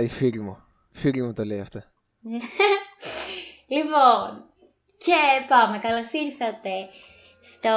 [0.00, 0.56] Α, η φίλη μου.
[0.90, 1.80] Φίλη μου το λέει αυτό.
[3.74, 4.44] λοιπόν,
[4.96, 5.78] και πάμε.
[5.78, 6.88] Καλώς ήρθατε
[7.40, 7.70] στο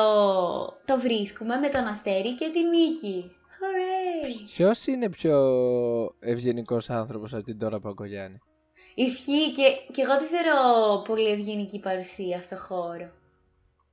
[0.85, 3.31] Το Βρίσκουμε με τον Αστέρι και την Νίκη.
[3.31, 4.49] Hooray!
[4.55, 5.37] Ποιος είναι πιο
[6.19, 8.37] ευγενικός άνθρωπος από την τώρα Παγκογιάννη;
[8.95, 13.11] Ισχύει και, και εγώ τη θεωρώ πολύ ευγενική παρουσία στο χώρο.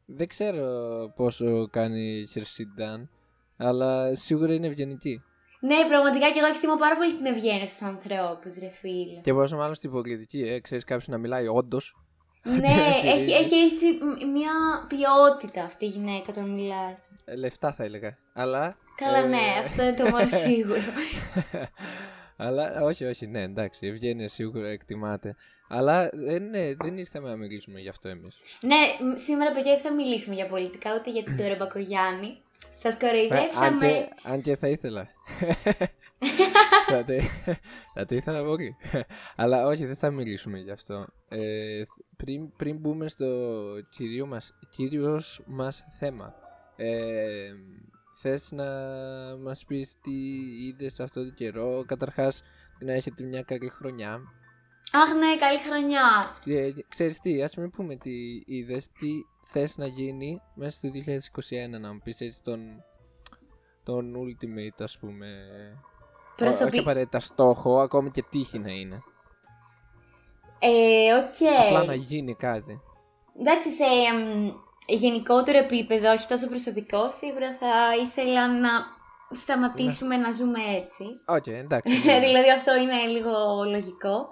[0.06, 0.68] Δεν ξέρω
[1.16, 3.10] πόσο κάνει η Χερσίντάν,
[3.56, 5.22] αλλά σίγουρα είναι ευγενική.
[5.60, 9.20] Ναι, πραγματικά και εγώ εκτιμώ πάρα πολύ την ευγένεια στους ανθρώπους, ρε φίλε.
[9.22, 11.96] Και πόσο μάλλον στην πολιτική, ε, ξέρεις κάποιος να μιλάει όντως.
[12.42, 12.76] ναι,
[13.14, 13.86] έχει, έχει έτσι
[14.32, 14.52] μια
[14.88, 16.96] ποιότητα αυτή η γυναίκα όταν μιλάει.
[17.24, 18.16] Ε, λεφτά θα έλεγα.
[18.32, 18.76] Αλλά.
[18.96, 20.80] Καλά, ε, ναι, αυτό είναι το μόνο σίγουρο.
[22.42, 25.36] Αλλά όχι, όχι, ναι, εντάξει, η ευγένεια σίγουρα εκτιμάται.
[25.68, 28.38] Αλλά δεν, ναι, δεν ήρθαμε να μιλήσουμε γι' αυτό εμείς.
[28.62, 31.56] Ναι, μ, σήμερα παιδιά δεν θα μιλήσουμε για πολιτικά ούτε για την Τώρα
[32.82, 32.82] Μπακογιάννη.
[32.82, 33.66] Σας κοροϊδέψαμε.
[33.66, 35.08] Αν και, αν και θα ήθελα.
[36.88, 37.12] θα, το,
[37.94, 38.76] θα το ήθελα πολύ.
[39.36, 41.06] Αλλά όχι, δεν θα μιλήσουμε γι' αυτό.
[41.28, 41.82] Ε,
[42.16, 43.26] πριν, πριν μπούμε στο
[43.90, 46.34] κυρίω μας, κυρίως μας θέμα.
[46.76, 47.52] Ε,
[48.16, 48.64] θες να
[49.42, 50.12] μας πεις τι
[50.66, 52.42] είδες αυτό το καιρό; Καταρχάς,
[52.80, 54.20] να έχετε μια καλή χρονιά.
[54.92, 56.36] Αχ, ναι, καλή χρονιά.
[56.44, 59.08] Τι, ε, ξέρεις τι, ας μην πούμε τι είδες, τι
[59.50, 60.88] θες να γίνει μέσα στο
[61.76, 62.60] 2021 να μου πεις έτσι τον,
[63.84, 69.02] τον ultimate ας πούμε Ό- Προσωπι- όχι απαραίτητα στόχο, ακόμη και τύχη να είναι
[70.58, 71.66] Ε, οκ.
[71.66, 72.80] απλά να γίνει κάτι
[73.40, 74.52] Εντάξει, σε εμ,
[74.86, 78.68] γενικότερο επίπεδο, όχι τόσο προσωπικό, σίγουρα θα ήθελα να
[79.36, 81.04] σταματήσουμε να ζούμε έτσι.
[81.26, 82.20] Οκ, εντάξει ναι.
[82.20, 83.30] δηλαδή αυτό είναι λίγο
[83.70, 84.28] λογικό.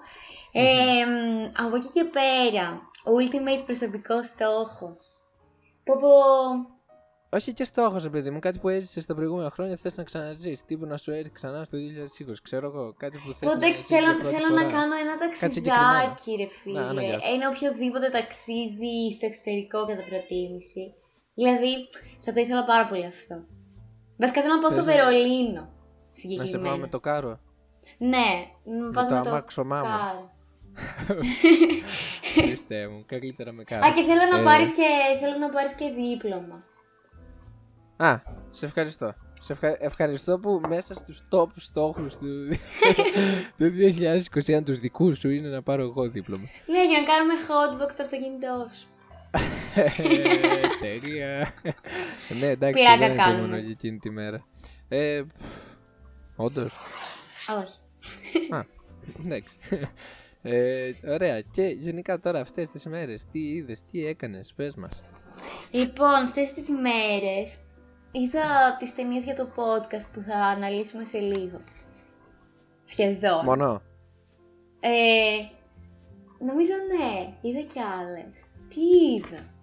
[0.51, 0.61] Ε,
[1.01, 4.93] εμ, από εκεί και πέρα, ultimate προσωπικό στόχο.
[5.83, 6.09] Πω πω,
[7.31, 10.65] όχι και στόχος ρε παιδί μου, κάτι που έζησες τα προηγούμενα χρόνια θες να ξαναζήσεις
[10.65, 13.75] τύπου να σου έρθει ξανά στο 2020, ξέρω εγώ Κάτι που θες πω, να εντάξει,
[13.81, 14.71] ζήσεις θέλω, για πρώτη θέλω να φορά.
[14.71, 15.91] κάνω ένα Κάτι συγκεκριμένο.
[15.93, 16.79] ταξιδάκι, ρε φίλε.
[16.79, 17.33] Να, αναγκάσου.
[17.33, 20.83] Ένα οποιοδήποτε ταξίδι στο εξωτερικό κατά προτίμηση.
[21.33, 21.71] Δηλαδή,
[22.23, 23.35] θα το ήθελα πάρα πολύ αυτό.
[24.21, 25.61] Βασικά θέλω να πάω στο Θες να- Βερολίνο.
[25.61, 25.67] Να
[26.15, 26.67] σε Συγκεκριμένα.
[26.69, 27.39] πάω με το κάρο
[27.97, 28.27] Ναι,
[28.63, 29.83] να πας το με το αμάξωμά μου.
[29.97, 30.23] κάρο.
[32.33, 34.83] Χριστέ μου, καλύτερα με κάρο Α, και θέλω να, Ε, πάρεις και
[35.19, 36.63] θέλω να πάρεις και δίπλωμα.
[37.97, 38.17] Α,
[38.51, 39.13] σε ευχαριστώ.
[39.41, 42.27] Σε ευχα- ευχαριστώ που μέσα στους top στόχους του,
[43.57, 43.71] του
[44.45, 46.43] 2021 τους δικούς σου είναι να πάρω εγώ δίπλωμα.
[46.65, 48.87] Ναι, για να κάνουμε hotbox στο αυτοκίνητό σου.
[49.75, 49.89] Ε,
[50.81, 51.51] Τέλεια.
[52.39, 53.41] ναι, εντάξει, Πλάκα δεν κάνουμε.
[53.41, 54.45] μόνο για εκείνη τη μέρα.
[54.87, 55.21] Ε,
[56.35, 56.73] όντως.
[57.47, 58.53] Α, όχι.
[58.53, 58.65] Α,
[59.25, 59.55] εντάξει.
[60.41, 61.41] Ε, ωραία.
[61.41, 65.01] Και γενικά τώρα αυτές τις μέρες, τι είδες, τι έκανες, πες μας.
[65.71, 67.59] Λοιπόν, αυτές τις μέρες
[68.11, 71.61] είδα τις ταινίες για το podcast που θα αναλύσουμε σε λίγο.
[72.85, 73.43] Σχεδόν.
[73.45, 73.81] Μονό.
[74.79, 74.89] Ε,
[76.45, 78.33] νομίζω ναι, είδα κι άλλες.
[78.69, 78.81] Τι
[79.15, 79.53] είδα;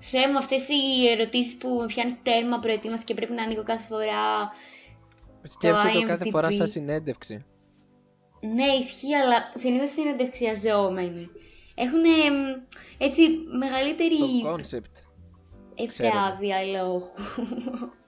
[0.00, 3.84] Θεέ μου, αυτές οι ερωτήσεις που με πιάνεις τέρμα προετοίμαση και πρέπει να ανοίγω κάθε
[3.88, 4.52] φορά.
[5.42, 6.30] Σκέψου το κάθε IMDb.
[6.30, 7.44] φορά σαν συνέντευξη.
[8.54, 11.30] Ναι, ισχύει, αλλά συνήθως είναι εντευξιαζόμενοι.
[11.74, 12.04] Έχουν
[12.98, 13.22] έτσι
[13.58, 15.02] μεγαλύτερη Το concept.
[15.74, 17.08] ευπράβεια λόγου.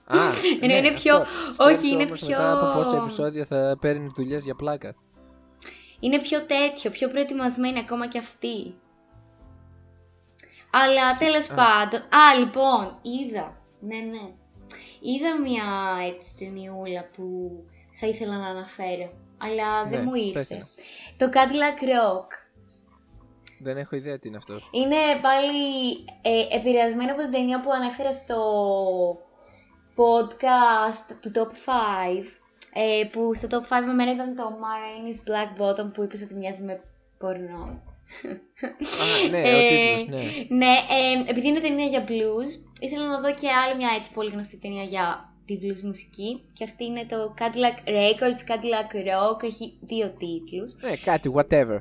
[0.05, 0.17] Α,
[0.61, 1.63] Ενώ είναι πιο- αυτό.
[1.63, 4.95] όχι, Σκέψου είναι όμως πιο- μετά από πόσα επεισόδια θα παίρνεις δουλειές για πλάκα;
[5.99, 8.75] είναι πιο τέτοιο, πιο προετοιμασμένοι ακόμα κι αυτοί.
[10.71, 11.55] Αλλά Συ- τέλος α.
[11.55, 11.99] πάντων.
[11.99, 13.57] Α, λοιπόν, είδα.
[13.79, 14.31] Ναι, ναι.
[14.99, 15.63] Είδα μια
[16.07, 17.51] έτσι ταινιούλα που
[17.99, 19.11] θα ήθελα να αναφέρω.
[19.37, 20.55] Αλλά δεν Ναι, μου πες ήρθε.
[20.55, 20.65] την.
[21.17, 22.27] Το Cadillac Rock.
[23.59, 24.53] Δεν έχω ιδέα τι είναι αυτό.
[24.71, 28.37] Είναι πάλι ε, επηρεασμένο από την ταινία που ανέφερα στο
[29.95, 32.23] podcast του Top 5.
[32.73, 36.35] Ε, που στο Top 5 με μένα ήταν το Marines Black Bottom που είπες ότι
[36.35, 36.81] μοιάζει με
[37.17, 37.81] πορνό.
[39.01, 40.21] Α, ναι, ο Ε, τίτλος, ναι.
[40.49, 44.29] Ναι, ε, επειδή είναι ταινία για blues, ήθελα να δω και άλλη μια έτσι πολύ
[44.29, 46.41] γνωστή ταινία για τη blues μουσική.
[46.53, 50.75] Και αυτή είναι το Cadillac Records, Cadillac Rock, έχει δύο τίτλους.
[50.81, 51.79] Ναι, κάτι, whatever.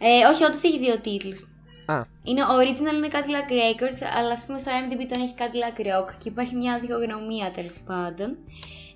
[0.00, 1.40] Ε, όχι, όντως έχει δύο τίτλους.
[1.86, 6.08] Α, Είναι original είναι Cadillac Records, αλλά ας πούμε στο IMDb τον έχει Cadillac Rock
[6.22, 8.36] και υπάρχει μια διχογνωμία τέλος πάντων.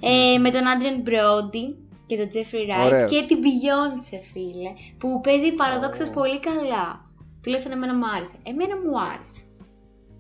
[0.01, 1.75] Ε, με τον Adrian Brody
[2.07, 3.11] και τον Jeffrey Wright Ωραίος.
[3.11, 6.13] και την Beyoncé φίλε, που παίζει παραδόξως Ω.
[6.13, 7.11] πολύ καλά.
[7.43, 8.35] Τουλάχιστον εμένα μου άρεσε.
[8.43, 9.41] Εμένα μου άρεσε.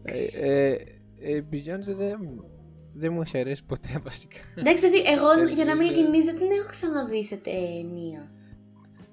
[0.04, 0.70] ε, ε,
[1.20, 2.18] ε, Beyoncé δεν,
[2.94, 4.38] δεν μου έχει αρέσει ποτέ βασικά.
[4.54, 8.30] Εντάξει, δηλαδή, εγώ για να είμαι Νομίζω- ειλικρινής δεν την έχω ξαναδεί σε ταινία.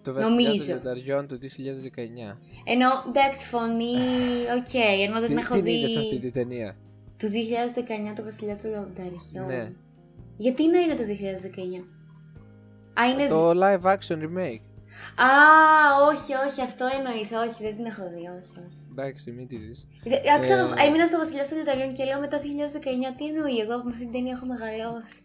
[0.02, 0.66] Το βασιλιά των Νομίζω.
[0.74, 2.38] λιονταριών του 2019.
[2.64, 3.96] Ενώ, εντάξει, φωνή,
[4.58, 4.74] οκ,
[5.06, 6.76] ενώ δεν την Τι, έχω την δει είδες αυτή τη ταινία;
[7.18, 9.46] του 2019 το Βασιλιά των Λιονταριών.
[9.48, 9.72] Ναι.
[10.38, 11.84] Γιατί να είναι το 2019.
[13.00, 13.28] Α, είναι...
[13.28, 14.64] Το live action remake.
[15.28, 15.32] Α,
[16.12, 17.30] όχι, όχι, αυτό εννοείς.
[17.48, 18.79] Όχι, δεν την έχω δει, όχι, όχι.
[19.00, 19.88] Εντάξει, μην τη δεις.
[20.04, 20.86] Ε, Άκουσα το, Ε.
[20.86, 23.58] έμεινα στο Βασιλιά των Ιταλίων και λέω μετά το 2019 τι εννοεί.
[23.64, 25.20] Εγώ με αυτή την ταινία έχω μεγαλώσει.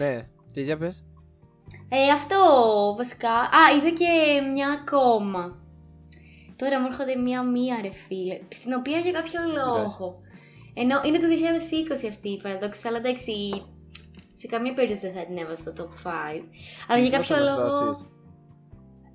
[0.00, 1.04] ναι, και για πες.
[1.88, 2.38] Ε, αυτό
[2.96, 3.34] βασικά.
[3.58, 4.10] Α, είδα και
[4.52, 5.42] μια ακόμα.
[6.56, 8.38] Τώρα μου έρχονται μία-μία, ρε φίλε.
[8.48, 10.20] Στην οποία για κάποιο λόγο.
[10.74, 13.32] Ενώ είναι το 2020 αυτή η παραδόξη, αλλά εντάξει.
[14.34, 16.42] Σε καμία περίπτωση δεν θα την έβαζα στο top 5.
[16.88, 18.15] Αλλά για Πώς θα κάποιο μας λόγο.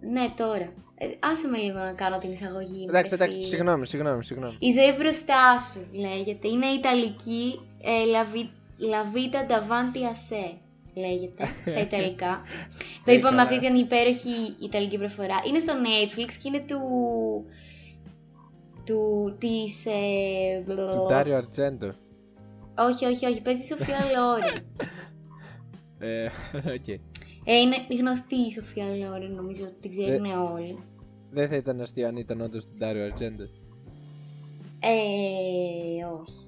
[0.02, 0.74] Δώσεις; Ναι, τώρα.
[0.96, 2.86] Ε, άσε με λίγο να κάνω την εισαγωγή μου.
[2.90, 3.48] Εντάξει, ρε εντάξει, φίλε.
[3.48, 4.56] συγγνώμη, συγγνώμη, συγγνώμη.
[4.60, 6.48] Η ζωή μπροστά σου λέγεται.
[6.48, 7.60] Είναι ιταλική.
[7.82, 8.60] Ε, Λαβι-
[8.94, 10.58] La vita davanti a sé
[10.96, 12.42] λέγεται στα Ιταλικά.
[13.06, 13.42] Το Ε, είπαμε καλά.
[13.42, 14.30] αυτή την υπέροχη
[14.64, 15.36] Ιταλική προφορά.
[15.48, 16.80] Είναι στο Netflix και είναι του.
[18.86, 19.36] του.
[19.40, 19.86] της.
[19.86, 21.94] Ε, Του Ντάριο Αρτζέντο.
[22.78, 23.42] όχι, όχι, όχι.
[23.42, 24.66] Παίζει η Σοφία Λόρεν.
[26.00, 26.26] Ε,
[26.74, 27.00] οκ.
[27.44, 30.84] Ε, είναι γνωστή η Σοφία Λόρεν, νομίζω ότι την ξέρουν όλοι.
[31.32, 33.44] Δεν θα ήταν αστείο αν ήταν όντως του Ντάριο Αρτζέντο.
[34.80, 36.48] Ε, όχι.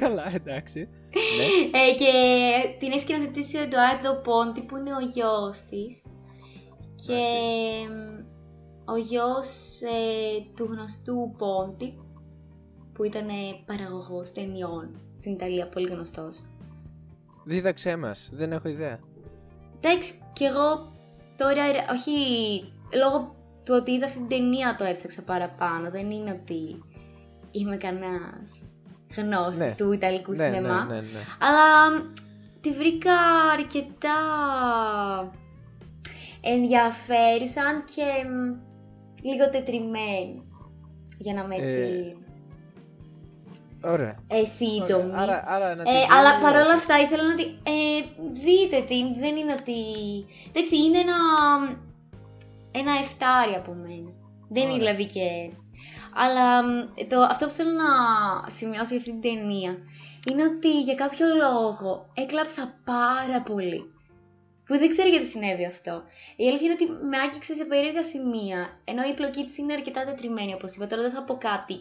[0.00, 0.88] Καλά, εντάξει.
[1.36, 1.78] ναι.
[1.78, 2.12] Ε, και
[2.78, 6.02] την έχει σκηνοθετήσει ο Εντουάρντο Πόντι που είναι ο γιος της
[7.06, 7.22] και
[7.90, 8.24] μ,
[8.84, 11.98] ο γιος ε, του γνωστού Πόντι
[12.92, 13.32] που ήταν ε,
[13.66, 16.44] παραγωγός ταινιών στην Ιταλία, πολύ γνωστός.
[17.44, 18.98] Δίδαξέ μας, δεν έχω ιδέα.
[19.80, 20.92] Εντάξει, και εγώ
[21.36, 22.10] τώρα, ρε, όχι
[22.98, 23.34] λόγω
[23.64, 26.82] του ότι είδα αυτή την ταινία το έψαξα παραπάνω, δεν είναι ότι
[27.50, 28.62] είμαι κανένας
[29.16, 29.74] γνώστης Ναι.
[29.76, 30.84] του Ιταλικού Ναι, σινεμά.
[30.84, 31.18] ναι, ναι, ναι.
[31.38, 32.12] Αλλά μ,
[32.60, 33.14] τη βρήκα
[33.58, 34.18] αρκετά
[36.40, 38.56] ενδιαφέρουσαν και μ,
[39.22, 40.42] λίγο τετριμένη.
[41.18, 42.14] Για να είμαι έτσι Ε,
[43.84, 44.16] Ωραία.
[44.28, 45.10] ε, σύντομη.
[45.10, 45.20] Ωραία.
[45.22, 47.42] Άρα, άρα να τη Ε, δούμε αλλά ή παρόλα όχι; αυτά ήθελα να τη...
[47.42, 49.78] Ε, δείτε την, δεν είναι ότι...
[50.48, 51.18] Εντάξει, είναι ένα...
[52.72, 54.10] Ένα εφτάρι από μένα.
[54.48, 54.76] Δεν είναι Ωραία.
[54.78, 55.50] δηλαδή και...
[56.14, 56.68] Αλλά μ,
[57.08, 57.90] το, αυτό που θέλω να
[58.50, 59.78] σημειώσω για αυτή την ταινία
[60.30, 63.94] είναι ότι για κάποιο λόγο έκλαψα πάρα πολύ.
[64.66, 66.02] Που δεν ξέρω γιατί συνέβη αυτό.
[66.36, 68.80] Η αλήθεια είναι ότι με άγγιξε σε περίεργα σημεία.
[68.84, 70.86] Ενώ η πλοκή της είναι αρκετά τετριμένη, όπως είπα.
[70.86, 71.74] Τώρα δεν θα πω κάτι.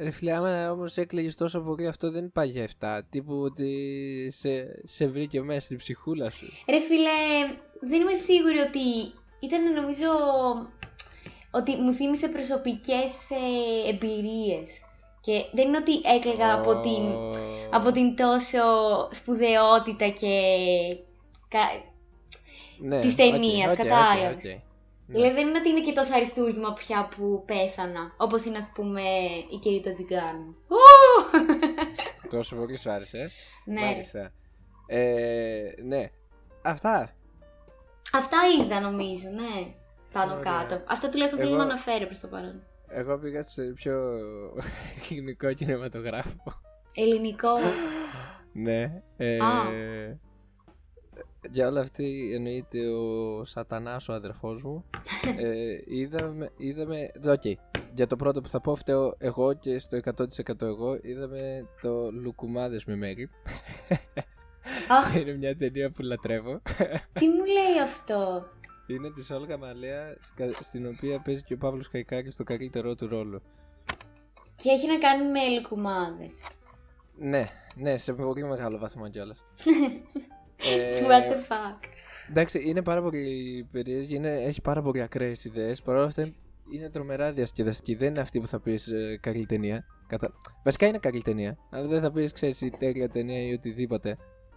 [0.00, 3.00] Ρε φίλε, άμα όμως έκλαιγες τόσο πολύ αυτό δεν πάει για 7.
[3.10, 6.46] Τύπου ότι σε, σε βρήκε μέσα στην ψυχούλα σου.
[6.68, 7.10] Ρε φίλε,
[7.80, 10.08] δεν είμαι σίγουρη ότι ήταν νομίζω
[11.50, 14.80] ότι μου θύμισε προσωπικές ε, εμπειρίες.
[15.20, 17.30] Και δεν είναι ότι έκλαιγα από την, Ω.
[17.70, 18.58] από την τόσο
[19.10, 20.30] σπουδαιότητα και...
[21.48, 21.82] κα-
[22.78, 24.30] ναι, της οκ, ταινίας, οκ, κατάλαβες.
[24.34, 24.44] οκ, οκ.
[24.44, 24.60] Ναι.
[25.10, 28.12] Δηλαδή δεν είναι ότι είναι και τόσο αριστούργημα πια που πέθανα.
[28.16, 29.00] Όπως είναι ας πούμε
[29.50, 30.56] η καιρός των τσιγγάνων.
[30.68, 30.76] Ου!
[32.30, 33.18] Τόσο πολύ σου άρεσε.
[33.18, 33.28] ε;
[33.70, 33.80] ναι.
[33.80, 34.32] Μάλιστα.
[34.86, 36.10] Ε, ναι.
[36.62, 37.10] Αυτά.
[38.12, 39.72] Αυτά είδα νομίζω, ναι.
[40.12, 40.42] Πάνω Ωραία.
[40.52, 40.84] κάτω.
[40.88, 42.62] Αυτά τουλάχιστον θέλω Εγώ- να αναφέρω προς το παρόν.
[42.88, 44.18] Εγώ πήγα στο πιο
[45.10, 46.42] ελληνικό κινηματογράφο.
[46.94, 47.50] Ελληνικό.
[48.52, 49.02] ναι.
[49.16, 49.62] Ε, Α.
[51.50, 54.84] για όλα αυτή εννοείται ο σατανάς ο αδερφός μου.
[55.38, 57.44] ε, είδαμε, είδαμε, οκ,
[57.94, 62.84] για το πρώτο που θα πω φταίω εγώ και στο 100% εγώ είδαμε το Λουκουμάδες
[62.84, 63.30] με μέλι.
[64.88, 66.60] Αχ, Είναι μια ταινία που λατρεύω.
[67.12, 68.46] τι μου λέει αυτό;
[68.86, 73.06] Είναι της Όλγα Μαλέα σκα- στην οποία παίζει και ο Παύλος Καϊκάκης στο καλύτερό του
[73.08, 73.42] ρόλο.
[74.56, 76.34] Και έχει να κάνει με λουκουμάδες.
[77.20, 79.44] Ναι, ναι, σε πολύ μεγάλο βαθμό κιόλας.
[80.64, 81.88] ε, What the fuck;
[82.30, 85.82] εντάξει, είναι πάρα πολύ περίεργη, είναι, έχει πάρα πολύ ακραίες ιδέες.
[85.82, 86.28] Παρ' όλα αυτά
[86.72, 87.94] είναι τρομερά διασκεδαστική.
[87.94, 89.84] Δεν είναι αυτή που θα πεις ε, καλή ταινία.
[90.06, 90.32] Κατα...
[90.64, 94.16] Βασικά είναι καλή ταινία, αλλά δεν θα πεις, ξέρεις, η τέλεια ταινία ή οτιδήποτε.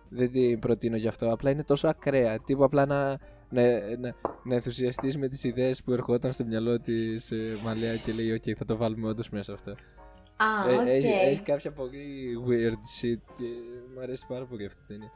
[0.10, 1.32] Δεν την προτείνω γι' αυτό.
[1.32, 2.40] Απλά είναι τόσο ακραία.
[2.40, 3.10] Τύπου απλά να,
[3.50, 3.62] να,
[4.00, 8.42] να, να ενθουσιαστείς με τις ιδέες που ερχόταν στο μυαλό της ε, Μαλέα και λέει:
[8.42, 9.72] OK, θα το βάλουμε όντως μέσα αυτό.
[9.72, 10.88] Α, Ε, οκ.
[10.88, 12.04] έχει, έχει κάποια πολύ
[12.48, 13.46] weird shit και
[13.94, 15.12] μου αρέσει πάρα πολύ αυτή η ταινία.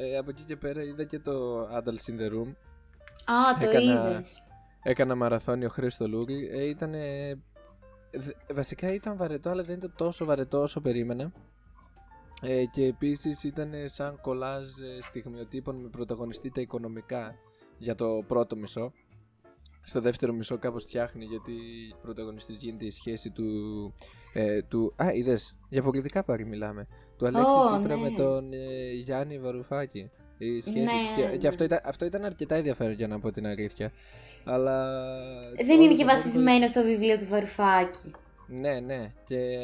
[0.00, 2.48] Ε, από εκεί και πέρα είδα και το Adults in the Room.
[3.24, 4.42] Α, το έκανα- είδες.
[4.82, 6.48] Έκανα μαραθώνιο Χρήστος Λούγλη.
[6.52, 6.94] Ε, ήταν,
[8.54, 11.32] βασικά ήταν βαρετό, αλλά δεν ήταν τόσο βαρετό όσο περίμενα.
[12.42, 17.34] Ε, και επίσης ήταν σαν κολάζ ε, στιγμιοτύπων με πρωταγωνιστή τα οικονομικά
[17.78, 18.92] για το πρώτο μισό.
[19.82, 21.54] Στο δεύτερο μισό κάπως φτιάχνει γιατί
[22.02, 23.44] πρωταγωνιστής γίνεται η σχέση του...
[24.32, 26.86] Ε, του α, είδες, για πολιτικά πάλι μιλάμε.
[27.18, 28.02] Του Αλέξη Ω, Τσίπρα ναι.
[28.02, 30.10] με τον ε, Γιάννη Βαρουφάκη.
[30.38, 31.20] Η σχέση Ναι, του.
[31.20, 31.36] Και, ναι.
[31.36, 33.92] και αυτό, ήταν, αυτό ήταν αρκετά ενδιαφέρον για να πω την αλήθεια.
[34.44, 34.96] Αλλά...
[35.56, 37.98] Δεν όλο είναι το και υπόλοιπο- βασισμένο στο βιβλίο του Βαρουφάκη.
[38.46, 39.12] ναι, ναι.
[39.24, 39.58] Και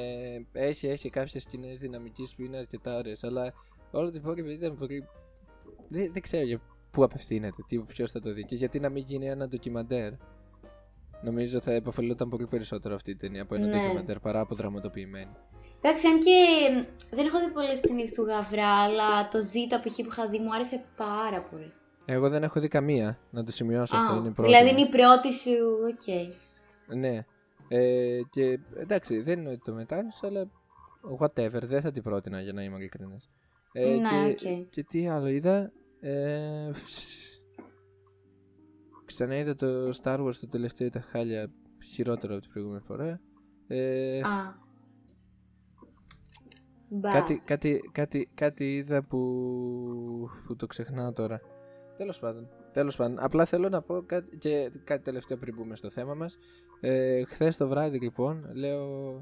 [0.53, 3.25] έχει, έχει κάποιες σκηνές δυναμικής που είναι αρκετά ωραίες.
[3.25, 3.53] Αλλά
[3.91, 5.07] όλο το υπόλοιπο ήταν πολύ.
[5.89, 9.03] Δεν, δεν ξέρω για πού απευθύνεται, τι, ποιος θα το δει και γιατί να μην
[9.07, 10.13] γίνει ένα ντοκιμαντέρ.
[11.23, 13.73] Νομίζω θα επωφελούνταν πολύ περισσότερο αυτή η ταινία από ένα Ναι.
[13.83, 15.31] ντοκιμαντέρ παρά από δραματοποιημένη.
[15.87, 16.37] Εντάξει, αν και
[17.11, 19.95] δεν έχω δει πολλές ταινίες του Γαβρά, αλλά το Ζήτα π.χ.
[19.95, 21.73] που είχα δει μου άρεσε πάρα πολύ.
[22.05, 24.51] Εγώ δεν έχω δει καμία, να το σημειώσω αυτό, Α, είναι η πρώτη.
[24.51, 24.79] δηλαδή μου.
[24.79, 25.51] είναι η πρώτη σου,
[25.91, 26.97] οκ.
[26.97, 27.25] Ναι.
[27.69, 30.51] Ε, και εντάξει, δεν είναι ότι το μετάνιωσα, αλλά
[31.21, 33.31] whatever, δεν θα την πρότεινα για να είμαι ειλικρινής.
[33.73, 34.69] Ε, Ναι, και, οκ.
[34.71, 35.73] και τι άλλο είδα.
[36.01, 36.71] Ε,
[39.05, 41.51] ξαναείδα το Star Wars το τελευταίο τα χάλια
[41.85, 43.21] χειρότερο από την προηγούμενη φορά.
[43.67, 44.63] Ε, Α.
[46.97, 47.13] Μπα.
[47.13, 49.19] κάτι, κάτι, κάτι, κάτι είδα που,
[50.47, 51.41] που το ξεχνάω τώρα.
[51.97, 52.49] Τέλος πάντων.
[52.73, 53.19] Τέλος πάντων.
[53.19, 56.39] Απλά θέλω να πω κάτι, και κάτι τελευταίο πριν μπούμε στο θέμα μας.
[56.81, 59.15] Ε, χθες το βράδυ λοιπόν λέω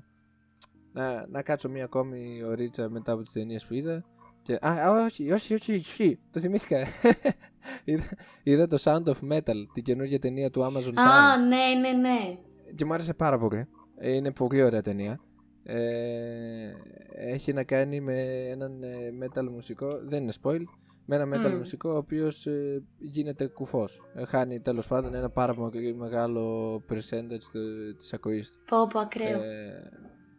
[0.93, 4.05] να, να κάτσω μία ακόμη ωρίτσα μετά από τις ταινίες που είδα.
[4.43, 6.79] Και, α, α, όχι, όχι, όχι, όχι, το θυμήθηκα.
[7.85, 8.05] είδα,
[8.43, 11.49] είδα το Sound of Metal, την καινούργια ταινία του Amazon Α, Prime.
[11.49, 12.39] ναι, ναι, ναι.
[12.75, 13.69] Και μου άρεσε πάρα πολύ.
[13.97, 15.19] Ε, Είναι πολύ ωραία ταινία.
[15.65, 16.73] Ε,
[17.17, 18.89] έχει να κάνει με έναν ε,
[19.23, 20.61] metal μουσικό, δεν είναι spoil,
[21.07, 21.57] με ένα metal Μμ.
[21.57, 24.01] μουσικό ο οποίος ε, γίνεται κουφός.
[24.15, 28.61] Ε, χάνει τέλος πάντων ένα πάρα πολύ μεγάλο percentage του- της ακοής του.
[28.69, 29.43] Πω, πω, ακραίο.
[29.43, 29.91] Ε,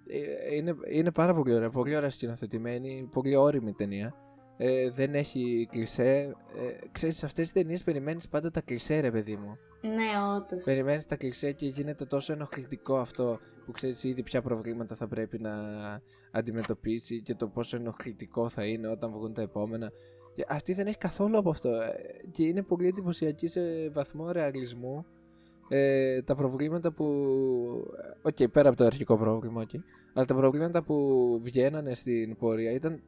[0.07, 4.13] ε, είναι, είναι πάρα πολύ ωραία, πολύ ωραία σκηνοθετημένη, πολύ όρημη ταινία.
[4.57, 6.35] Ε, δεν έχει κλισέ.
[6.55, 9.57] Ε, ξέρεις, σε αυτές τις ταινίες περιμένεις πάντα τα κλισέ ρε παιδί μου.
[9.81, 10.63] Ναι, όντως.
[10.63, 15.39] Περιμένεις τα κλισέ και γίνεται τόσο ενοχλητικό αυτό που ξέρεις ήδη ποια προβλήματα θα πρέπει
[15.39, 15.53] να
[16.31, 19.91] αντιμετωπίσει και το πόσο ενοχλητικό θα είναι όταν βγουν τα επόμενα.
[20.35, 21.95] Και αυτή δεν έχει καθόλου από αυτό ε,
[22.31, 25.05] και είναι πολύ εντυπωσιακή σε βαθμό ρεαλισμού
[25.69, 27.05] ε, τα προβλήματα που...
[28.21, 29.69] Οκ, πέρα από το αρχικό πρόβλημα, οκ.
[30.13, 33.01] αλλά τα προβλήματα που βγαίνανε στην πορεία ήταν,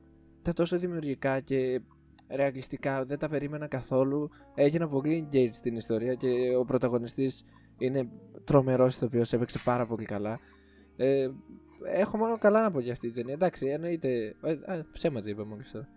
[0.46, 1.82] ήταν τόσο δημιουργικά και
[2.30, 4.30] ρεαλιστικά, δεν τα περίμενα καθόλου.
[4.56, 7.46] Έγινα πολύ engaged στην ιστορία και ο πρωταγωνιστής
[7.78, 8.10] είναι
[8.44, 10.40] τρομερός ηθοποιός, έπαιξε πάρα πολύ καλά.
[10.98, 11.28] Ε,
[11.84, 13.34] έχω μόνο καλά να πω για αυτή την ταινία.
[13.34, 14.36] Εντάξει, εννοείται.
[14.42, 15.88] Ε, α, ψέματα είπα μόλις τώρα.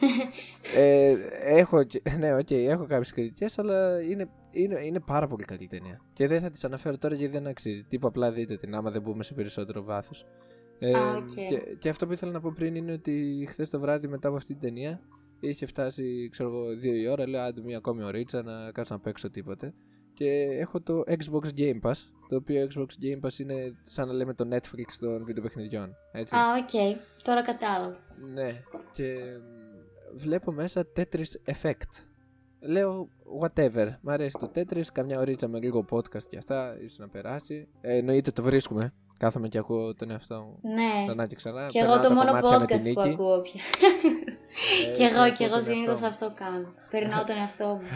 [0.76, 5.66] ε, έχω, και- ναι, οκ, έχω κάποιες κριτικές, αλλά είναι, είναι, είναι πάρα πολύ καλή
[5.66, 6.00] ταινία.
[6.12, 7.82] Και δεν θα τις αναφέρω τώρα γιατί δεν αξίζει.
[7.82, 10.26] Τύπου απλά δείτε την άμα δεν μπούμε σε περισσότερο βάθος.
[10.86, 11.34] Ε, Α, οκ.
[11.34, 14.36] και, και αυτό που ήθελα να πω πριν είναι ότι χθες το βράδυ μετά από
[14.36, 15.00] αυτή την ταινία
[15.40, 17.28] είχε φτάσει, ξέρω εγώ, δύο η ώρα.
[17.28, 19.74] Λέω άντε μία ακόμη ωρίτσα να κάτσω να παίξω τίποτε.
[20.12, 21.94] Και έχω το Xbox Game Pass,
[22.28, 25.94] το οποίο Xbox Game Pass είναι σαν να λέμε το Netflix των βιντεοπαιχνιδιών.
[26.12, 26.36] Έτσι.
[26.36, 26.98] Α, οκ.
[27.22, 27.98] Τώρα κατάλαβα.
[28.32, 28.62] Ναι,
[28.92, 32.06] και μ, βλέπω μέσα Tetris Effect.
[32.60, 33.08] Λέω
[33.42, 37.68] whatever, μ' αρέσει το Tetris, καμιά ωρίτσα με λίγο podcast και αυτά, ίσως να περάσει.
[37.80, 41.04] Ε, εννοείται το βρίσκουμε, κάθομαι και ακούω τον εαυτό μου Ναι.
[41.06, 41.66] ξανά και ξανά.
[41.66, 43.12] Και εγώ περνάω το τα μόνο κομμάτια με τη podcast που νίκη.
[43.12, 43.60] ακούω πια.
[44.88, 46.32] Ε, Κι εγώ, ακούω κι εγώ τον συνήθως εαυτό μου.
[46.32, 46.74] αυτό κάνω.
[46.90, 47.82] Περνάω τον εαυτό μου.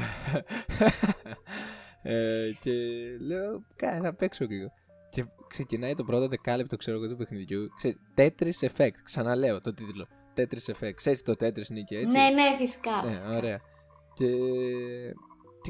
[2.02, 2.72] ε, και
[3.26, 4.72] λέω, κάνε να παίξω λίγο.
[5.10, 7.68] Και ξεκινάει το πρώτο δεκάλεπτο, ξέρω εγώ, του παιχνιδιού.
[7.76, 10.06] Ξέρεις, Tetris Effect, ξαναλέω το τίτλο.
[10.36, 10.92] Tetris Effect.
[10.94, 12.90] Ξέρεις το Tetris Νίκη, έτσι; Ναι, ναι, φυσικά.
[13.04, 13.60] Ναι, ωραία.
[14.14, 14.26] Και,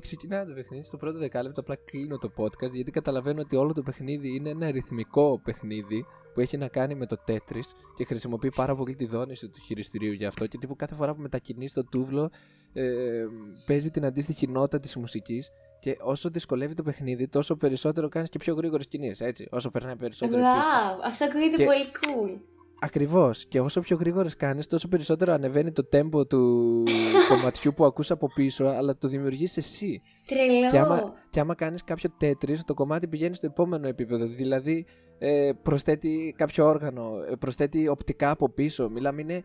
[0.01, 0.83] και ξεκινάει το παιχνίδι.
[0.85, 4.71] Στο πρώτο δεκάλεπτο απλά κλείνω το podcast γιατί καταλαβαίνω ότι όλο το παιχνίδι είναι ένα
[4.71, 9.49] ρυθμικό παιχνίδι που έχει να κάνει με το Tetris και χρησιμοποιεί πάρα πολύ τη δόνηση
[9.49, 12.31] του χειριστηρίου γι' αυτό και τύπου κάθε φορά που μετακινεί το τούβλο
[12.73, 13.25] ε,
[13.67, 15.51] παίζει την αντίστοιχη νότα της μουσικής
[15.81, 19.97] και όσο δυσκολεύει το παιχνίδι τόσο περισσότερο κάνεις και πιο γρήγορες κινήσεις έτσι όσο περνάει
[19.97, 20.97] περισσότερο η πίστα.
[20.97, 22.41] Wow, αυτό ακούγεται Και- πολύ cool.
[22.81, 23.47] Ακριβώς.
[23.47, 26.85] Και όσο πιο γρήγορες κάνεις, τόσο περισσότερο ανεβαίνει το tempo του
[27.29, 30.01] κομματιού που ακούς από πίσω, αλλά το δημιουργείς εσύ.
[30.27, 30.71] Τρελό.
[30.71, 34.27] Και άμα, και άμα κάνεις κάποιο τέτρι, το κομμάτι πηγαίνει στο επόμενο επίπεδο.
[34.27, 34.87] Δηλαδή,
[35.19, 38.89] ε, προσθέτει κάποιο όργανο, ε, προσθέτει οπτικά από πίσω.
[38.89, 39.43] Μιλάμε, είναι.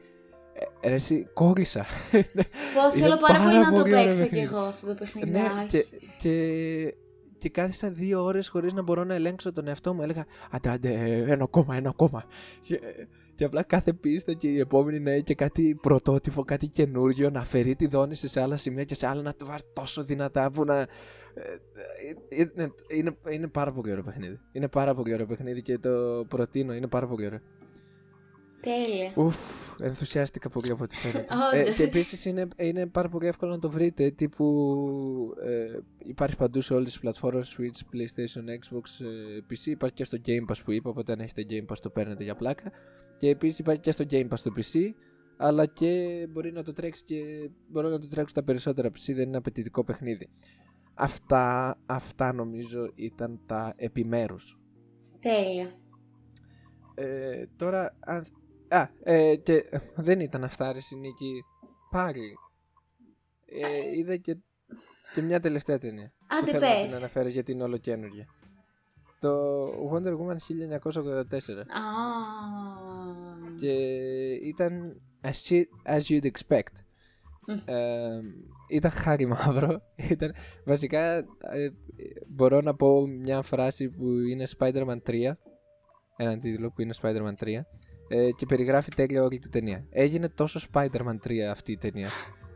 [0.82, 1.86] Ε, ρε, εσύ, κόλλησα.
[2.12, 2.20] Πω,
[2.98, 4.46] είναι θέλω πάρα πολύ πάρα να το πολύ ωραίο παίξω κι παιχνίδι.
[4.54, 5.30] εγώ αυτό το παιχνίδι.
[5.30, 5.86] ναι, και,
[6.18, 6.96] και,
[7.44, 10.02] και κάθισα δύο ώρες χωρίς να μπορώ να ελέγξω τον εαυτό μου.
[10.02, 10.90] Έλεγα, άντε, άντε,
[11.28, 12.24] ένα ακόμα, ένα ακόμα.
[12.62, 12.80] Και,
[13.36, 17.40] και απλά κάθε πίστα και η επόμενη να έχει και κάτι πρωτότυπο, κάτι καινούριο, να
[17.40, 20.64] αφαιρεί τη δόνηση σε άλλα σημεία και σε άλλα να το βάζει τόσο δυνατά που
[20.66, 20.80] να...
[20.80, 20.88] ε,
[22.30, 24.40] ε, Είναι, είναι, είναι πάρα πολύ ωραίο παιχνίδι.
[24.52, 27.40] Είναι πάρα πολύ ωραίο παιχνίδι και το προτείνω, είναι πάρα πολύ ωραίο.
[28.64, 29.14] Τέλεια.
[29.16, 29.38] Ουφ,
[29.80, 31.34] ενθουσιάστηκα πολύ από ό,τι φαίνεται.
[31.54, 31.76] ε, Όντως.
[31.76, 34.10] και επίσης είναι, είναι πάρα πολύ εύκολο να το βρείτε.
[34.10, 39.66] Τύπου ε, υπάρχει παντού σε όλες τις πλατφόρμες Switch, PlayStation, Xbox, ε, PC.
[39.66, 40.90] Υπάρχει και στο Game Pass που είπα.
[40.90, 42.72] Οπότε αν έχετε Game Pass το παίρνετε για πλάκα.
[43.18, 44.80] Και επίσης υπάρχει και στο Game Pass το PC.
[45.38, 49.14] Αλλά και μπορεί να το τρέξει και μπορεί να το τρέξουν τα περισσότερα PC.
[49.14, 50.30] Δεν είναι απαιτητικό παιχνίδι.
[50.94, 54.58] Αυτά, αυτά νομίζω ήταν τα επιμέρους.
[55.20, 55.72] Τέλεια.
[56.96, 58.26] Ε, τώρα, αν...
[58.76, 61.44] Α, ε, και ε, δεν ήταν αυτά ρε Νίκη.
[61.92, 62.38] Πάλι.
[63.46, 64.38] ε, είδα και,
[65.14, 66.14] και μια τελευταία ταινία.
[66.18, 66.86] που Άντε θέλω να πες.
[66.86, 68.26] την αναφέρω γιατί είναι όλο καινούργια.
[69.20, 71.58] Το Wonder Woman 1984.
[71.58, 71.84] Α,
[73.60, 73.74] Και
[74.34, 75.64] ήταν as, shit
[75.98, 76.76] as you'd expect.
[77.48, 77.54] Μμ.
[77.66, 78.22] Ε,
[78.70, 79.82] ήταν χάρη μαύρο.
[79.96, 80.34] Ήταν,
[80.66, 81.70] βασικά ε,
[82.36, 85.32] μπορώ να πω μια φράση που είναι Spider-Man 3.
[86.16, 87.48] Έναν τίτλο που είναι Spider-Man 3.
[88.08, 89.86] Ε, και περιγράφει τέλεια όλη την ταινία.
[89.90, 92.10] Έγινε τόσο Spider-Man 3 αυτή η ταινία.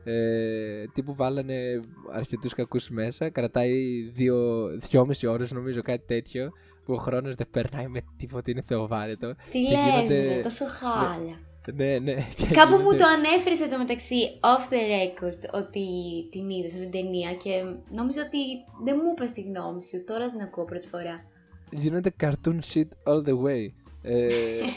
[0.03, 1.79] Ε, τύπου βάλανε
[2.13, 6.49] αρκετούς κακούς μέσα Κρατάει δύο, δυόμιση ώρες νομίζω κάτι τέτοιο
[6.85, 10.65] Που ο χρόνος δεν περνάει με τίποτα Είναι θεοβάρετο τι και λες, γίνονται- ρε, τόσο
[10.65, 11.39] χάλια.
[11.73, 15.85] Ναι ναι και Κάπου μου γίνονται- το ανέφερες εδώ μεταξύ off the record ότι
[16.31, 17.49] την είδες αυτή την ταινία και
[17.91, 18.37] νόμιζα ότι
[18.83, 20.03] δεν μου είπες τη γνώμη σου.
[20.03, 21.23] Τώρα την ακούω πρώτη φορά.
[21.71, 23.63] Γίνονται cartoon shit all the way
[24.01, 24.27] ε,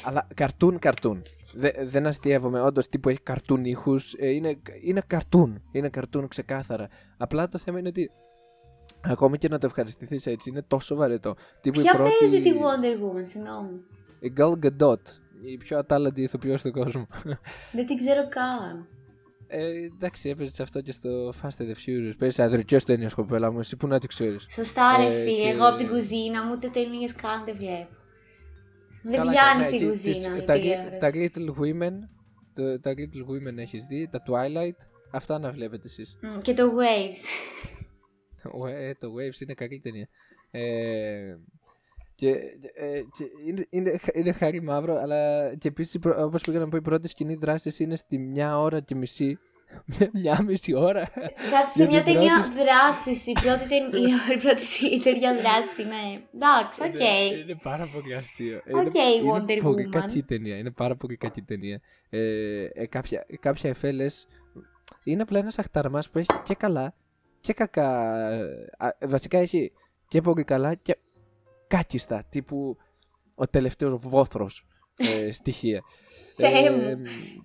[0.04, 1.22] Αλλά cartoon cartoon
[1.54, 6.88] Δε, δεν αστείευομαι, όντως τύπου έχει cartoon ήχους ε, είναι, είναι cartoon Είναι cartoon ξεκάθαρα
[7.16, 8.10] Απλά το θέμα είναι ότι
[9.02, 12.50] Ακόμη και να το ευχαριστηθείς έτσι είναι τόσο βαρετό Τύπου Ποια η πρώτη παίζει τη
[12.52, 13.70] Wonder Woman, συγγνώμη;
[14.20, 15.02] Η Gal Gadot
[15.42, 17.06] Η πιο ατάλλαντη ηθοποιός στον κόσμο
[17.72, 18.86] Δεν την ξέρω καν.
[19.46, 23.52] ε, Εντάξει έπαιζε σε αυτό και στο Fast and the Furious Παίζει αδερκιός ταινίας κοπέλα
[23.52, 25.42] μου Εσύ που να τη ξέρεις Σωστά, ρε Ε, φίλε.
[25.42, 27.98] και- Εγώ από την κουζίνα μου ούτε ταινίες καν δεν βλέπω.
[29.02, 30.14] Δεν Καλά, πιάνει ναι, στην και κουζίνα.
[30.14, 30.96] τις- η τα, τηλεόραση.
[30.98, 31.92] τα Little Women
[32.54, 34.76] το, Τα Little Women έχεις δει Τα Twilight
[35.12, 37.24] Αυτά να βλέπετε εσείς Μμ, Και το Waves.
[38.42, 40.08] Το, ε, το Waves είναι καλή ταινία
[40.50, 41.34] ε,
[42.14, 42.28] και,
[42.74, 46.76] ε, και είναι, είναι, είναι χάλι μαύρο αλλά και επίσης προ- όπως πήγα να πω
[46.76, 49.38] η πρώτη σκηνή δράσης είναι στη μια ώρα και μισή
[49.84, 53.30] μια, μια μισή ώρα Κάτσε σε Για μια την ταινία πρώτη- δράση.
[53.30, 56.20] Η πρώτη ταινία, η πρώτη ταινία δράση, ναι.
[56.34, 56.94] Εντάξει, οκ.
[56.98, 60.00] είναι, είναι πάρα πολύ αστείο Οκ, είναι, Wonder είναι πολύ Woman.
[60.00, 61.80] κακή ταινία είναι πάρα πολύ κακή ταινία
[62.10, 64.26] ε, ε, κάποια, κάποια εφέ λες,
[65.04, 66.94] είναι απλά ένας αχταρμάς που έχει και καλά
[67.40, 68.10] και κακά
[68.78, 69.72] α, βασικά έχει
[70.08, 70.96] και πολύ καλά και
[71.66, 72.76] κάκιστα τύπου
[73.34, 74.64] ο τελευταίος βόθρος
[75.08, 75.80] ε, στοιχεία
[76.36, 77.02] Θεέ μου.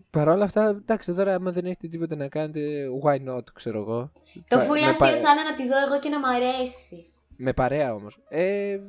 [0.10, 4.12] Παρ' όλα αυτά, εντάξει, τώρα άμα δεν έχετε τίποτα να κάνετε, why not, ξέρω εγώ.
[4.48, 6.26] Το Πα- full με, αστείο πα- θα είναι να τη δω εγώ και να μ'
[6.26, 7.12] αρέσει.
[7.38, 8.20] με παρέα όμως.
[8.30, 8.80] Ε,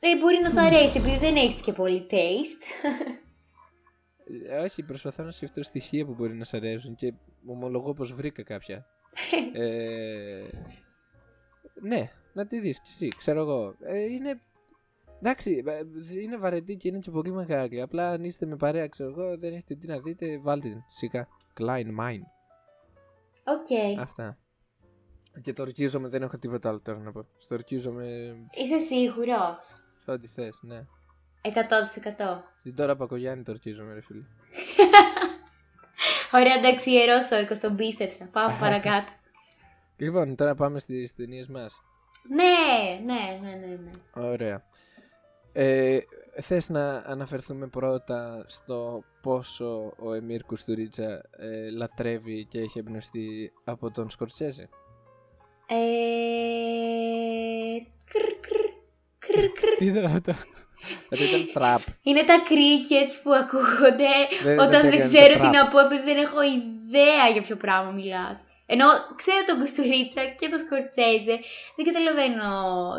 [0.00, 2.62] Ε, μπορεί να σου αρέσει επειδή δεν έχεις και πολύ taste.
[4.50, 7.12] ε, όχι, προσπαθώ να σκεφτώ στοιχεία που μπορεί να σ' αρέσουν και
[7.46, 8.86] ομολογώ πως βρήκα κάποια.
[9.52, 10.42] ε,
[11.80, 13.74] ναι, να τη δεις κι εσύ, ξέρω εγώ.
[13.80, 14.40] Ε, είναι,
[15.24, 15.80] εντάξει, ε,
[16.22, 17.80] είναι βαρετή και είναι και πολύ μεγάλη.
[17.80, 21.28] Απλά αν είστε με παρέα, ξέρω εγώ, δεν έχετε τι να δείτε, βάλτε την, σιγά.
[21.60, 22.24] Κλείνουμε.
[23.44, 23.98] Οκ.
[24.00, 24.38] Αυτά.
[25.40, 27.26] Και το ορκίζομαι, δεν έχω τίποτα άλλο τώρα να πω.
[27.38, 28.06] Στο ορκίζομαι
[28.50, 30.84] Είσαι σίγουρος; σε ό,τι θες, ναι.
[31.42, 32.42] 100%.
[32.56, 34.22] Στην τώρα Πακογιάννη το ορκίζομαι, ρε φίλε.
[36.38, 38.24] Ωραία, εντάξει, ιερός όρκος, τον πίστεψα.
[38.32, 39.12] Πάμε παρακάτω.
[39.96, 41.80] Λοιπόν, τώρα πάμε στις ταινίες μας.
[42.28, 43.90] ναι, ναι, ναι, ναι, ναι.
[44.28, 44.64] Ωραία.
[45.56, 45.98] Ε,
[46.40, 53.90] θες να αναφερθούμε πρώτα στο πόσο ο Εμίρ Κουστουρίτσα ε, λατρεύει και έχει εμπνευστεί από
[53.90, 54.68] τον Σκορτσέζε;
[55.66, 55.74] Ε...
[58.10, 58.56] κρ, κρ,
[59.18, 59.74] κρ, κρ.
[59.76, 60.32] Τι ήταν αυτό.
[61.12, 61.80] Αυτό ήταν τραπ.
[62.02, 64.12] Είναι τα crickets που ακούγονται
[64.42, 65.52] Δεν- όταν δεν δεν έκανε ξέρω το τι trap.
[65.52, 68.40] να πω επειδή δεν έχω ιδέα για ποιο πράγμα μιλάς.
[68.66, 71.36] Ενώ ξέρω τον Κουστουρίτσα και τον Σκορτσέζε,
[71.76, 72.48] δεν καταλαβαίνω,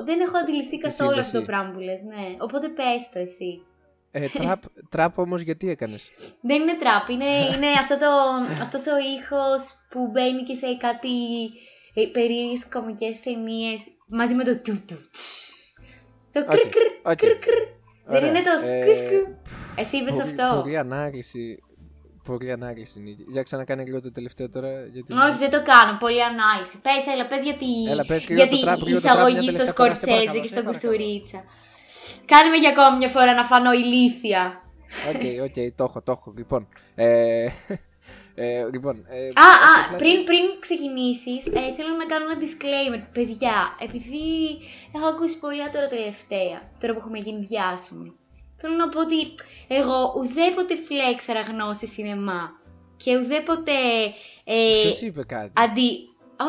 [0.06, 1.52] δεν έχω αντιληφθεί καθόλου αυτό το σύνδεση.
[1.52, 2.26] πράγμα που λες, ναι.
[2.40, 3.52] Οπότε πες το εσύ.
[4.12, 7.26] Ε, τραπ, τραπ όμως γιατί έκανες; Δεν είναι τραπ, είναι,
[7.56, 8.10] είναι αυτό το,
[8.62, 11.14] αυτός ο ήχος που μπαίνει και σε κάτι
[11.94, 15.52] ε, περίεργες κομικές ταινίες μαζί με το του του τς.
[16.32, 17.16] Το Οκ, κρ κρ οκ.
[17.18, 17.52] κρ κρ.
[18.08, 18.30] Δεν Ωραία.
[18.30, 18.58] είναι το Ε,
[18.94, 19.36] σκου σκου.
[19.76, 20.62] Εσύ είπες πολύ- αυτό.
[20.62, 21.60] Πολύ ανάλυση.
[22.26, 23.26] Πολύ ανάλυση, Νίκη.
[23.28, 24.70] Για ξανακάνε λίγο το τελευταίο τώρα.
[24.94, 25.14] Γιατί...
[25.14, 25.98] Όχι, δεν το κάνω.
[26.00, 26.78] Πολύ ανάλυση.
[26.82, 29.28] Πες, έλα, πες γιατί, Έλα, πες λίγο για το την τραπ, λίγο το τραπ, μια
[29.28, 29.96] εισαγωγή στο τελευταία φορά.
[29.96, 30.90] Σε Σκορτσέζε παρακαλώ, και σε στον παρακαλώ.
[30.90, 31.40] Κουστουρίτσα.
[32.32, 34.44] Κάνε με για ακόμη μια φορά να φανώ ηλίθια.
[35.12, 36.34] Οκ, οκ, το έχω, το έχω.
[36.38, 37.48] Λοιπόν, ε,
[38.44, 42.38] ε, λοιπόν ε, Α, έχω α, απλά- πριν, πριν ξεκινήσεις, ε, θέλω να κάνω ένα
[42.44, 43.02] disclaimer.
[43.18, 44.26] Παιδιά, επειδή
[44.96, 48.10] έχω ακούσει πολλά τώρα τελευταία, τώρα που έχουμε γίνει διάσημοι,
[48.66, 49.20] θέλω να πω ότι
[49.68, 52.42] εγώ ουδέποτε φλέξαρα γνώση σινεμά
[53.04, 53.78] και ουδέποτε
[54.44, 55.90] ε, Ποιος είπε κάτι; αντί...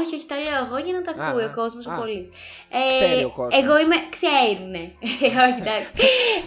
[0.01, 1.99] Όχι, όχι, τα λέω εγώ για να τα Α, ακούει α, ο κόσμος ο α.
[1.99, 2.29] πολύς.
[2.89, 3.63] Ξέρει ο κόσμος.
[3.63, 3.97] Εγώ είμαι...
[4.17, 4.85] Ξέρουνε.
[5.47, 5.93] όχι, εντάξει.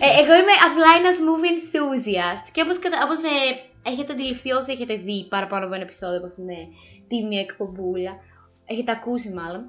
[0.05, 2.97] ε, εγώ είμαι απλά ένας movie enthusiast και όπως, κατα...
[3.05, 3.37] όπως ε,
[3.91, 6.57] έχετε αντιληφθεί όσοι έχετε δει παραπάνω από ένα επεισόδιο από αυτήν την
[7.07, 8.13] τίμια εκπομπούλα,
[8.65, 9.61] έχετε ακούσει μάλλον,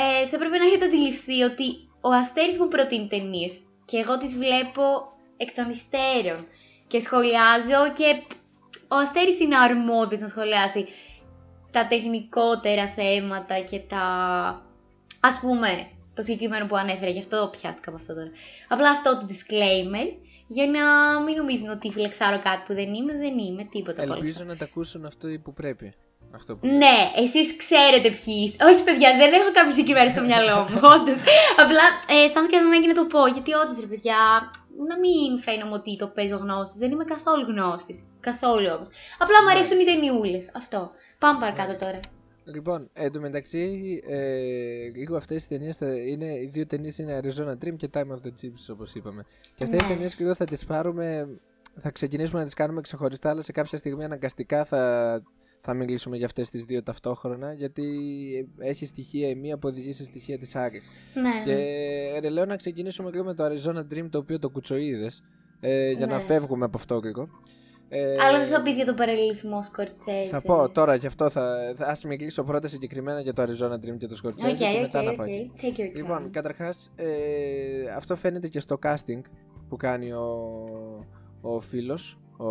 [0.00, 1.66] ε, θα πρέπει να έχετε αντιληφθεί ότι
[2.00, 3.52] ο Αστέρης μου προτείνει ταινίες
[3.84, 4.82] και εγώ τις βλέπω
[5.38, 6.46] εκ των υστέρων
[6.86, 8.22] και σχολιάζω και
[8.88, 10.86] ο Αστέρης είναι αρμόδιος να σχολιάσει
[11.70, 14.02] τα τεχνικότερα θέματα και τα...
[15.20, 18.30] Ας πούμε, το συγκεκριμένο που ανέφερε, γι' αυτό πιάστηκα από αυτό τώρα.
[18.68, 20.06] Απλά αυτό το disclaimer,
[20.46, 20.80] για να
[21.20, 24.44] μην νομίζουν ότι φλεξάρω κάτι που δεν είμαι, δεν είμαι, τίποτα από όλα Ελπίζω αυτά.
[24.52, 25.94] να τα ακούσουν αυτό που πρέπει.
[26.34, 26.66] Αυτό που...
[26.66, 28.64] Ναι, εσείς ξέρετε ποιοι είστε.
[28.68, 30.76] Όχι, παιδιά, δεν έχω κάποιο συγκεκριμένο στο μυαλό μου.
[30.94, 31.20] Όντως.
[31.62, 33.26] Απλά ε, αισθάνθηκα ανάγκη να το πω.
[33.36, 34.20] Γιατί όντως, ρε παιδιά,
[34.90, 36.78] να μην φαίνομαι ότι το παίζω γνώστης.
[36.82, 37.98] Δεν είμαι καθόλου γνώστης.
[38.28, 38.88] Καθόλου όμως.
[39.22, 40.44] Απλά μου αρέσουν οι ταινιούλες.
[40.60, 40.80] Αυτό.
[41.18, 41.86] Πάμε παρακάτω Μάλιστα.
[41.86, 42.00] τώρα.
[42.54, 43.64] Λοιπόν, εν τω μεταξύ,
[44.08, 44.18] ε,
[45.00, 46.26] λίγο αυτές οι ταινίες είναι.
[46.26, 49.24] Οι δύο ταινίες είναι Arizona Dream και Time of the Chips, όπως είπαμε.
[49.54, 49.86] Και αυτές Ναι.
[49.86, 51.28] τι ταινίες λίγο θα τις πάρουμε.
[51.80, 55.22] Θα ξεκινήσουμε να τις κάνουμε ξεχωριστά, αλλά σε κάποια στιγμή αναγκαστικά θα,
[55.60, 57.52] θα μιλήσουμε για αυτές τις δύο ταυτόχρονα.
[57.52, 57.84] Γιατί
[58.58, 60.80] έχει στοιχεία η μία που οδηγεί σε στοιχεία της άλλη.
[61.14, 61.52] Ναι, Και
[62.12, 62.18] ναι.
[62.20, 65.22] ρε, λέω να ξεκινήσουμε λίγο με το Arizona Dream, το οποίο το κουτσοείδες.
[65.60, 66.22] Ε, για να Ναι.
[66.22, 67.28] φεύγουμε από αυτό λίγο.
[67.90, 70.28] Ε, Αλλά δεν θα πεις για τον παραλληλισμό Σκορτσέζε.
[70.30, 73.96] θα πω τώρα γι' αυτό θα, θα ας μιλήσω πρώτα συγκεκριμένα για το Arizona Dream
[73.98, 75.16] και το Scorsese Οκ, και οκ, μετά να οκ.
[75.16, 75.50] πάω εκεί.
[75.60, 76.30] Take your Λοιπόν, time.
[76.30, 77.06] καταρχάς ε,
[77.96, 79.20] αυτό φαίνεται και στο casting
[79.68, 80.64] που κάνει ο,
[81.40, 82.50] ο φίλος, ο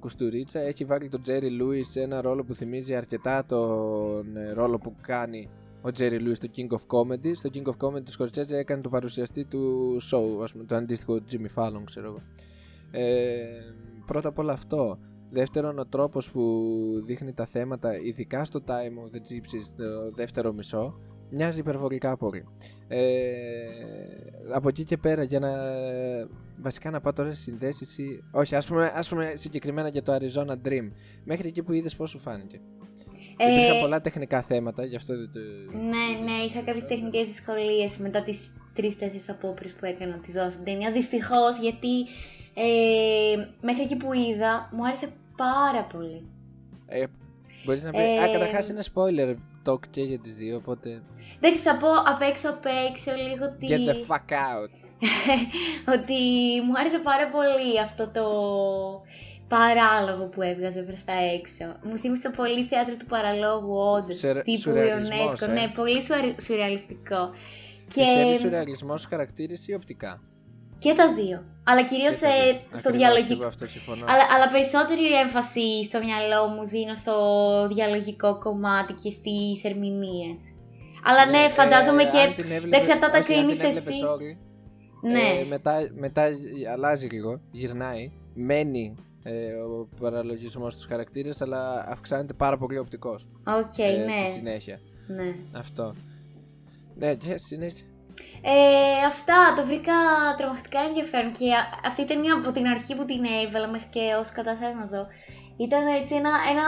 [0.00, 0.60] Κουστουρίτσα.
[0.60, 4.94] Έχει βάλει τον Τζέρι Λούις σε ένα ρόλο που θυμίζει αρκετά τον ε, ρόλο που
[5.00, 5.48] κάνει
[5.82, 7.32] ο Τζέρι Λούις στο King of Comedy.
[7.34, 11.20] Στο King of Comedy του Scorsese έκανε το παρουσιαστή του show, ας πούμε, το αντίστοιχο
[11.30, 12.22] Jimmy Fallon, ξέρω εγώ.
[12.90, 13.44] Ε,
[14.06, 14.98] πρώτα απ' όλα αυτό.
[15.30, 16.42] Δεύτερον, ο τρόπος που
[17.04, 20.98] δείχνει τα θέματα, ειδικά στο Time of the Gypsies, το δεύτερο μισό,
[21.30, 22.44] μοιάζει υπερβολικά πολύ.
[22.88, 23.02] Ε,
[24.52, 25.52] από εκεί και πέρα, για να
[26.60, 28.22] βασικά να πάω τώρα σε συνδέσεις ή...
[28.30, 30.90] Όχι, ας πούμε, ας πούμε συγκεκριμένα για το Arizona Dream.
[31.24, 32.60] Μέχρι εκεί που είδες πώς σου φάνηκε;
[33.36, 35.40] Ε, Υπήρχαν πολλά τεχνικά θέματα, γι' αυτό δεν το...
[35.76, 40.50] Ναι, ναι, είχα κάποιες τεχνικές δυσκολίες μετά τις τρει-τέσσερι απόπειρες που έκανα να τη δώσω
[40.50, 40.92] την ταινία.
[40.92, 42.00] Δυστυχώς, γιατί
[42.54, 46.26] ε, μέχρι εκεί που είδα μου άρεσε πάρα πολύ.
[46.86, 47.04] Ε,
[47.64, 48.00] μπορείς να πεις...
[48.00, 49.34] Ε, Α, καταρχάς είναι spoiler
[49.66, 51.02] talk και για τις δύο, οπότε...
[51.40, 53.66] Εντάξει, θα πω απ' έξω απ' έξω λίγο ότι.
[53.70, 54.70] Get the fuck out.
[55.94, 56.14] ότι
[56.66, 58.24] μου άρεσε πάρα πολύ αυτό το
[59.48, 61.76] παράλογο που έβγαζε προς τα έξω.
[61.82, 65.50] Μου θύμισε πολύ θέατρο του παραλόγου, όντως, Σερ- τύπου σουρεαλισμός, Ιονέσκο.
[65.50, 65.52] ε.
[65.54, 67.30] Ναι, πολύ σουαρ- σουρεαλιστικό.
[67.94, 70.22] Και, Πιστεύεις σουρεαλισμός χαρακτήρες ή οπτικά;
[70.84, 71.36] Και τα δύο.
[71.70, 72.48] Αλλά κυρίως Και τα δύο.
[72.48, 73.28] ε, στο Ακριβώς, διαλογικό.
[73.34, 74.04] και εγώ αυτό συμφωνώ.
[74.12, 77.14] Αλλά, αλλά περισσότερη έμφαση στο μυαλό μου δίνω στο
[77.74, 80.40] διαλογικό κομμάτι και στις ερμηνείες.
[81.08, 82.22] Αλλά ναι, ε, φαντάζομαι αν και...
[82.42, 84.04] την έβλεπε- εντάξει, αυτά τα όχι, αν κρίνεις την έβλεπες εσύ.
[84.04, 84.38] όλη,
[85.14, 86.22] Ναι, ε, μετά, μετά
[86.74, 93.26] αλλάζει λίγο, γυρνάει, μένει ε, ο παραλογισμός στους χαρακτήρες, αλλά αυξάνεται πάρα πολύ ο οπτικός
[93.46, 94.80] οκ, ε, στη ναι, συνέχεια.
[95.06, 95.34] ναι.
[95.52, 95.94] Αυτό.
[96.98, 97.86] Ναι, και συνέχεια.
[98.42, 99.92] Ε, αυτά το βρήκα
[100.38, 104.00] τρομακτικά ενδιαφέρον και α- αυτή η ταινία από την αρχή που την έβαλα μέχρι και
[104.20, 105.06] όσο καταφέρω να δω
[105.56, 106.66] ήταν έτσι ένα, ένα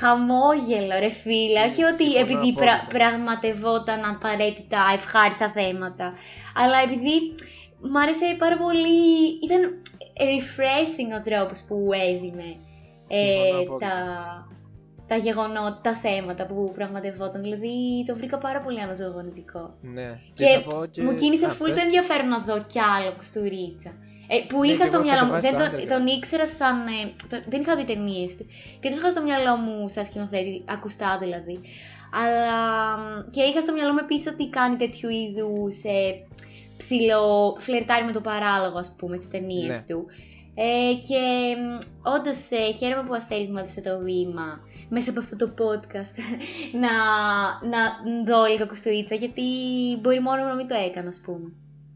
[0.00, 2.86] χαμόγελο ρε φίλε, όχι ότι Συμφωνώ επειδή πρα, απόλυτα.
[2.98, 6.06] πραγματευόταν απαραίτητα ευχάριστα θέματα
[6.54, 7.14] αλλά επειδή
[7.90, 9.00] μ' άρεσε πάρα πολύ,
[9.46, 9.60] ήταν
[10.30, 12.50] refreshing ο τρόπος που έδινε
[13.08, 13.88] Συμφωνώ ε, απόλυτα.
[13.88, 13.96] τα,
[15.10, 17.40] τα γεγονότα, τα θέματα που πραγματευόταν.
[17.42, 17.74] Δηλαδή
[18.06, 19.74] το βρήκα πάρα πολύ αναζωογονητικό.
[19.80, 20.08] Ναι.
[20.34, 21.02] Και, θα πω και...
[21.02, 21.74] μου κίνησε Α, full πες.
[21.74, 23.90] το ενδιαφέρον να δω κι άλλο Κουστουρίτσα.
[24.32, 25.32] Ε, που Ναι, είχα κι στο εγώ μυαλό μου.
[25.32, 25.88] κατεβάσει Δεν το τον, underground.
[25.92, 26.76] τον ήξερα σαν.
[26.86, 28.44] ε, το- δεν είχα δει ταινίες του.
[28.80, 31.56] Και τον είχα στο μυαλό μου σαν σκηνοθέτη, ακουστά δηλαδή.
[32.22, 32.56] Αλλά.
[32.98, 35.98] μ, και είχα στο μυαλό μου επίσης ότι κάνει τέτοιου είδους ε,
[36.76, 37.56] ψηλό.
[37.58, 39.84] φλερτάρει με το παράλογο, ας πούμε, τις ταινίες Ναι.
[39.88, 40.06] του.
[40.54, 41.22] Ε, και
[42.14, 44.48] όντως ε, χαίρομαι που ο Αστέρης μου έδωσε το βήμα
[44.90, 46.14] μέσα από αυτό το podcast
[46.82, 46.90] να,
[47.68, 47.80] να
[48.24, 49.42] δω λίγο Κουστουρίτσα γιατί
[50.00, 51.52] μπορεί μόνο να μην το έκανα ας πούμε.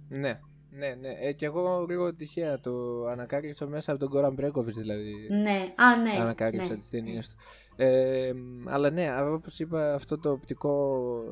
[0.08, 0.38] Ναι,
[0.78, 1.14] ναι, ναι.
[1.20, 5.14] Ε, και εγώ λίγο τυχαία το ανακάλυψα μέσα από τον Κόραν Μπρέκοβιτς δηλαδή.
[5.28, 6.20] Ναι, α ναι.
[6.20, 6.78] ανακάλυψα ναι.
[6.78, 7.36] τις ταινίες του.
[7.76, 8.32] Ε,
[8.64, 10.72] αλλά ναι, όπως είπα, αυτό το οπτικό,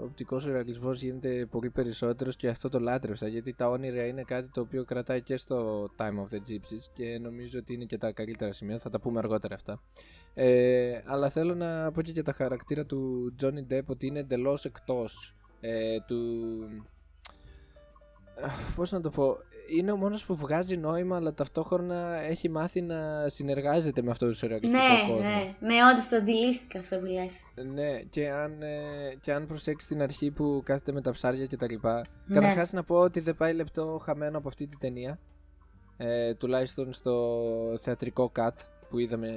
[0.02, 4.60] οπτικός ρεαλισμός γίνεται πολύ περισσότερος και αυτό το λάτρευσα, γιατί τα όνειρα είναι κάτι το
[4.60, 8.52] οποίο κρατάει και στο Time of the Gypsies και νομίζω ότι είναι και τα καλύτερα
[8.52, 9.80] σημεία, θα τα πούμε αργότερα αυτά.
[10.34, 14.64] Ε, αλλά θέλω να πω και για τα χαρακτήρα του Johnny Depp ότι είναι εντελώς
[14.64, 16.16] εκτός ε, του...
[18.44, 19.36] Αχ, Πώς να το πω,
[19.78, 24.32] είναι ο μόνος που βγάζει νόημα αλλά ταυτόχρονα έχει μάθει να συνεργάζεται με αυτό το
[24.32, 25.16] σουρεαλιστικό Ναι, κόσμο.
[25.18, 27.32] ναι, ναι, όντως το αντιλήφθηκα αυτό που λες.
[27.74, 31.56] Ναι, και αν, ε, και αν προσέξεις την αρχή που κάθεται με τα ψάρια και
[31.56, 32.04] τα λοιπά.
[32.26, 32.34] Ναι.
[32.40, 35.18] Καταρχάς να πω ότι δεν πάει λεπτό χαμένο από αυτή τη ταινία.
[35.96, 37.42] Ε, τουλάχιστον στο
[37.78, 38.50] θεατρικό cut
[38.90, 39.30] που είδαμε,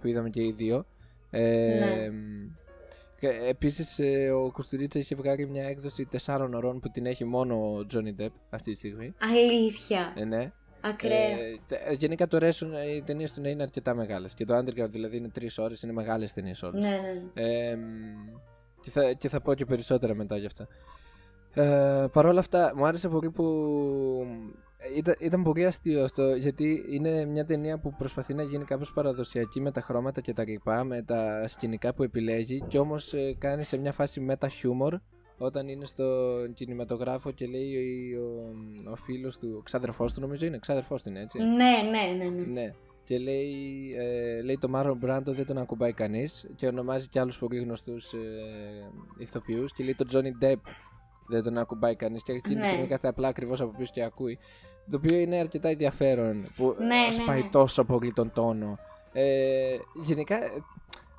[0.00, 0.86] που είδαμε και οι δύο.
[1.30, 2.10] Ε, Ναι.
[3.22, 7.54] Και Επίσης ε, ο Κουστουρίτσα είχε βγάλει μια έκδοση 4 ωρών που την έχει μόνο
[7.54, 9.14] ο Johnny Depp αυτή τη στιγμή.
[9.20, 10.12] Αλήθεια.
[10.16, 10.52] Ε, ναι.
[10.80, 11.14] Ακραίο.
[11.18, 14.34] Ε, τε- γενικά το αρέσουν ε, οι ταινίες του να είναι αρκετά μεγάλες.
[14.34, 16.80] Και το Underground δηλαδή είναι τρεις ώρες, είναι μεγάλες ταινίες όλες.
[16.80, 16.88] ναι,
[17.34, 17.42] ναι.
[17.42, 17.80] Ε, μ,
[18.80, 20.66] και, θα, και θα πω και περισσότερα μετά γι' αυτά.
[21.54, 23.44] Ε, Παρ' όλα αυτά, μου άρεσε πολύ που.
[24.96, 29.60] Ήταν, ήταν πολύ αστείο αυτό, γιατί είναι μια ταινία που προσπαθεί να γίνει κάπως παραδοσιακή
[29.60, 33.64] με τα χρώματα και τα λοιπά, με τα σκηνικά που επιλέγει και όμως ε, κάνει
[33.64, 34.98] σε μια φάση μετα-χιούμορ
[35.36, 37.74] όταν είναι στο κινηματογράφο και λέει
[38.14, 38.22] ο,
[38.86, 41.38] ο, ο φίλος του, ο ξάδερφός του νομίζω είναι, ξάδερφός του είναι έτσι.
[41.38, 42.30] Ναι, ναι, ναι.
[42.30, 42.60] ναι.
[42.60, 42.74] Ναι.
[43.04, 43.54] Και λέει,
[43.98, 48.12] ε, λέει το Μάρον Μπράντο δεν τον ακουμπάει κανείς και ονομάζει και άλλους πολύ γνωστούς
[48.12, 48.18] ε,
[49.18, 50.58] ηθοποιούς και λέει τον Τζόνι Ντεπ
[51.34, 52.66] δεν τον ακουμπάει κανείς και εκείνη τη Ναι.
[52.66, 54.38] στιγμή κάθε απλά ακριβώς από πίσω και ακούει.
[54.90, 57.48] Το οποίο είναι αρκετά ενδιαφέρον που Ναι, ναι, σπάει ναι.
[57.48, 58.78] τόσο πολύ τον τόνο.
[59.12, 60.48] Ε, γενικά ε,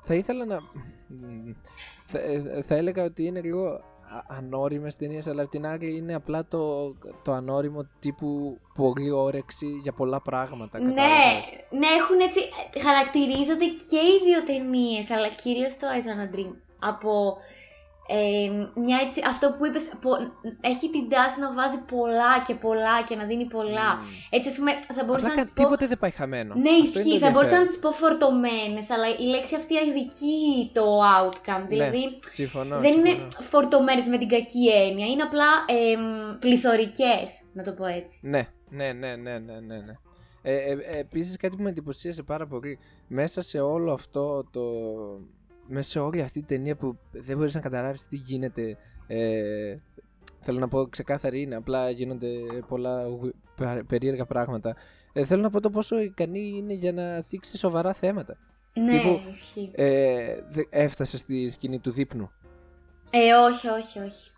[0.02, 0.60] θα ήθελα να.
[1.08, 1.52] μ,
[2.06, 3.80] Θα, ε, θα έλεγα ότι είναι λίγο α-
[4.28, 9.92] ανώριμες ταινίες αλλά απ' την άλλη είναι απλά το, το ανώριμο τύπου πολύ όρεξη για
[9.92, 10.78] πολλά πράγματα.
[10.78, 11.44] Ναι, κατάλαβες.
[11.70, 12.40] ναι, έχουν έτσι.
[12.82, 16.52] Χαρακτηρίζονται και οι δύο ταινίες, αλλά κυρίως το Eyes on a Dream.
[16.78, 17.36] Από
[18.08, 18.48] ε,
[18.80, 23.16] μια έτσι, αυτό που είπες, πο- έχει την τάση να βάζει πολλά και πολλά και
[23.16, 23.88] να δίνει πολλά.
[23.98, 24.06] Μμμ.
[24.30, 25.62] Έτσι, ας πούμε, θα μπορούσα Απλά να κα- τις πω...
[25.62, 26.54] τίποτε δεν πάει χαμένο.
[26.54, 27.18] Ναι, Αυτό είναι ισχύει.
[27.20, 27.66] το Θα μπορούσα να ενδιαφέρον.
[27.66, 30.36] τις πω φορτωμένες, αλλά η λέξη αυτή αδικεί
[30.72, 30.84] το
[31.18, 31.64] outcome.
[31.68, 33.10] Δηλαδή, Ναι, συμφωνώ, δεν συμφωνώ.
[33.10, 35.96] είναι φορτωμένες με την κακή έννοια, είναι απλά ε,
[36.38, 38.18] πληθωρικές, να το πω έτσι.
[38.22, 39.76] Ναι, ναι, ναι, ναι, ναι, ναι.
[39.76, 39.94] ναι.
[40.46, 44.62] Ε, ε, ε, επίσης κάτι που με εντυπωσίασε πάρα πολύ μέσα σε όλο αυτό το...
[45.66, 49.76] μέσα σε όλη αυτή την ταινία που δεν μπορείς να καταλάβεις τι γίνεται ε,
[50.40, 52.28] θέλω να πω ξεκάθαρη είναι απλά γίνονται
[52.68, 54.76] πολλά γου- πα- περίεργα πράγματα
[55.12, 58.36] ε, θέλω να πω το πόσο ικανή είναι για να θίξεις σοβαρά θέματα
[58.74, 59.70] Ναι, Τύπου, ισχύει.
[59.74, 62.30] ε, δε- έφτασες στη σκηνή του δείπνου
[63.10, 64.30] Ε, όχι, όχι, όχι.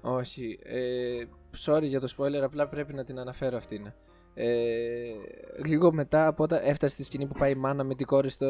[0.00, 0.58] Όχι.
[0.62, 1.22] Ε,
[1.66, 3.92] sorry για το spoiler, απλά πρέπει να την αναφέρω αυτήν.
[4.40, 4.46] Ε,
[5.66, 8.46] λίγο μετά από όταν έφτασε στη σκηνή που πάει η μάνα με την κόρη στο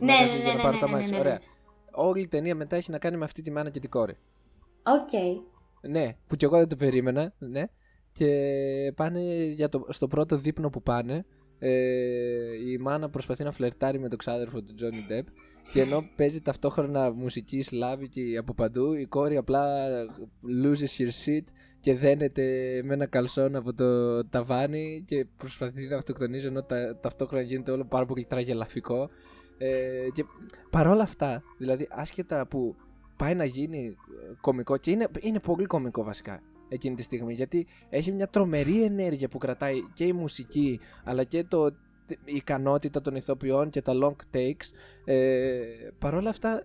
[0.00, 1.12] Ναι, μαγαζί ναι, για ναι, να πάρει ναι, το ναι, αμάξι.
[1.12, 1.24] ναι, ναι.
[1.28, 1.40] Ωραία.
[1.92, 4.16] Όλη η ταινία μετά έχει να κάνει με αυτή τη μάνα και την κόρη.
[4.82, 5.40] Οκ.
[5.90, 7.32] Ναι, που κι εγώ δεν το περίμενα.
[7.38, 7.64] Ναι.
[8.12, 11.24] Και πάνε για το, στο πρώτο δείπνο που πάνε.
[11.58, 11.70] Ε,
[12.70, 15.26] η μάνα προσπαθεί να φλερτάρει με τον ξάδερφο του Τζόνι Ντεπ
[15.72, 19.88] και ενώ παίζει ταυτόχρονα μουσική σλάβικη από παντού η κόρη απλά
[20.64, 21.44] loses her shit
[21.80, 22.42] και δένεται
[22.84, 27.84] με ένα καλσόν από το ταβάνι και προσπαθεί να αυτοκτονίζει ενώ τα, ταυτόχρονα γίνεται όλο
[27.84, 29.10] πάρα πολύ τραγελαφικό.
[29.58, 30.24] Ε, και
[30.70, 32.76] παρόλα αυτά δηλαδή άσχετα που
[33.16, 37.66] πάει να γίνει ε, κωμικό και είναι, είναι πολύ κωμικό βασικά εκείνη τη στιγμή γιατί
[37.88, 41.70] έχει μια τρομερή ενέργεια που κρατάει και η μουσική αλλά και το,
[42.10, 44.70] η ικανότητα των ηθοποιών και τα long takes
[45.04, 45.60] ε,
[45.98, 46.62] παρόλα αυτά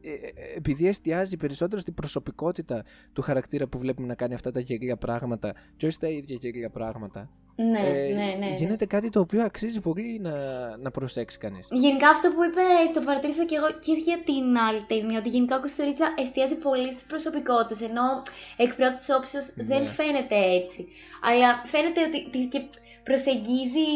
[0.00, 4.60] ε, ε, επειδή εστιάζει περισσότερο στην προσωπικότητα του χαρακτήρα που βλέπουμε να κάνει αυτά τα
[4.60, 8.52] γελία πράγματα και όχι στα ίδια γελία πράγματα Ναι, ε, ναι, ναι.
[8.56, 10.32] γίνεται κάτι το οποίο αξίζει πολύ να,
[10.76, 12.60] να προσέξει κανείς Γενικά αυτό που είπε
[12.94, 16.92] το παρατήρησα και εγώ και για την άλλη ταινία, ότι γενικά ο Κωστορίτσα εστιάζει πολύ
[16.92, 18.22] στις προσωπικότητες, ενώ
[18.56, 19.64] εκ πρώτης όψεως Ναι.
[19.64, 20.88] δεν φαίνεται έτσι.
[21.22, 22.60] Αλλά φαίνεται ότι ότι και
[23.08, 23.88] προσεγγίζει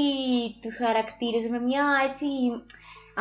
[0.62, 2.26] τους χαρακτήρες με μια έτσι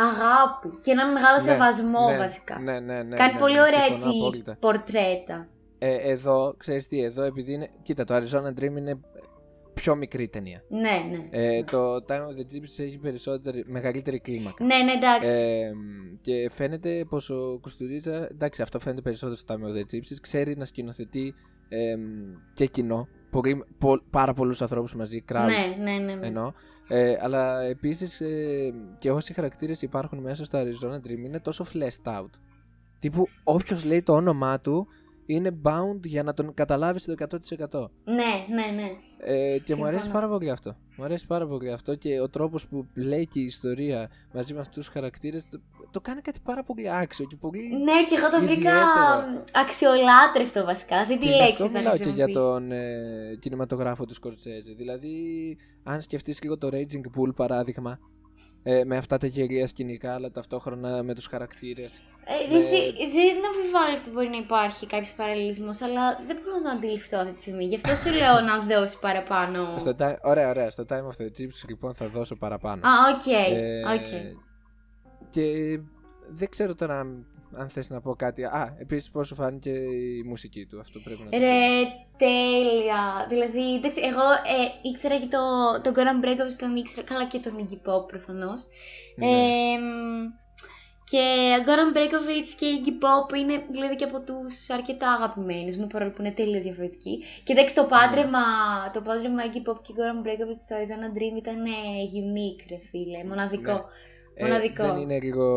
[0.08, 2.60] αγάπη και ένα μεγάλο Ναι, σεβασμό ναι, βασικά.
[2.60, 4.58] ναι, ναι, ναι, Κάνει ναι, πολύ ναι, ωραία συμφωνώ έτσι απόλυτα.
[4.60, 5.48] πορτρέτα.
[5.80, 7.70] Ε, εδώ, ξέρεις τι, εδώ επειδή είναι...
[7.82, 9.00] Κοίτα, το Arizona Dream είναι
[9.74, 10.64] πιο μικρή ταινία.
[10.70, 10.80] Ναι,
[11.12, 11.28] ναι.
[11.30, 14.64] Ε, το Time of the Gypsies έχει περισσότερη, μεγαλύτερη κλίμακα.
[14.66, 15.30] Ναι, ναι, εντάξει.
[15.30, 15.72] Ε,
[16.22, 20.58] και φαίνεται πως ο Κουστουρίτσα, εντάξει αυτό φαίνεται περισσότερο στο Time of the Gypsies, ξέρει
[20.58, 21.34] να σκηνοθετεί
[21.70, 21.96] ε,
[22.54, 26.28] και κοινό, πολύ, πο- πάρα πολλούς ανθρώπους μαζί, crowd ναι, ναι, ναι, ναι.
[26.28, 26.52] εννοώ.
[26.88, 32.20] Ε, αλλά επίσης ε, και όσοι χαρακτήρες υπάρχουν μέσα στο Arizona Dream είναι τόσο fleshed
[32.20, 32.30] out.
[33.00, 34.88] Τύπου όποιος λέει το όνομά του
[35.36, 37.90] είναι bound για να τον καταλάβεις το 100%.
[38.04, 38.16] Ναι,
[38.56, 38.92] ναι, ναι.
[39.24, 40.24] Ε, και μου αρέσει Συμφωνώ.
[40.24, 40.76] πάρα πολύ αυτό.
[40.98, 44.60] Μου αρέσει πάρα πολύ αυτό και ο τρόπος που λέει και η ιστορία μαζί με
[44.60, 45.60] αυτούς τους χαρακτήρες το,
[45.92, 47.60] το κάνει κάτι πάρα πολύ άξιο και πολύ...
[47.60, 49.44] Ναι, και εγώ το βρήκα Ιδιαίτερο.
[49.54, 50.98] αξιολάτρευτο βασικά.
[50.98, 52.40] Αυτή τη και γι' λέξη αυτό θα μιλάω και για χρησιμοποιήσω.
[52.50, 54.74] τον ε, κινηματογράφο του Σκορτσέζε.
[54.78, 55.14] Δηλαδή,
[55.84, 58.00] αν σκεφτείς λίγο το Raging Bull παράδειγμα,
[58.64, 62.02] ε, με αυτά τα γελοία σκηνικά, αλλά ταυτόχρονα με τους χαρακτήρες.
[62.26, 66.64] Ε, με- εσύ, δεν αμφιβάλλω ότι μπορεί να υπάρχει κάποιος παραλληλισμός, αλλά δεν μπορώ να
[66.64, 67.66] το αντιληφθώ αυτή τη στιγμή.
[67.66, 69.76] Γι' αυτό σου λέω να δώσεις παραπάνω.
[69.78, 70.70] Στο time, ωραία, ωραία.
[70.70, 72.88] Στο Time of the Gypsies λοιπόν θα δώσω παραπάνω.
[72.88, 73.28] Α, οκ.
[73.28, 74.36] Ε, οκ.
[75.30, 75.80] Και
[76.30, 78.44] δεν ξέρω τώρα αν, αν θες να πω κάτι.
[78.44, 80.80] Α, επίσης πώς σου φάνηκε η μουσική του.
[80.80, 81.82] Αυτό πρέπει να το Ρε,
[82.18, 83.26] τέλεια.
[83.30, 85.40] Δηλαδή, εντάξει, εγώ ε, ήξερα και το,
[85.82, 88.66] τον Goran Bregovic, τον ήξερα καλά και τον Iggy Pop προφανώς.
[89.16, 89.26] Ναι.
[89.26, 90.24] Ε, μ,
[91.12, 91.24] Και
[91.66, 96.12] Goran Bregovic και η Iggy Pop είναι δηλαδή και από τους αρκετά αγαπημένους μου, παρόλο
[96.12, 97.24] που είναι τελείως διαφορετικοί.
[97.44, 98.44] Και εντάξει, το πάντρεμα,
[98.94, 101.70] το πάντρεμα Iggy Pop και Goran Bregovic στο Arizona Dream ήταν ε,
[102.24, 103.74] unique, ρε φίλε, μοναδικό.
[103.74, 103.84] Ναι.
[104.36, 104.84] Ε, Μοναδικό.
[104.84, 105.48] δεν είναι λίγο,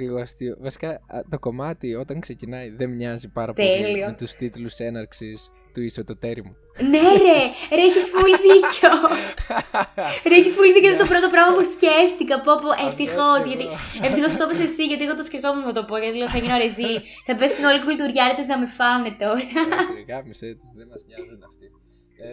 [0.00, 0.56] λίγο αστείο.
[0.60, 4.06] Βασικά α, το κομμάτι όταν ξεκινάει δεν μοιάζει πάρα πολύ Τέλειο.
[4.06, 6.56] με τους τίτλους έναρξης του Ισοτοτέρημου.
[6.92, 7.40] ναι, ρε,
[7.76, 8.92] ρε, έχεις πολύ δίκιο.
[10.30, 10.88] ρε, έχεις πολύ δίκιο.
[10.90, 12.34] Είναι το πρώτο πράγμα που σκέφτηκα.
[12.44, 13.38] Πω, πω, ευτυχώς.
[13.42, 13.76] κι γιατί εγώ.
[14.06, 15.94] ευτυχώς το είπες εσύ, γιατί εγώ το σκεφτόμουν να το πω.
[16.02, 16.92] Γιατί λέω θα γίνω ρεζί.
[17.26, 19.42] θα πέσουν όλοι οι κουλτουριάρετες να με φάνε τώρα.
[19.92, 21.66] Όχι, Γάμισε τους, δεν μας νοιάζουν αυτοί.
[22.26, 22.28] Ε,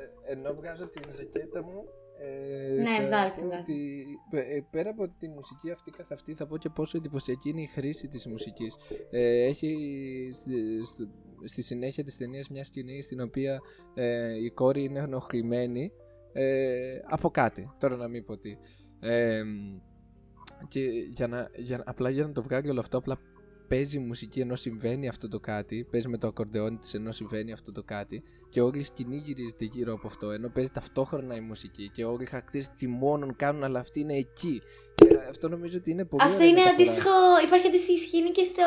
[0.00, 1.78] ε, ενώ βγάζω την ζακέτα μου,
[2.18, 5.90] ε, Ναι, θα βγάλ' πω την, βγάλ' ότι, πε- ε, πέρα από τη μουσική αυτή
[5.90, 8.76] καθ' αυτή θα πω και πόσο εντυπωσιακή είναι η χρήση της μουσικής.
[9.10, 9.76] Ε, έχει
[10.32, 11.08] στη, στο-
[11.44, 13.60] στη συνέχεια της ταινίας μια σκηνή στην οποία
[13.94, 15.92] ε, η κόρη είναι ενοχλημένη
[16.32, 17.70] ε, από κάτι.
[17.78, 18.56] Τώρα να μην πω τι.
[19.00, 19.42] Ε,
[20.68, 20.80] και
[21.12, 23.18] για να, για, να- απλά για να το βγάλει όλο αυτό, απλά
[23.68, 27.72] παίζει μουσική ενώ συμβαίνει αυτό το κάτι, παίζει με το ακορντεόν της ενώ συμβαίνει αυτό
[27.72, 31.90] το κάτι και όλη η σκηνή γυρίζεται γύρω από αυτό ενώ παίζει ταυτόχρονα η μουσική
[31.90, 34.62] και όλοι οι χαρακτήρες θυμώνουν, κάνουν αλλά αυτή είναι εκεί.
[34.94, 36.82] Και αυτό νομίζω ότι είναι πολύ Αυτό ωραία είναι μεταφορά.
[36.88, 37.10] αντίστοιχο.
[37.46, 38.66] Υπάρχει αντίστοιχη σκηνή και στο,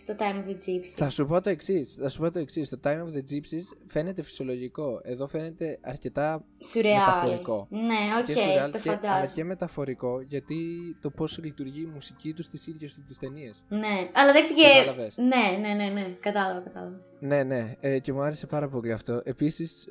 [0.00, 0.92] στο Time of the Gypsies.
[0.96, 1.94] Θα σου πω το εξής.
[1.94, 2.68] Θα σου πω το εξής.
[2.68, 5.00] Το Time of the Gypsies φαίνεται φυσιολογικό.
[5.02, 6.98] Εδώ φαίνεται αρκετά Σουρεάλ.
[6.98, 7.66] μεταφορικό.
[7.70, 9.30] Ναι, οκ, και σουρεάλ το και, αλλά φαντάζομαι.
[9.34, 10.56] και μεταφορικό γιατί
[11.00, 13.62] το πώς λειτουργεί η μουσική τους στις ίδιες τους τις ταινίες.
[13.68, 14.62] Ναι, αλλά εντάξει και.
[14.78, 15.16] Κατάλαβες.
[15.16, 17.00] Ναι, ναι, ναι, ναι, κατάλαβα, κατάλαβα.
[17.20, 19.20] Ναι, ναι, ε, και μου άρεσε πάρα πολύ αυτό.
[19.24, 19.86] Επίσης,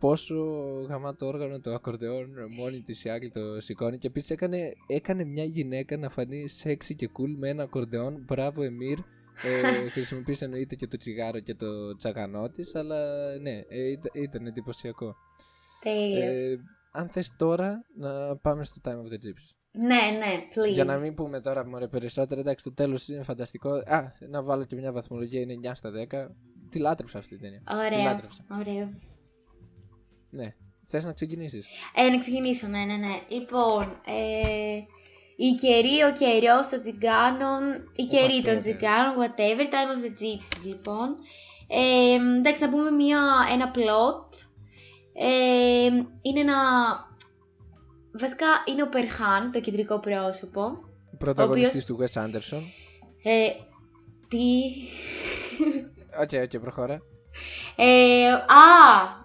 [0.00, 0.34] πόσο
[0.88, 3.98] γαμάτο όργανο το ακορντεόν μόνη της η άλλη το σηκώνει.
[3.98, 8.22] Και επίσης έκανε, έκανε μια γυναίκα να φανεί sexy και cool με ένα ακορντεόν.
[8.26, 8.98] Μπράβο, Εμμύρ.
[9.42, 12.98] Ε, χρησιμοποίησε εννοείται και το τσιγάρο και το τσαγανό της, αλλά
[13.38, 15.14] ναι, ε, ήταν, ήταν εντυπωσιακό.
[15.82, 16.36] Τέλειος.
[16.36, 16.60] Ε,
[16.92, 19.54] αν θες τώρα να πάμε στο Time of the Gypsies.
[19.72, 20.72] ναι, ναι, please.
[20.72, 23.70] Για να μην πούμε τώρα μωρέ περισσότερα, εντάξει το τέλος είναι φανταστικό.
[23.70, 26.26] Α, να βάλω και μια βαθμολογία, είναι 9 στα 10.
[26.70, 27.62] Τη λάτρεψα αυτή την ταινία.
[27.64, 28.44] Τη Ωραία, λάτρεψα.
[28.60, 28.90] ωραία.
[30.30, 30.54] Ναι.
[30.86, 31.66] Θες να ξεκινήσεις.
[31.94, 33.20] Ε, να ξεκινήσω, ναι, ναι, ναι.
[33.28, 34.76] Λοιπόν, ε,
[35.36, 37.62] η καιρή, ο καιρός των τσιγκάνων,
[37.96, 38.60] η καιρή των Whatever.
[38.60, 41.16] τσιγκάνων, whatever, time of the gypsies, λοιπόν.
[41.68, 43.20] Ε, εντάξει, να πούμε μια,
[43.52, 44.36] ένα plot.
[45.12, 45.86] Ε,
[46.22, 46.58] είναι ένα...
[48.12, 50.72] Βασικά είναι ο Περχάν, το κεντρικό πρόσωπο.
[51.18, 52.62] Πρωταγωνιστής οποίος- του Wes Anderson.
[53.22, 53.48] Ε,
[54.28, 54.62] τι...
[56.22, 57.00] Οκ, οκ, προχώρα.
[57.76, 59.18] Ε, α,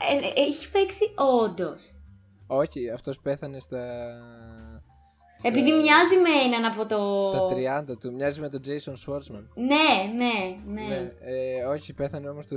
[0.00, 1.02] ε, έχει παίξει
[1.42, 1.92] όντως.
[2.46, 3.82] Όχι, αυτός πέθανε στα...
[5.38, 7.20] στα- Επειδή μοιάζει με έναν από το...
[7.22, 9.44] Στα 30 του, μοιάζει με τον Jason Schwartzman.
[9.54, 10.86] Ναι, ναι, ναι.
[10.88, 12.56] Ναι, ε, όχι, πέθανε όμως το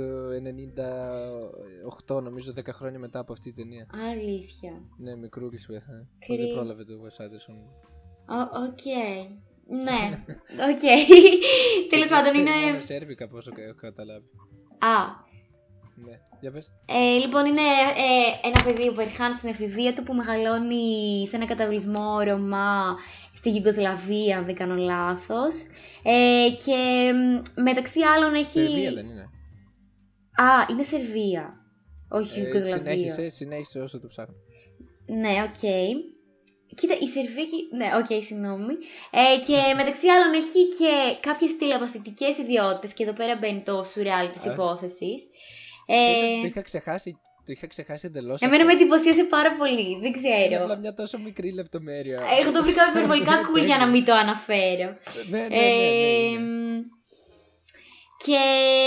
[2.08, 3.86] 98, νομίζω 10 χρόνια μετά από αυτή την ταινία.
[4.10, 4.72] Αλήθεια.
[4.98, 6.08] Ναι, μικρούλης πέθανε.
[6.26, 6.44] Κρίμα.
[6.44, 7.56] Δεν πρόλαβε το Wes Anderson.
[8.28, 8.84] Ο- Οκ.
[9.66, 10.24] Ναι,
[10.72, 10.84] οκ.
[11.90, 12.50] Τέλος πάντων Επίσης, είναι.
[12.50, 14.26] ξέρει μόνο Σέρβικα, πόσο έχω καταλάβει.
[14.78, 15.30] Α.
[16.06, 16.70] Ναι, για πες.
[16.86, 17.60] Ε, λοιπόν, είναι
[17.96, 22.96] ε, ένα παιδί που Περχάν είναι στην εφηβεία του που μεγαλώνει σε ένα καταυλισμό Ρομά
[23.34, 25.54] στη Γιουγκοσλαβία, αν δεν κάνω λάθος.
[26.02, 28.46] Ε, και μ, μεταξύ άλλων έχει...
[28.46, 29.22] Σερβία δεν είναι.
[30.32, 31.54] Α, είναι Σερβία.
[32.08, 32.92] Όχι Ε, Γιουγκοσλαβία.
[32.92, 34.34] συνέχισε, συνέχισε όσο το ψάχνω.
[35.06, 35.60] Ναι, οκ.
[36.74, 37.58] Κοίτα, η Σερβία έχει...
[37.76, 38.72] Ναι, οκ, συγγνώμη.
[39.10, 44.30] Ε, και μεταξύ άλλων έχει και κάποιες τηλεπαθητικές ιδιότητες και εδώ πέρα μπαίνει το σουρεάλ
[44.30, 45.20] της Α, υπόθεσης.
[45.86, 47.10] Ξέρεις ότι Ε, το είχα ξεχάσει,
[47.46, 48.84] το είχα ξεχάσει εντελώς εμένα με αυτό.
[48.84, 50.62] εντυπωσίασε πάρα πολύ, δεν Είναι ξέρω.
[50.62, 52.22] απλά μια τόσο μικρή λεπτομέρεια.
[52.40, 54.96] Εγώ το βρήκα υπερβολικά cool για να μην το αναφέρω.
[55.30, 56.80] Ναι, ναι, ναι, ναι, Ε, ναι.
[58.26, 58.38] και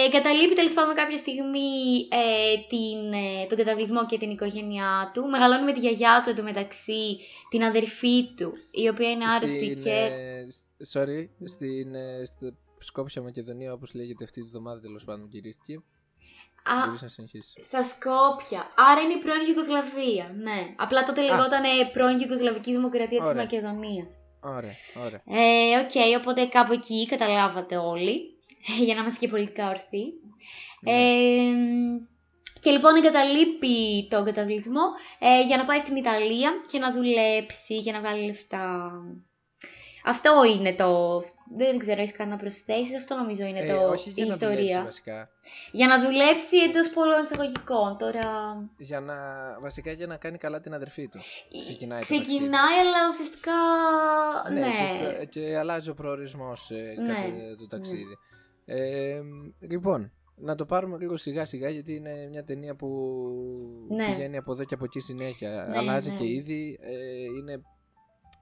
[0.06, 1.70] εγκαταλείπει τέλος πάντων κάποια στιγμή
[2.12, 5.26] ε, την, ε, τον καταβλισμό και την οικογένειά του.
[5.30, 7.18] Μεγαλώνει με τη γιαγιά του εντωμεταξύ,
[7.50, 9.92] την αδερφή του, η οποία είναι άρρωστη Στην, και.
[9.92, 15.28] ε, σ- sorry, στην ε, στη Σκόπια Μακεδονία, όπως λέγεται αυτή τη εβδομάδα τέλος πάντων
[15.32, 15.84] γυρίστηκε.
[16.74, 17.54] Α, Μπορείς να συνεχίσεις.
[17.62, 18.62] στα Σκόπια.
[18.76, 20.32] Άρα είναι η πρώην Γιουγκοσλαβία.
[20.36, 20.74] Ναι.
[20.76, 21.64] Απλά τότε λεγόταν
[21.94, 23.42] πρώην Γιουγκοσλαβική Δημοκρατία της Ωραία.
[23.42, 24.10] Μακεδονίας.
[24.42, 25.22] Ωραία, ωραία.
[25.26, 28.38] Ε, οκ, οπότε κάπου εκεί καταλάβατε όλοι,
[28.86, 30.04] για να είμαστε και πολιτικά ορθοί.
[30.82, 30.92] Ναι.
[30.92, 31.54] Ε,
[32.60, 34.82] και λοιπόν εγκαταλείπει τον καταυλισμό
[35.20, 38.92] ε, για να πάει στην Ιταλία και να δουλέψει για να βγάλει λεφτά.
[40.08, 41.20] Αυτό είναι το.
[41.56, 42.96] Δεν ξέρω, έχεις κάτι να προσθέσεις.
[42.96, 44.56] Αυτό νομίζω είναι Ε, το, όχι για η να ιστορία.
[44.58, 45.30] δουλέψει βασικά.
[45.72, 47.98] Για να δουλέψει εντός πολλών εισαγωγικών.
[47.98, 48.26] Τώρα.
[48.78, 49.16] Για να,
[49.62, 51.20] βασικά για να κάνει καλά την αδερφή του.
[51.60, 53.52] Ξεκινάει το Ξεκινάει, αλλά ουσιαστικά.
[54.52, 54.66] Ναι, Ναι.
[54.68, 58.18] Και, στο- και αλλάζει ο προορισμός ε, Ναι, κατά το ταξίδι.
[58.66, 59.20] Ε,
[59.60, 62.88] λοιπόν, να το πάρουμε λίγο σιγά σιγά γιατί είναι μια ταινία που
[63.90, 64.06] Ναι.
[64.06, 65.66] πηγαίνει από εδώ και από εκεί συνέχεια.
[65.70, 66.16] Ναι, Αλλάζει ναι.
[66.16, 67.62] και ήδη, ε, είναι,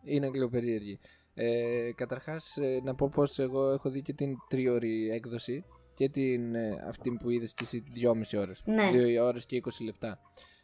[0.04, 1.00] είναι λίγο περίεργη.
[1.36, 5.64] Ε, καταρχάς ε, να πω πως εγώ έχω δει και την τρίωρη έκδοση
[5.94, 8.62] και την ε, αυτή που είδες και εσύ δυόμιση ώρες.
[8.66, 8.90] Ναι.
[8.92, 10.20] Δύο ώρες και 20 λεπτά.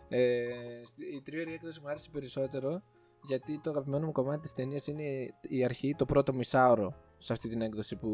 [0.09, 0.45] Ε,
[0.85, 2.81] στη- η τρίωρη έκδοση μου άρεσε περισσότερο
[3.27, 5.03] γιατί το αγαπημένο μου κομμάτι της ταινίας είναι
[5.41, 8.09] η αρχή, το πρώτο μισάωρο σε αυτή την έκδοση που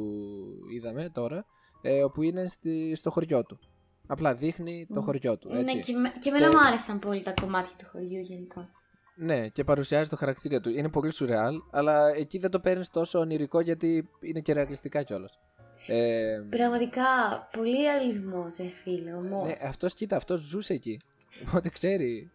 [0.75, 1.45] είδαμε τώρα,
[1.81, 3.59] ε, όπου είναι στη, στο χωριό του.
[4.07, 5.03] Απλά δείχνει το Μμ.
[5.03, 5.75] χωριό του, έτσι.
[5.75, 8.69] Ναι, και, με- και εμένα Και- μου άρεσαν πολύ τα κομμάτια του χωριού γενικά.
[9.17, 10.69] Ναι, και παρουσιάζει το χαρακτήρα του.
[10.69, 15.39] Είναι πολύ σουρεάλ, αλλά εκεί δεν το παίρνεις τόσο ονειρικό γιατί είναι και ρεαλιστικά κιόλας.
[15.87, 17.03] Ε, Πραγματικά,
[17.51, 19.47] πολύ ρεαλισμός, ε, φίλε, όμως.
[19.47, 20.99] ναι, αυτός κοίτα, αυτός ζούσε εκεί.
[21.47, 22.31] Οπότε ξέρει.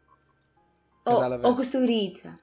[1.03, 1.51] ο, κατάλαβες.
[1.51, 2.41] ο Κουστουρίτσα.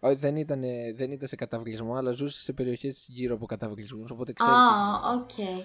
[0.00, 0.60] Όχι, δεν ήταν,
[0.94, 4.10] δεν ήταν σε καταυλισμό, αλλά ζούσε σε περιοχές γύρω από καταυλισμούς.
[4.10, 4.50] Οπότε ξέρει.
[4.50, 5.52] Α, τι γίνεται.
[5.52, 5.58] οκ.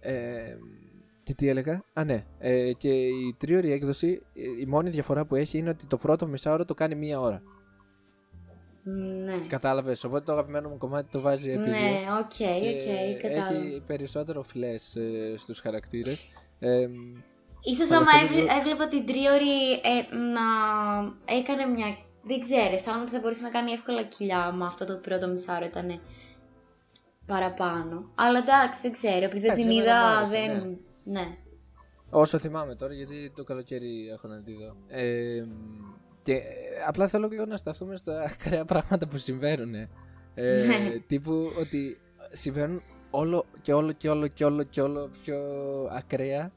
[0.00, 0.56] Ε,
[1.30, 2.24] και τι έλεγα; Α, ναι.
[2.38, 6.26] Ε, και η τρίωρη έκδοση, ε, η μόνη διαφορά που έχει είναι ότι το πρώτο
[6.26, 7.42] μισάωρο το κάνει μία ώρα.
[9.24, 9.38] Ναι.
[9.48, 10.04] Κατάλαβες.
[10.04, 11.70] Οπότε το αγαπημένο μου κομμάτι το βάζει επί δύο.
[11.72, 12.44] Ναι, οκ, Και
[13.14, 13.54] οκ, κατάλαβα.
[13.66, 16.26] έχει περισσότερο flesh ε, στους χαρακτήρες.
[16.58, 16.86] Ε,
[17.62, 20.46] Ίσως Αλλά άμα θέλω έβλε- λίγο- έβλεπα την τρίωρη ε, να
[21.34, 21.96] έκανε μια...
[22.22, 25.64] Δεν ξέρω, αισθάνομαι ότι θα μπορούσε να κάνει εύκολα κοιλιά με αυτό το πρώτο μισάωρο
[25.64, 26.00] ήταν
[27.26, 28.10] παραπάνω.
[28.14, 30.68] Αλλά εντάξει, δεν ξέρω, επειδή δεν Εντάξει, την εμένα μου είδα άρεσε, δεν...
[30.68, 30.76] Ναι.
[32.10, 34.76] Όσο θυμάμαι τώρα, γιατί το καλοκαίρι έχω να τη δω.
[34.88, 35.44] Ε,
[36.22, 36.40] και ε,
[36.86, 39.74] απλά θέλω λίγο να σταθούμε στα ακραία πράγματα που συμβαίνουν.
[39.74, 39.88] Ε,
[40.34, 40.98] Ναι.
[41.06, 41.98] τύπου ότι
[42.32, 45.38] συμβαίνουν όλο και όλο και όλο και όλο και όλο πιο
[45.90, 46.52] ακραία.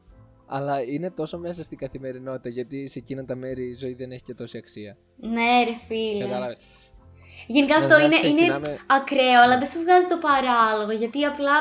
[0.46, 4.22] Αλλά είναι τόσο μέσα στην καθημερινότητα γιατί σε εκείνα τα μέρη η ζωή δεν έχει
[4.22, 4.98] και τόση αξία.
[5.18, 6.24] Ναι, ρε φίλε.
[6.26, 6.58] Κατάλαβες.
[7.48, 11.52] Γενικά αυτό Δηλαδή, είναι, είναι ξεκινάμε- ακραίο, αλλά δεν σου βγάζει το παράλογο, γιατί απλά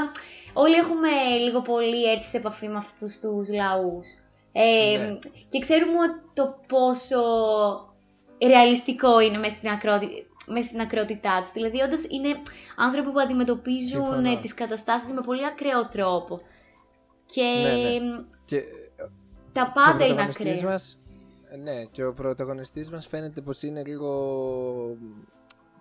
[0.52, 1.08] όλοι έχουμε
[1.44, 4.06] λίγο πολύ έρθει σε επαφή με αυτούς τους λαούς.
[4.52, 5.18] Ε, Ναι.
[5.48, 7.18] Και ξέρουμε ότι το πόσο
[8.46, 10.06] ρεαλιστικό είναι μέσα στην, ακρότη,
[10.46, 11.52] μέσα στην ακρότητά τους.
[11.52, 12.28] Δηλαδή, όντως είναι
[12.76, 14.30] άνθρωποι που αντιμετωπίζουν Συμφωνώ.
[14.30, 16.40] ε, τις καταστάσεις με πολύ ακραίο τρόπο.
[17.26, 18.24] Και Ναι, ναι.
[18.44, 18.62] Και
[19.52, 20.70] τα Και ο πάντα είναι πρωταγωνιστής ακραία.
[20.70, 20.98] Μας,
[21.62, 24.10] ναι, και ο πρωταγωνιστής μας φαίνεται πως είναι λίγο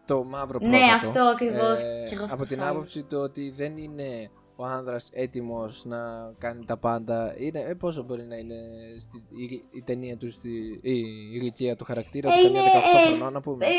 [0.06, 1.08] το μαύρο Ναι, πρόβατο.
[1.08, 1.80] αυτό ακριβώς.
[1.82, 2.70] Ε, Κι εγώ αυτό από την θα έλεγα.
[2.78, 4.30] άποψη του ότι δεν είναι
[4.62, 5.98] ο άνδρας έτοιμος να
[6.38, 7.36] κάνει τα πάντα.
[7.38, 8.56] Είναι, ε, πόσο μπορεί να είναι
[9.00, 10.50] στη, η, η ταινία του, στη,
[10.82, 11.04] η, η
[11.34, 13.66] ηλικία του χαρακτήρα Ε, του, καμιά είναι 18 εφ- χρονών να πούμε.
[13.66, 13.70] Ε,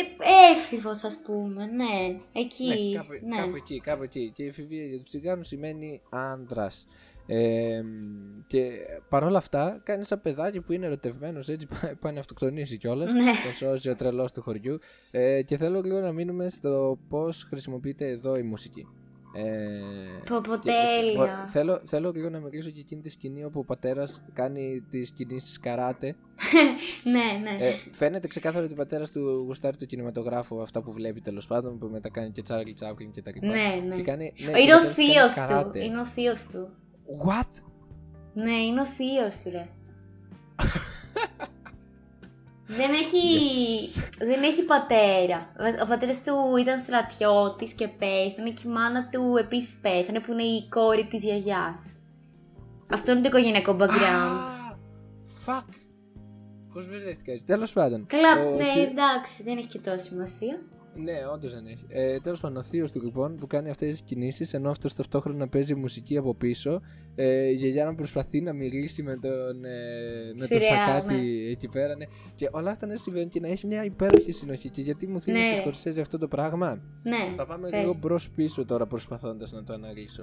[0.52, 2.18] έφηβος, ας πούμε, ναι.
[2.32, 3.36] Εκεί, Ναι, κάπου, ναι.
[3.36, 4.30] κάπου εκεί, κάπου εκεί.
[4.34, 6.86] Και η εφηβεία για τους τσιγκάνους σημαίνει άνδρας.
[7.26, 7.82] Ε,
[8.46, 8.70] και
[9.08, 13.12] παρόλα αυτά κάνει ένα παιδάκι που είναι ερωτευμένος έτσι πάει, πάει να αυτοκτονήσει κιόλας.
[13.12, 13.30] Ναι.
[13.46, 14.78] Το σώζει ο τρελός του χωριού.
[15.10, 18.86] Ε, και θέλω λίγο να μείνουμε στο πώς χρησιμοποιείται εδώ η μουσική.
[19.34, 19.42] Ε,
[20.28, 21.42] Πω, πω, και- τέλεια.
[21.42, 25.12] ο- θέλω, θέλω λίγο να μιλήσω για εκείνη τη σκηνή όπου ο πατέρας κάνει τις
[25.12, 26.16] κινήσεις καράτε.
[27.12, 27.64] ναι, ναι.
[27.66, 31.78] Ε, φαίνεται ξεκάθαρα ότι ο πατέρας του γουστάρει το κινηματογράφο, αυτά που βλέπει τέλος πάντων,
[31.78, 33.46] που μετά κάνει και Charlie Chaplin και τα λοιπά.
[33.46, 33.94] ναι, ναι.
[33.94, 35.40] Και κάνει, ναι, είναι και ο πατέρας κάνει θείος του.
[35.40, 35.84] καράτε.
[35.84, 36.68] Είναι ο θείος του.
[37.26, 37.62] What?
[38.34, 39.68] Ναι, είναι ο θείος σου, ρε.
[42.76, 43.18] δεν έχει,
[43.96, 44.16] Yes.
[44.18, 45.52] δεν έχει πατέρα.
[45.82, 50.42] Ο πατέρας του ήταν στρατιώτης και πέθανε και η μάνα του επίσης πέθανε που είναι
[50.42, 51.82] η κόρη της γιαγιάς.
[52.92, 54.38] Αυτό είναι το οικογενειακό background.
[54.38, 54.76] Ah,
[55.46, 55.64] fuck.
[56.72, 57.46] Πώς μπερδεύτηκα έτσι.
[57.46, 58.06] Τέλος πάντων.
[58.06, 60.58] Καλά, ο ναι, θείο- εντάξει, δεν έχει και τόση σημασία.
[60.96, 61.84] Ναι, όντως δεν έχει.
[61.88, 65.48] Ε, Τέλος πάντων, ο θείος του λοιπόν που κάνει αυτές τις κινήσεις ενώ αυτός ταυτόχρονα
[65.48, 66.80] παίζει μουσική από πίσω.
[67.14, 71.68] Ε, η γιαγιά να προσπαθεί να μιλήσει με τον, ε, με τον Σουρεάλ, Σακάτι εκεί
[71.68, 71.96] πέρα.
[71.96, 72.04] Ναι.
[72.34, 74.68] Και όλα αυτά να συμβαίνουν και να έχει μια υπέροχη συνοχή.
[74.68, 75.56] Και γιατί μου θύμισε Ναι.
[75.56, 77.80] Σκορσέζε αυτό το πράγμα; Ναι, Θα πάμε πες.
[77.80, 80.22] λίγο μπρος πίσω τώρα προσπαθώντας να το αναλύσω.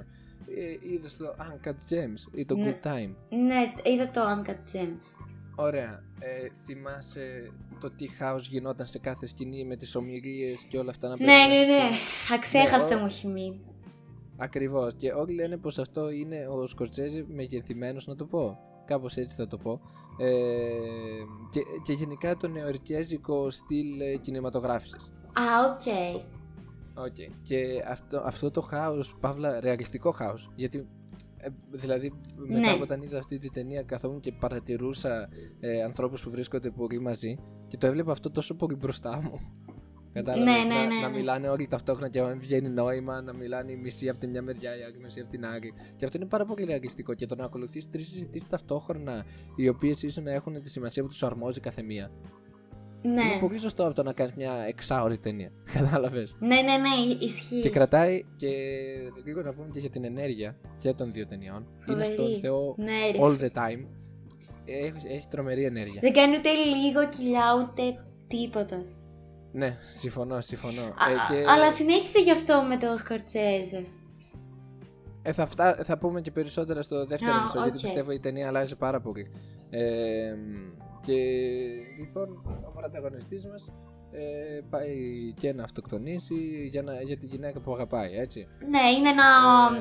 [0.58, 2.80] Ε, Είδες το Uncut Gems ή το Ναι.
[2.84, 5.29] Good Time; ναι, είδα το Uncut Gems.
[5.60, 6.04] Ωραία.
[6.20, 11.08] Ε, θυμάσαι το τι χάος γινόταν σε κάθε σκηνή με τις ομιλίες και όλα αυτά
[11.08, 11.96] να Ναι, παίζουν ναι, μέσα ναι.
[12.26, 13.62] στο- Αξέχαστα Ναι, ο- μου έχει μείνει.
[14.38, 14.94] Ακριβώς.
[14.98, 18.58] Και όλοι λένε πως αυτό είναι ο Σκορτσέζη μεγεθυμένος να το πω.
[18.86, 19.82] Κάπως έτσι θα το πω.
[20.18, 20.28] Ε,
[21.52, 25.12] και, και γενικά το νευρικέζικο στυλ ε, κινηματογράφησης.
[25.34, 25.86] Α, οκ.
[27.06, 27.16] Οκ.
[27.42, 30.50] Και αυτό, αυτό το χάος, παύλα ρεαλιστικό χάος.
[30.56, 30.88] Γιατί
[31.42, 32.72] ε, δηλαδή μετά Ναι.
[32.72, 35.30] από όταν είδα αυτή τη ταινία καθόμουν και παρατηρούσα
[35.60, 37.38] ε, ανθρώπους που βρίσκονται πολύ μαζί
[37.68, 39.40] και το έβλεπα αυτό τόσο πολύ μπροστά μου.
[40.14, 41.18] Κατάλαβες, Ναι, ναι, να, ναι, να ναι.
[41.18, 44.42] μιλάνε όλοι ταυτόχρονα και να μην βγαίνει νόημα, να μιλάνε η μισή από τη μια
[44.42, 45.74] μεριά, η άλλη μισή από την άλλη.
[45.96, 47.14] Και αυτό είναι πάρα πολύ ρεαλιστικό.
[47.14, 49.26] Και το να ακολουθείς τρεις συζητήσεις ταυτόχρονα,
[49.56, 52.12] οι οποίες ίσως να έχουν τη σημασία που τους αρμόζει κάθε μία.
[53.02, 53.40] Είναι Ναι.
[53.40, 55.52] πολύ σωστό από το να κάνεις μια εξάωρη ταινία.
[55.74, 56.36] Κατάλαβες.
[56.40, 57.60] Ναι, ναι, ναι, ισχύει.
[57.60, 58.48] Και κρατάει και
[59.26, 61.68] λίγο να πούμε και για την ενέργεια και των δύο ταινιών.
[61.90, 62.36] Είναι στον Φοβερή.
[62.40, 63.18] Θεό Ναι, ρε.
[63.22, 63.86] all the time.
[64.66, 66.00] Έχει, έχει τρομερή ενέργεια.
[66.02, 68.84] Δεν κάνει ούτε λίγο κοιλιά ούτε τίποτα.
[69.52, 70.82] Ναι, συμφωνώ, συμφωνώ.
[70.82, 70.94] Α, Ε,
[71.28, 73.86] και- Αλλά συνέχισε γι' αυτό με το Σκορτσέζε.
[75.22, 75.76] Ε, θα, φτά...
[75.84, 77.82] θα πούμε και περισσότερα στο δεύτερο Α, μισό, γιατί οκ.
[77.82, 79.32] πιστεύω η ταινία αλλάζει πάρα πολύ.
[79.70, 80.34] Ε,
[81.02, 81.14] και
[82.00, 82.30] λοιπόν,
[82.68, 83.72] ο πρωταγωνιστής μας
[84.12, 84.96] ε, πάει
[85.40, 88.46] και να αυτοκτονήσει για, να, για τη γυναίκα που αγαπάει, έτσι.
[88.70, 89.24] Ναι, είναι ένα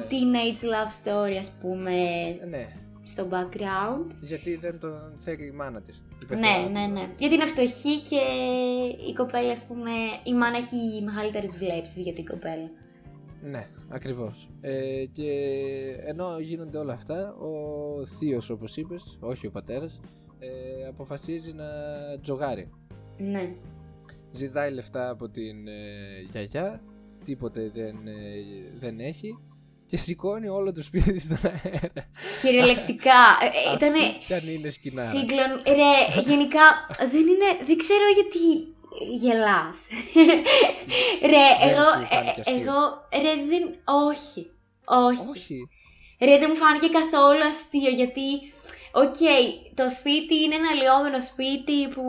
[0.03, 0.07] Ε.
[0.11, 1.93] teenage love story, ας πούμε,
[2.43, 2.67] Ε, ναι,
[3.03, 4.11] στο background.
[4.21, 5.97] γιατί δεν τον θέλει η μάνα της.
[5.97, 6.93] η Ναι, πεθερά ναι, του.
[6.93, 7.09] ναι.
[7.19, 8.21] Γιατί είναι φτωχή και
[9.11, 9.91] η κοπέλα, ας πούμε,
[10.25, 12.71] η μάνα έχει μεγαλύτερες βλέψεις για την κοπέλα.
[13.43, 14.49] Ναι, ακριβώς.
[14.61, 15.31] Ε, και
[16.07, 17.51] ενώ γίνονται όλα αυτά, ο
[18.07, 20.01] θείος όπως είπες, όχι ο πατέρας,
[20.39, 21.65] ε, αποφασίζει να
[22.23, 22.71] τζογάρει.
[23.19, 23.55] Ναι.
[24.33, 26.83] Ζητάει λεφτά από την ε, γιαγιά,
[27.25, 28.15] τίποτε δεν, ε,
[28.79, 29.39] δεν έχει
[29.87, 32.11] και σηκώνει όλο το σπίτι της στον αέρα.
[32.43, 33.21] Κυριολεκτικά.
[33.45, 35.11] ε, ε, Ήτανε Αυτή κι αν είναι σκηνάρα.
[35.19, 35.51] σύγκλον.
[35.67, 36.65] Ρε, γενικά
[37.13, 37.49] δεν είναι.
[37.67, 38.45] Δεν ξέρω γιατί
[39.23, 39.77] γελάς.
[41.33, 41.85] ρε, Δεν εγώ.
[41.85, 42.81] σου φάνηκε ε, αστείο; εγώ.
[43.25, 43.65] Ρε, δεν.
[44.09, 44.43] Όχι.
[45.07, 45.29] Όχι.
[45.31, 45.59] Όχι.
[46.27, 48.29] Ρε, δεν μου φάνηκε καθόλου αστείο γιατί.
[49.05, 49.21] Οκ,
[49.79, 52.05] το σπίτι είναι ένα λυόμενο σπίτι που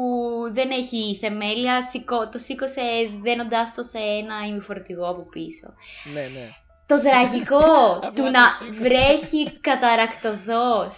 [0.53, 1.81] δεν έχει θεμέλια.
[1.81, 2.81] Σηκώ, το σήκωσε
[3.23, 5.67] δένοντάς το σε ένα ημιφορτηγό από πίσω.
[6.13, 6.49] Ναι, ναι.
[6.85, 7.57] Το τραγικό
[7.95, 8.79] Απλά του το να σήκωσε.
[8.79, 10.93] βρέχει καταρρακτωδώς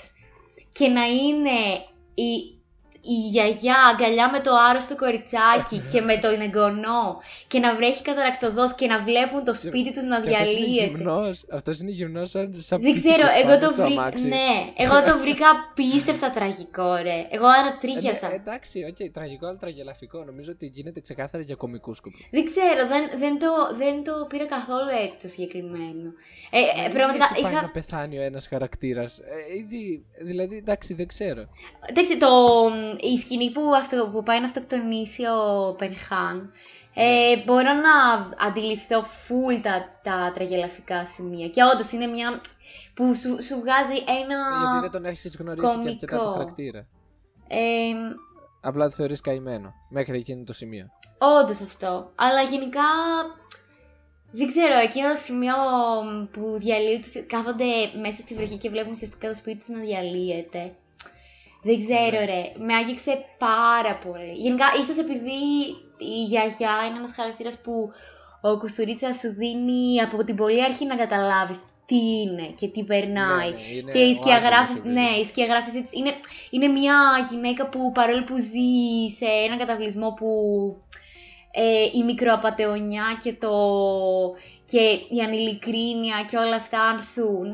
[0.72, 1.58] και να είναι
[2.14, 2.30] η,
[3.02, 8.74] η γιαγιά αγκαλιά με το άρρωστο κοριτσάκι και με τον εγγονό και να βρέχει καταρρακτωδώς
[8.76, 10.86] και να βλέπουν το σπίτι τους να Και αυτός είναι διαλύεται.
[10.98, 13.94] γυμνός, αυτός είναι γυμνός σαν, σαν Δεν ξέρω, πίθηκος εγώ πάνω το, στο βρή...
[13.94, 14.28] αμάξι.
[14.28, 14.52] ναι,
[14.84, 17.28] εγώ το βρήκα απίστευτα τραγικό, ρε.
[17.30, 18.28] Εγώ Ε, ανατρίχιασα.
[18.28, 20.24] ναι, εντάξει, οκ, τραγικό αλλά τραγελαφικό.
[20.24, 22.28] Νομίζω ότι γίνεται ξεκάθαρα για κομικούς σκοπούς.
[22.32, 26.08] Δεν ξέρω, δεν, δεν, το, δεν το πήρα καθόλου έτσι το συγκεκριμένο.
[26.54, 27.62] Ε, ε, Δηλαδή, πραγματικά έχει πάει είχα...
[27.62, 29.18] να πεθάνει ο ένας χαρακτήρας.
[29.18, 31.44] Ε, ήδη, δηλαδή, εντάξει, δεν ξέρω.
[31.90, 32.28] Εντάξει, το,
[33.00, 36.52] η σκηνή που, αυτο, που πάει να αυτοκτονήσει ο Πενχάν,
[36.94, 37.96] ε, μπορώ να
[38.48, 41.48] αντιληφθώ full τα, τα τραγελαφικά σημεία.
[41.48, 42.42] Και όντως είναι μια
[42.94, 44.38] που σου, σου βγάζει ένα...
[44.62, 46.32] Γιατί δεν τον έχεις γνωρίσει και αρκετά το κωμικό.
[46.32, 46.88] χαρακτήρα.
[47.48, 47.94] Ε,
[48.62, 49.74] Απλά το θεωρείς καημένο.
[49.90, 50.90] Μέχρι εκείνο το σημείο.
[51.42, 52.12] όντως αυτό.
[52.16, 52.82] Αλλά γενικά,
[54.32, 55.56] δεν ξέρω, εκείνο το σημείο
[56.32, 57.66] που διαλύουν, κάθονται
[58.02, 60.76] μέσα στη βροχή και βλέπουν ουσιαστικά το σπίτι τους να διαλύεται.
[61.64, 62.26] Δεν ξέρω Ναι.
[62.26, 64.32] ρε, με άγγιξε πάρα πολύ.
[64.36, 65.40] Γενικά, ίσως επειδή
[65.98, 67.92] η γιαγιά είναι ένας χαρακτήρας που
[68.42, 73.50] ο Κουστουρίτσα σου δίνει από την πολύ αρχή να καταλάβεις τι είναι και τι περνάει.
[73.50, 75.22] Ναι, ναι, είναι και η ο σκιαγράφη, άγγελος, ναι, παιδί.
[75.22, 76.12] η σκιαγράφηση της είναι,
[76.50, 76.98] είναι μια
[77.32, 80.28] γυναίκα που παρόλο που ζει σε έναν καταβλισμό που
[81.52, 83.52] ε, η μικροαπατεωνιά και, το,
[84.66, 84.80] και
[85.16, 87.48] η ανηλικρίνεια και όλα αυτά ανθούν.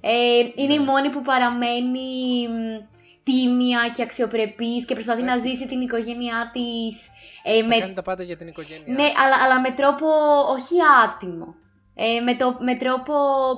[0.00, 0.84] Ε, είναι η Ναι.
[0.84, 2.84] μόνη που παραμένει μ,
[3.24, 5.48] τίμια και αξιοπρεπής και προσπαθεί να Έτσι.
[5.48, 7.08] ζήσει την οικογένειά της
[7.42, 8.94] ε, Θα με κάνει τα πάντα για την οικογένειά.
[8.94, 10.06] ναι, αλλά, αλλά με τρόπο
[10.50, 11.54] όχι άτιμο.
[11.94, 13.12] Ε, με, το, με τρόπο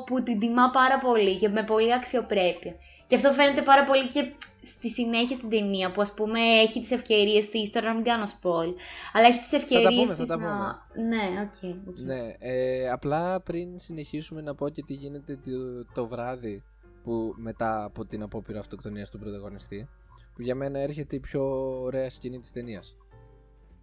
[0.06, 2.74] που την τιμά πάρα πολύ και με πολύ αξιοπρέπεια.
[3.06, 6.90] Και αυτό φαίνεται πάρα πολύ και στη συνέχεια στην ταινία που ας πούμε έχει τις
[6.90, 8.74] ευκαιρίες της, τώρα να μην κάνω spoil,
[9.12, 10.86] αλλά έχει τις ευκαιρίες πούμε, θα της τα να...
[11.08, 11.88] Ναι, οκ.
[11.88, 11.98] οκ.
[11.98, 16.62] Ναι, ε, απλά πριν συνεχίσουμε να πω και τι γίνεται το, το βράδυ
[17.06, 19.88] που μετά από την απόπειρα αυτοκτονίας του πρωταγωνιστή
[20.34, 21.42] που για μένα έρχεται η πιο
[21.82, 22.96] ωραία σκηνή της ταινίας.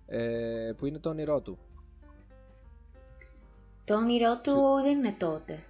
[0.05, 1.57] Ε, που είναι το όνειρό του.
[3.86, 5.63] Το όνειρό του Σου- δεν είναι τότε.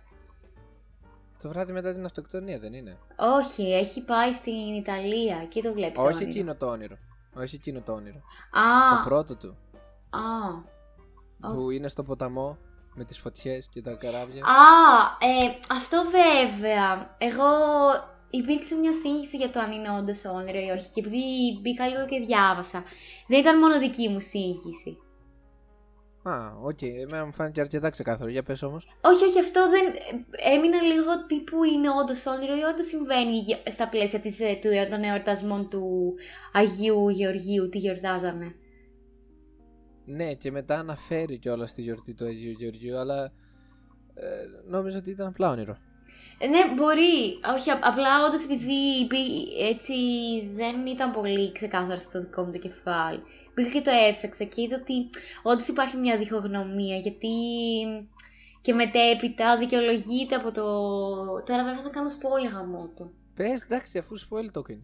[1.41, 2.97] το βράδυ μετά την αυτοκτονία δεν είναι;
[3.39, 6.29] Όχι, έχει πάει στην Ιταλία, εκεί το βλέπει το όχι όνειρο.
[6.29, 6.97] εκείνο το όνειρο.
[7.35, 8.17] Όχι εκείνο το όνειρο.
[8.51, 9.57] Α, το πρώτο του.
[10.09, 12.57] Α, που είναι στο ποταμό
[12.95, 14.57] με τις φωτιές και τα καράβια Α,
[15.19, 17.15] ε, αυτό βέβαια.
[17.17, 17.49] Εγώ
[18.29, 20.89] υπήρξε μια σύγχυση για το αν είναι όντως όνειρο ή όχι.
[20.89, 21.23] Και επειδή
[21.61, 22.83] μπήκα λίγο και διάβασα,
[23.27, 24.97] δεν ήταν μόνο δική μου σύγχυση.
[26.25, 26.33] Α,
[26.63, 29.83] οκ, εμένα μου φάνηκε αρκετά ξεκάθαρο για πες όμως Όχι, όχι, αυτό δεν.
[30.55, 34.69] Έμεινα λίγο τύπου είναι όντως όνειρο ή όντως συμβαίνει για- στα πλαίσια της, ε, του,
[34.91, 36.13] των εορτασμών του
[36.53, 38.55] Αγίου Γεωργίου, τι γιορτάζαμε.
[40.05, 43.23] Ναι, και μετά αναφέρει κιόλας τη γιορτή του Αγίου Γεωργίου, αλλά
[44.13, 44.23] ε,
[44.69, 45.77] νόμιζα ότι ήταν απλά όνειρο.
[46.39, 47.39] Ε, ναι, μπορεί.
[47.55, 49.93] Όχι, απ- απλά όντως επειδή υπή- έτσι
[50.55, 53.21] δεν ήταν πολύ ξεκάθαρο στο δικό μου το κεφάλι.
[53.53, 55.09] Πήγα και το έψαξα και είδα ότι
[55.43, 57.29] όντως υπάρχει μια διχογνωμία γιατί
[58.61, 60.63] και μετέπειτα δικαιολογείται από το.
[61.45, 63.11] Τώρα βέβαια θα κάνω spoiler γαμότο.
[63.35, 64.83] Πες, εντάξει, αφού spoil το είναι.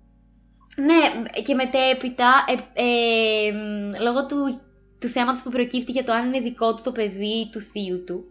[0.75, 4.61] Ναι, και μετέπειτα, ε, ε, μ, λόγω του,
[4.99, 8.03] του θέματος που προκύπτει για το αν είναι δικό του το παιδί ή του θείου
[8.03, 8.23] του,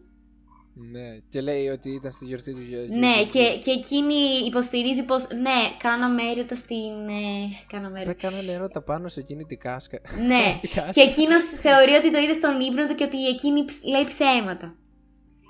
[0.92, 2.94] Ναι, και λέει ότι ήταν στη γιορτή του γιορτή.
[2.98, 4.14] Ναι, και, και εκείνη
[4.46, 6.92] υποστηρίζει πως ναι, κάναμε έρωτα στην...
[7.08, 8.10] Ε, κάναμε έρωτα.
[8.26, 9.98] Έκαναν έρωτα πάνω σε εκείνη την κάσκα.
[10.26, 10.90] Ναι, Την κάσκα.
[10.90, 14.74] και εκείνος θεωρεί ότι το είδε στον ύπνο του και ότι εκείνη ψ- λέει ψέματα.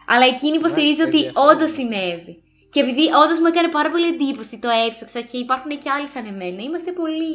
[0.06, 1.82] Αλλά εκείνη υποστηρίζει Μα, ότι ενδιαφέρον όντως αυτό.
[1.82, 2.42] συνέβη.
[2.72, 6.24] Και επειδή όντως μου έκανε πάρα πολύ εντύπωση, το έψαξα και υπάρχουν και άλλοι σαν
[6.32, 6.60] εμένα.
[6.62, 7.34] Είμαστε πολλοί.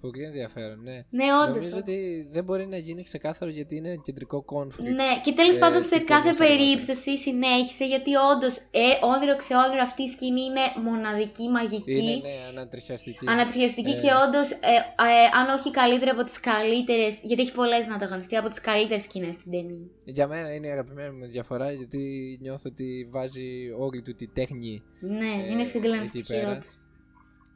[0.00, 1.04] Πολύ ενδιαφέρον, ναι.
[1.10, 1.56] Ναι, όντως.
[1.56, 4.82] Νομίζω ότι δεν μπορεί να γίνει ξεκάθαρο γιατί είναι κεντρικό conflict.
[5.00, 6.58] Ναι, και τέλος ε, πάντων σε της κάθε ταινίας αργότερα.
[6.58, 11.92] περίπτωση συνέχισε γιατί όντως ε, όνειρο ξεόνειρο αυτή η σκηνή είναι μοναδική, μαγική.
[11.92, 13.24] Είναι, ναι, ανατριχιαστική.
[13.28, 14.76] Ανατριχιαστική Ε, και όντως, ε,
[15.10, 18.60] ε, αν όχι η καλύτερη από τις καλύτερες, γιατί έχει πολλές να ανταγωνιστεί, από τις
[18.60, 19.84] καλύτερες σκηνές στην ταινία.
[20.04, 22.02] Για μένα είναι η αγαπημένη μου διαφορά γιατί
[22.42, 23.48] νιώθω ότι βάζει
[23.78, 24.82] όλη του τη τέχνη.
[25.00, 26.50] Ναι, Ε, είναι εκεί συγκλονιστική πέρα.
[26.50, 26.79] όντως.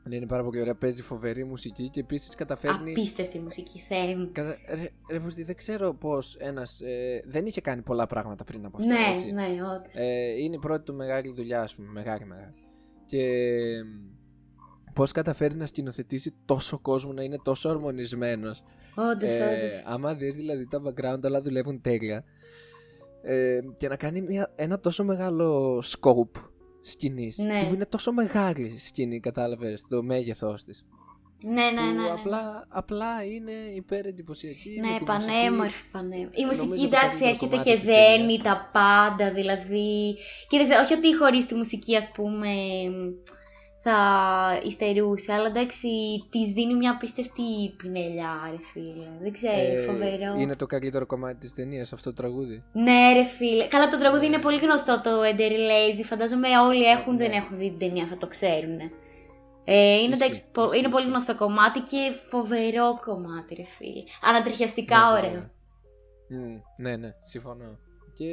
[0.07, 0.75] Ναι, Είναι πάρα πολύ ωραία.
[0.75, 2.91] Παίζει φοβερή μουσική και επίσης καταφέρνει.
[2.91, 4.29] Απίστευτη μουσική, Θεέ μου.
[4.33, 4.57] Κατα...
[4.75, 6.81] Ρε, ρε Μπουστή, δεν ξέρω πώς ένας.
[6.81, 8.89] Ε, δεν είχε κάνει πολλά πράγματα πριν από αυτό.
[8.89, 9.31] Ναι, έτσι.
[9.33, 9.43] ναι,
[9.77, 9.95] όντως.
[9.97, 11.89] Ε, είναι η πρώτη του μεγάλη δουλειά, ας πούμε.
[11.93, 12.55] Μεγάλη, μεγάλη.
[13.07, 13.31] Και
[14.93, 18.63] πώς καταφέρει να σκηνοθετήσει τόσο κόσμο να είναι τόσο αρμονισμένος.
[18.95, 19.83] Όντως, Ε, όντως.
[19.85, 22.25] άμα δεις δηλαδή τα background όλα δουλεύουν τέλεια
[23.23, 26.41] ε, και να κάνει μια, ένα τόσο μεγάλο scope
[26.85, 27.59] σκηνής Ναι.
[27.59, 30.85] και που είναι τόσο μεγάλη σκηνή κατάλαβες το μέγεθός της
[31.43, 32.03] Ναι, ναι, που ναι.
[32.03, 32.11] ναι.
[32.11, 36.41] απλά, απλά είναι υπερεντυπωσιακή με Ναι, τη πανέμορφη, πανέμορφη.
[36.41, 38.43] Η νομίζω μουσική το εντάξει καλύτερο έρχεται κομμάτι και της δένει ταινίας.
[38.43, 40.17] τα πάντα, δηλαδή.
[40.49, 42.49] Κοίταξε, όχι ότι χωρίς τη μουσική, ας πούμε,
[43.87, 43.99] θα
[44.65, 45.89] υστερούσε, αλλά εντάξει,
[46.31, 47.43] της δίνει μια απίστευτη
[47.77, 49.09] πινελιά, ρε φίλε.
[49.23, 49.77] Δεν ξέρω, μουσική.
[49.77, 50.35] Ε, φοβερό.
[50.41, 53.69] είναι το καλύτερο κομμάτι της ταινίας αυτό το τραγούδι Ναι, ρε φίλε.
[53.69, 56.03] Καλά, το τραγούδι είναι πολύ γνωστό το Enter Lazy.
[56.05, 57.37] Φαντάζομαι όλοι έχουν, δεν ναι.
[57.37, 58.79] έχουν δει την ταινία, θα το ξέρουν.
[59.67, 61.11] Ε, είναι, Ισχύει, εντάξει, πο- ισχύει, είναι πολύ ισχύει.
[61.11, 64.03] γνωστό κομμάτι και φοβερό κομμάτι, ρε φίλε.
[64.23, 65.31] Ανατριχιαστικά Ναι, ωραίο.
[65.31, 65.51] βέβαια.
[66.29, 67.79] Μμ, ναι, ναι, συμφωνώ.
[68.19, 68.29] Και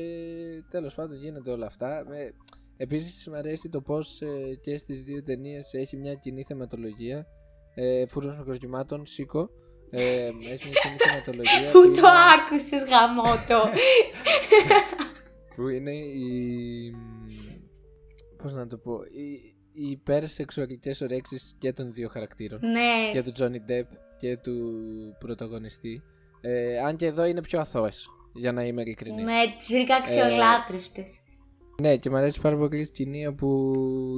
[0.69, 2.05] τέλος πάντων γίνεται όλα αυτά.
[2.09, 2.17] Με...
[2.81, 7.25] Επίσης μου αρέσει το πως ε, και στις δύο ταινίες έχει μια κοινή θεματολογία.
[7.75, 9.49] Ε, Φούρνος μικροκυμάτων, Σίκο.
[9.89, 13.69] Ε, έχει μια κοινή θεματολογία Πού που, το είναι, άκουσες γαμότο.
[15.55, 16.95] που είναι η...
[18.37, 18.93] Πώς να το πω...
[18.93, 22.59] Οι, οι υπερσεξουαλικές ορέξεις και των δύο χαρακτήρων.
[22.59, 23.11] ναι.
[23.11, 24.71] και του Johnny Depp και του
[25.19, 26.01] πρωταγωνιστή.
[26.41, 29.23] Ε, αν και εδώ είναι πιο αθώες, για να είμαι ειλικρινής.
[29.23, 31.21] Ναι, τις βρήκα αξιολάτρευτες.
[31.81, 33.73] Ναι, και μου αρέσει πάρα πολύ η σκηνή όπου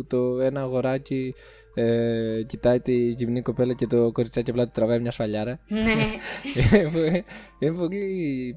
[0.10, 1.34] το ένα αγοράκι
[1.74, 5.60] ε, κοιτάει τη γυμνή κοπέλα και το κοριτσάκι απλά του τραβάει μια σφαλιάρα.
[5.68, 5.80] ναι.
[6.78, 7.24] είναι πολύ-
[7.60, 8.56] είναι πολύ...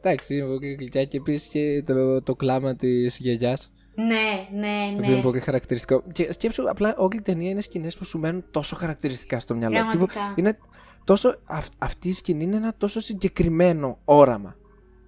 [0.00, 3.72] Εντάξει, είναι πολύ γλυκιά και επίσης και το, το κλάμα της γιαγιάς.
[3.94, 5.22] ναι, ναι, Το οποίο είναι ναι.
[5.22, 6.02] πολύ χαρακτηριστικό.
[6.12, 9.74] Και σκέψου, απλά όλη η ταινία είναι σκηνές που σου μένουν τόσο χαρακτηριστικά στο μυαλό.
[9.90, 10.34] Τύπου, Πραγματικά.
[10.36, 10.58] είναι
[11.04, 14.56] τόσο, αυ- αυτή η σκηνή είναι ένα τόσο συγκεκριμένο όραμα.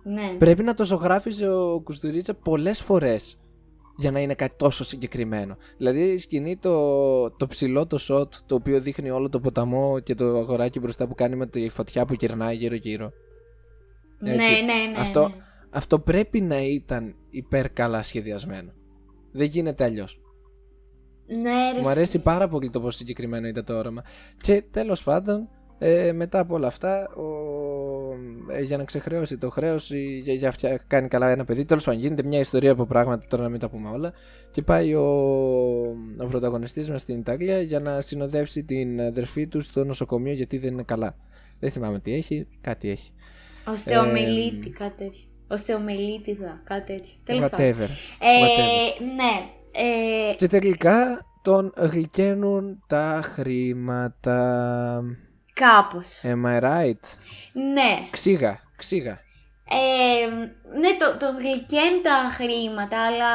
[0.02, 0.34] Ναι.
[0.38, 3.38] Πρέπει να το ζωγράφιζε ο Κουστουρίτσα πολλές φορές
[3.96, 5.56] για να είναι κάτι τόσο συγκεκριμένο.
[5.76, 10.14] Δηλαδή η σκηνή το, το ψηλό το shot το οποίο δείχνει όλο το ποταμό και
[10.14, 13.10] το αγοράκι μπροστά που κάνει με τη φωτιά που γυρνάει γύρω γύρω.
[14.18, 14.50] Ναι, Έτσι.
[14.50, 14.98] ναι, ναι.
[14.98, 15.34] Αυτό- ναι.
[15.70, 18.72] Αυτό πρέπει να ήταν υπέρ καλά σχεδιασμένο.
[19.32, 20.20] Δεν γίνεται αλλιώς.
[21.26, 21.80] Ναι, ρε.
[21.80, 24.02] Μου αρέσει πάρα πολύ το πόσο συγκεκριμένο ήταν το όραμα.
[24.40, 25.48] Και τέλος πάντων,
[25.78, 27.89] ε, μετά από όλα αυτά, ο, ε,
[28.62, 31.64] για να ξεχρεώσει το χρέος, η γιαγιά φτια- κάνει καλά ένα παιδί.
[31.64, 34.12] Τέλος πάντων, γίνεται μια ιστορία από πράγματα, τώρα να μην τα πούμε όλα.
[34.50, 35.04] Και πάει ο,
[36.18, 40.72] ο πρωταγωνιστής μας στην Ιταλία για να συνοδεύσει την αδερφή του στο νοσοκομείο γιατί δεν
[40.72, 41.16] είναι καλά.
[41.58, 43.12] Δεν θυμάμαι τι έχει, κάτι έχει.
[43.66, 45.20] Οστεομελίτη, κάτι τέτοιο.
[45.48, 47.12] Οστεομελίτιδα, κάτι τέτοιο.
[47.24, 47.66] Τέλος πάντων.
[47.66, 47.88] Whatever.
[48.20, 49.04] Ε, whatever.
[49.16, 49.48] ναι.
[49.72, 54.36] Ε, Και τελικά τον γλυκαίνουν τα χρήματα.
[55.64, 56.20] Κάπως.
[56.22, 57.04] Am I right?
[57.52, 58.08] Ναι.
[58.10, 59.20] Ξύγα, ξύγα.
[59.72, 60.26] Ε,
[60.78, 63.32] ναι, το, το γλυκαίνει τα χρήματα, αλλά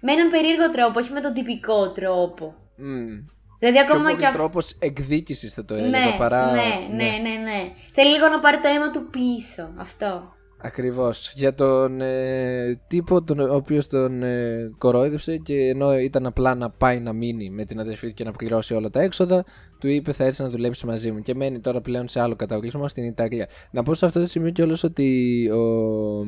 [0.00, 2.54] με έναν περίεργο τρόπο, όχι με τον τυπικό τρόπο.
[2.78, 3.24] Mm.
[3.58, 4.38] Δηλαδή Πιο ακόμα πολύ και αυτό.
[4.38, 6.52] τρόπος εκδίκησης θα το έλεγα Ναι, παρά...
[6.52, 7.72] ναι, ναι, ναι, ναι.
[7.92, 9.72] Θέλει λίγο να πάρει το αίμα του πίσω.
[9.76, 10.34] Αυτό.
[10.58, 11.32] Ακριβώς.
[11.36, 16.70] Για τον ε, τύπο τον, ο οποίος τον ε, κορόιδευσε και ενώ ήταν απλά να
[16.70, 19.44] πάει να μείνει με την αδερφή του και να πληρώσει όλα τα έξοδα,
[19.78, 22.88] του είπε θα έρθεις να δουλέψεις μαζί μου και μένει τώρα πλέον σε άλλο καταβλισμό
[22.88, 23.48] στην Ιταλία.
[23.70, 26.24] Να πω σε αυτό το σημείο κιόλας ότι ο...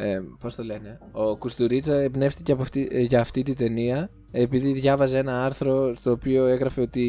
[0.00, 4.72] Ε, πώς το λένε, ο Κουστουρίτσα εμπνεύστηκε από αυτή, ε, για αυτή τη ταινία επειδή
[4.72, 7.06] διάβαζε ένα άρθρο στο οποίο έγραφε ότι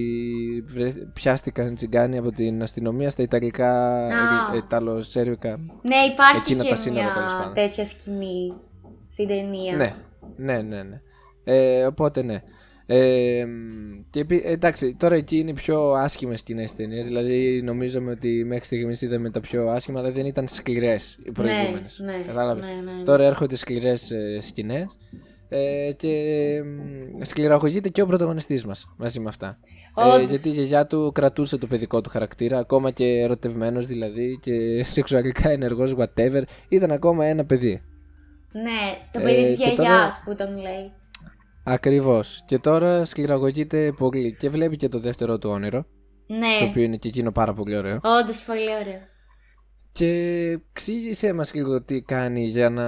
[0.68, 4.54] βρε- πιάστηκαν τσιγκάνοι από την αστυνομία στα Ιταλικά, Α.
[4.54, 7.54] ε, Ιταλο-Σέρβικα Ναι, υπάρχει Εκείνα και τα σύνορα, μια τέλος πάντων.
[7.54, 8.54] τέτοια σκηνή
[9.12, 9.76] στην ταινία.
[9.76, 9.94] Ναι,
[10.36, 11.02] ναι, ναι, ναι.
[11.44, 12.42] Ε, οπότε ναι.
[12.92, 13.46] Ε,
[14.10, 17.06] και επί- εντάξει, τώρα εκεί είναι οι πιο άσχημες κοινέ ταινίες.
[17.08, 22.00] Δηλαδή, νομίζαμε ότι μέχρι στιγμής είδαμε τα πιο άσχημα, αλλά δεν ήταν σκληρές οι προηγούμενες.
[22.06, 23.04] ναι, Κατάλαβες; ναι, ναι.
[23.04, 24.98] Τώρα έρχονται σκληρές ε, σκηνές.
[25.50, 26.14] Ε, και
[26.66, 29.58] μ, σκληραγωγείται και ο πρωταγωνιστής μας μαζί με αυτά.
[29.98, 30.30] Ε, Όντως.
[30.30, 34.52] γιατί η γιαγιά του κρατούσε το παιδικό του χαρακτήρα, ακόμα και ερωτευμένος δηλαδή και
[34.94, 37.82] σεξουαλικά ενεργός, whatever, ήταν ακόμα ένα παιδί.
[38.52, 40.92] Ναι, το Ε, παιδί της και γιαγιάς τώρα- που τον λέει.
[41.72, 42.44] Ακριβώς.
[42.46, 45.86] Και τώρα σκληραγωγείται πολύ και βλέπει και το δεύτερο του όνειρο,
[46.28, 48.00] το Ναι, οποίο είναι και εκείνο πάρα πολύ ωραίο.
[48.04, 49.00] όντως πολύ ωραίο.
[49.92, 50.12] Και
[50.72, 52.86] εξήγησέ μας λίγο τι κάνει για να,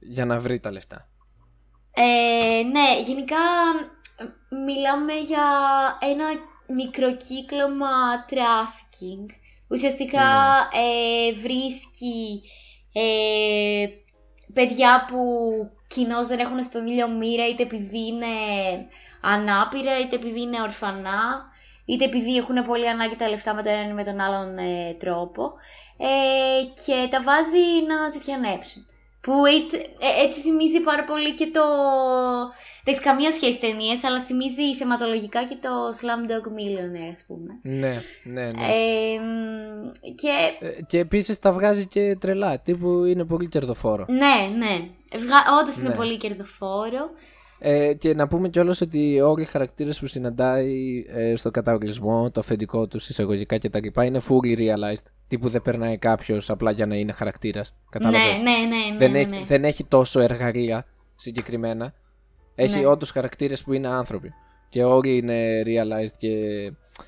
[0.00, 1.08] για να βρει τα λεφτά.
[1.94, 3.36] Ε, ναι, γενικά
[4.50, 5.46] μ, μιλάμε για
[6.10, 6.24] ένα
[6.74, 7.86] μικρό κύκλωμα
[8.30, 9.26] trafficking.
[9.68, 10.20] Ουσιαστικά
[10.72, 12.42] ε, βρίσκει
[12.92, 13.86] ε,
[14.52, 15.18] παιδιά που
[15.88, 18.26] κοινώς δεν έχουν στον ήλιο μοίρα είτε επειδή είναι
[19.20, 21.52] ανάπηρα είτε επειδή είναι ορφανά
[21.84, 24.96] είτε επειδή έχουν πολύ ανάγκη τα λεφτά με τον έναν ή με τον άλλον ε,
[24.98, 25.52] τρόπο
[25.96, 28.86] ε, και τα βάζει να ζητιανέψουν.
[29.20, 31.62] Που έτσι, ε, έτσι θυμίζει πάρα πολύ και το.
[32.88, 35.68] Δεν έχει καμία σχέση ταινίες, αλλά θυμίζει θεματολογικά και το
[36.00, 37.50] Slam Dog Millionaire, ας πούμε.
[37.62, 38.48] Ναι, ναι, ναι.
[38.50, 40.28] Ε, μ, και
[40.60, 44.04] Ε, και επίσης τα βγάζει και τρελά, τύπου είναι πολύ κερδοφόρο.
[44.08, 44.88] ναι, ναι.
[45.18, 45.36] Βγα...
[45.62, 45.94] Όντως είναι Ναι.
[45.94, 47.10] πολύ κερδοφόρο.
[47.58, 52.40] Ε, και να πούμε κιόλας ότι όλοι οι χαρακτήρες που συναντάει ε, στο καταβλισμό, το
[52.40, 55.04] αφεντικό τους εισαγωγικά και τα λοιπά είναι fully realized.
[55.28, 57.74] Τύπου δεν περνάει κάποιος απλά για να είναι χαρακτήρας.
[57.90, 58.90] Κατάλαβες; Ναι, ναι, ναι.
[58.92, 59.44] ναι, δεν, ναι, έχει, ναι.
[59.44, 60.86] δεν έχει τόσο εργαλεία
[61.16, 61.94] συγκεκριμένα.
[62.60, 62.86] Έχει Ναι.
[62.86, 64.34] όντως χαρακτήρες που είναι άνθρωποι.
[64.68, 66.28] Και όλοι είναι realized και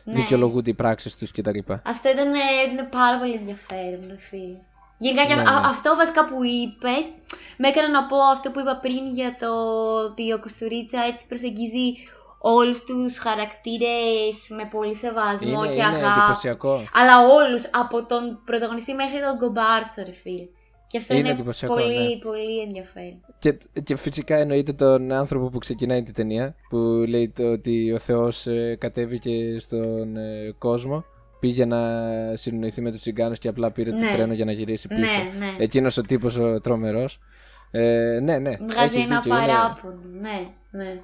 [0.04, 0.12] Ναι.
[0.14, 1.58] δικαιολογούνται οι πράξεις τους κτλ.
[1.84, 2.38] Αυτό ήταν, ε,
[2.72, 4.56] είναι πάρα πολύ ενδιαφέρον, ρε φίλε.
[4.98, 5.66] Γενικά και Ναι, α- ναι.
[5.66, 7.04] αυτό βασικά που είπες,
[7.58, 9.50] με έκανε να πω αυτό που είπα πριν για το
[10.04, 11.86] ότι ο Κουστουρίτσα έτσι προσεγγίζει
[12.38, 16.18] όλους τους χαρακτήρες με πολύ σεβασμό Είναι, και είναι αγάπη.
[16.20, 16.84] εντυπωσιακό.
[16.94, 20.46] Αλλά όλους, από τον πρωταγωνιστή μέχρι τον κομπάρσο, ρε φίλε.
[20.90, 22.18] Και αυτό Είναι είναι, εντυπωσιακό, πολύ, ναι.
[22.18, 23.20] πολύ ενδιαφέρον.
[23.38, 26.76] Και, και φυσικά εννοείται τον άνθρωπο που ξεκινάει την ταινία που
[27.08, 31.04] λέει το ότι ο Θεός ε, κατέβηκε στον ε, κόσμο
[31.40, 31.80] πήγε να
[32.34, 34.10] συνοηθεί με τους τσιγκάνους και απλά πήρε το Ναι.
[34.12, 35.00] τρένο για να γυρίσει πίσω.
[35.00, 35.56] Ναι, ναι.
[35.58, 37.18] Εκείνος ο τύπος ο τρομερός.
[37.70, 38.56] Ε, ναι, ναι.
[38.70, 39.98] Βγάζει έχεις ένα δίκιο, είναι- παράπονο.
[40.20, 41.00] Ναι, ναι.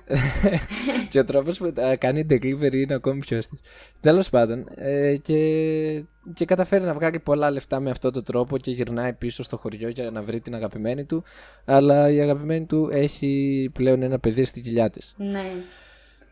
[1.11, 3.59] και ο τρόπος που τα κάνει delivery είναι ακόμη πιο αστείο.
[4.01, 6.05] Τέλος πάντων, ε, και,
[6.35, 9.89] και καταφέρει να βγάλει πολλά λεφτά με αυτόν τον τρόπο και γυρνάει πίσω στο χωριό
[9.89, 11.23] για να βρει την αγαπημένη του.
[11.65, 15.15] Αλλά η αγαπημένη του έχει πλέον ένα παιδί στη κοιλιά της.
[15.19, 15.51] ναι.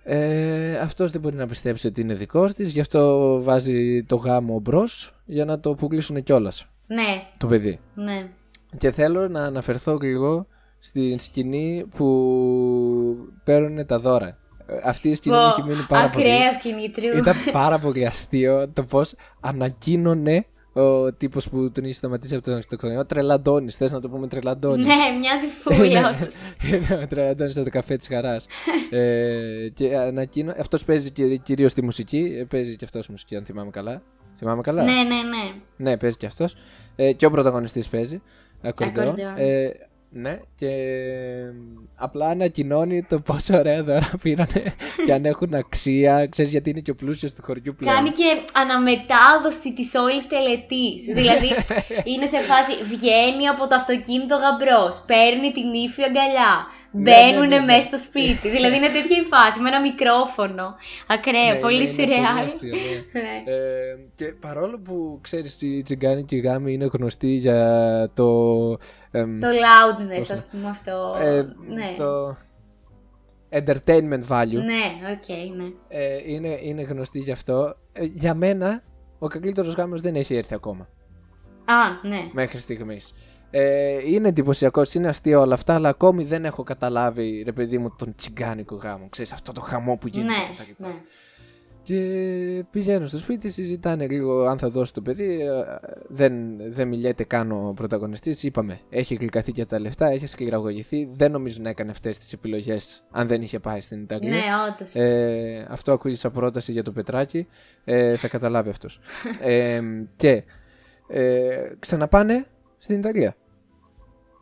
[0.07, 4.61] Ε, αυτός δεν μπορεί να πιστέψει ότι είναι δικός της, γι' αυτό βάζει το γάμο
[4.61, 7.79] μπρος για να το πουλήσουν κιόλας Ναι, το παιδί.
[7.95, 8.27] ναι.
[8.79, 10.47] Και θέλω να αναφερθώ λίγο
[10.79, 12.07] στην σκηνή που
[13.45, 14.39] παίρνουν τα δώρα.
[14.67, 16.25] Ε, Αυτή η σκηνή μου έχει μείνει πάρα πολύ.
[16.25, 17.17] Ακραία σκηνή τρίου.
[17.17, 22.57] Ήταν πάρα πολύ αστείο το πώς ανακοίνωνε ο τύπος που τον είχε σταματήσει από τον
[22.57, 23.07] αυτοκτονιό.
[23.07, 23.77] Τρελαντώνης.
[23.77, 24.87] Θες να το πούμε τρελαντώνης.
[24.87, 26.09] Ναι, μοιάζει φούλα.
[26.11, 26.35] όντως.
[26.73, 28.47] Είναι ο τρελαντώνης στο καφέ της χαράς.
[28.91, 30.55] ε, και ανακοίνω.
[30.59, 31.11] Αυτός παίζει
[31.43, 32.37] κυρίως τη μουσική.
[32.41, 34.03] Ε, παίζει και αυτός μουσική, αν θυμάμαι καλά.
[34.37, 35.53] Θυμάμαι καλά; ναι, ναι, ναι.
[35.77, 36.57] Ναι, παίζει και αυτός.
[36.97, 38.23] Ε, και ο πρωταγωνιστής παίζει.
[38.65, 39.07] Ακορντεόν.
[39.07, 39.35] Ακορντεόν.
[39.37, 39.71] Ε,
[40.17, 41.55] ναι, και ε,
[41.95, 46.27] απλά ανακοινώνει το πόσο ωραία δώρα πήρανε και αν έχουν αξία.
[46.27, 47.95] Ξέρεις γιατί είναι και ο πλούσιος του χωριού πλέον.
[47.95, 51.05] Κάνει και αναμετάδοση της όλης τελετής.
[51.19, 51.49] δηλαδή,
[52.11, 57.47] είναι σε φάση, βγαίνει από το αυτοκίνητο γαμπρός, παίρνει την ύφη αγκαλιά, Ναι, μπαίνουν ναι,
[57.47, 57.65] ναι, ναι.
[57.65, 58.49] μέσα στο σπίτι.
[58.49, 60.75] δηλαδή, είναι τέτοια η φάση, με ένα μικρόφωνο.
[61.07, 62.45] Ακραία, Ναι, πολύ είναι- είναι πολύ σειρεάλ.
[62.45, 62.75] αστείο,
[63.13, 63.21] ναι.
[63.21, 63.53] Ναι.
[63.53, 67.61] Ε, και παρόλο που ξέρεις η τσιγκάνικη γάμη είναι γνωστή για
[68.15, 68.25] το...
[69.11, 71.17] εμ, Το loudness, Πώς να- ας πούμε αυτό.
[71.23, 71.95] ε, ναι.
[71.97, 72.37] το
[73.51, 75.65] entertainment value Ναι, οκ, ναι.
[75.89, 77.77] ε, είναι, είναι γνωστή γι' αυτό.
[77.93, 78.83] Ε, για μένα
[79.19, 80.89] ο καλύτερος γάμος δεν έχει έρθει ακόμα
[81.65, 82.29] Α, ναι.
[82.33, 83.13] μέχρι στιγμής.
[83.57, 87.95] Ε, είναι εντυπωσιακό, είναι αστείο όλα αυτά, αλλά ακόμη δεν έχω καταλάβει, ρε παιδί μου,
[87.99, 89.07] τον τσιγκάνικο γάμο.
[89.11, 90.83] Ξέρεις, αυτό το χαμό που γίνεται Ναι, κτλ.
[90.85, 90.95] ναι.
[91.83, 95.41] Και πηγαίνουν στο σπίτι, συζητάνε λίγο αν θα δώσει το παιδί.
[95.41, 95.49] ε,
[96.09, 96.33] Δεν,
[96.71, 98.43] δεν μιλιέται καν ο πρωταγωνιστής.
[98.43, 101.09] Είπαμε, έχει γλυκαθεί και τα λεφτά, έχει σκληραγωγηθεί.
[101.13, 104.31] Δεν νομίζω να έκανε αυτές τις επιλογές αν δεν είχε πάει στην Ιταλία.
[104.31, 104.43] Ναι,
[104.73, 104.95] όντως.
[104.95, 107.47] Ε, αυτό ακούγεις σαν πρόταση για το Πετράκι.
[107.85, 108.99] Ε, θα καταλάβει αυτός.
[109.41, 109.81] ε,
[110.17, 110.43] και
[111.09, 112.47] ε, ξαναπάνε
[112.79, 113.37] στην Ιταλία.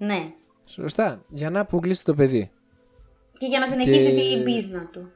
[0.05, 0.33] Ναι.
[0.69, 1.25] Σωστά.
[1.29, 2.51] Για να πουλήσει το παιδί.
[3.39, 5.11] Και για να συνεχίσει Και- την πίσνα του.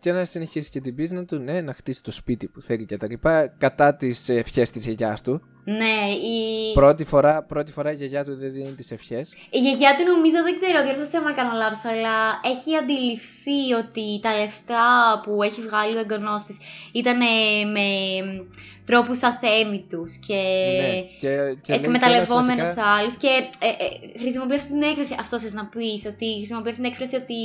[0.00, 2.96] και να συνεχίσει και την πίσνα του, ναι, να χτίσει το σπίτι που θέλει και
[2.96, 5.42] τα λοιπά, κατά τις ευχές της γιαγιάς του.
[5.64, 6.72] Ναι, η...
[6.72, 9.34] Πρώτη φορά, πρώτη φορά η γιαγιά του δεν δίνει τις ευχές.
[9.50, 14.36] Η γιαγιά του νομίζω, δεν ξέρω, διορθώστε με κάνω λάθος, αλλά έχει αντιληφθεί ότι τα
[14.38, 14.84] λεφτά
[15.24, 16.58] που έχει βγάλει ο εγγονός της
[16.92, 17.16] ήταν
[17.72, 17.86] με
[18.90, 20.40] τρόπους αθέμητους και,
[20.80, 21.32] Ναι, και,
[21.62, 23.28] και λέει εκμεταλλευόμενος κιόλας βασικά- άλλους και
[23.58, 27.16] ε, ε, χρησιμοποιεί αυτή την έκφραση, αυτό θες να πεις, ότι χρησιμοποιεί αυτή την έκφραση
[27.16, 27.40] ότι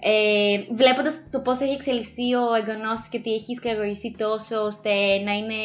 [0.00, 4.90] ε, βλέποντας το πώς έχει εξελιχθεί ο εγγονός της και ότι έχει σκεργογηθεί τόσο ώστε
[5.26, 5.60] να, είναι,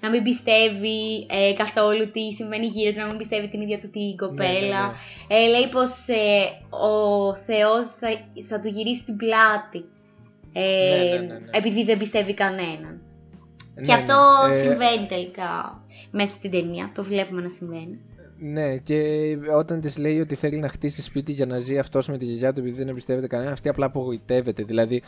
[0.00, 3.90] να μην πιστεύει ε, καθόλου τι συμβαίνει γύρω του, να μην πιστεύει την ίδια του
[3.90, 4.82] την κοπέλα.
[4.86, 6.42] Ναι, Ε, λέει πως ε,
[6.76, 6.94] ο
[7.34, 8.08] Θεός θα,
[8.48, 9.84] θα του γυρίσει την πλάτη
[10.52, 11.50] ε, Ναι, ναι, ναι, ναι.
[11.50, 13.00] επειδή δεν πιστεύει κανέναν.
[13.74, 14.14] Ναι, και αυτό
[14.48, 14.54] ναι.
[14.54, 17.98] Ε, συμβαίνει τελικά μέσα στην ταινία, το βλέπουμε να συμβαίνει.
[18.42, 18.98] Ναι, και
[19.56, 22.52] όταν της λέει ότι θέλει να χτίσει σπίτι για να ζει αυτός με τη γιαγιά
[22.52, 24.62] του επειδή δεν εμπιστεύεται κανένα, αυτή απλά απογοητεύεται.
[24.62, 25.02] Δηλαδή,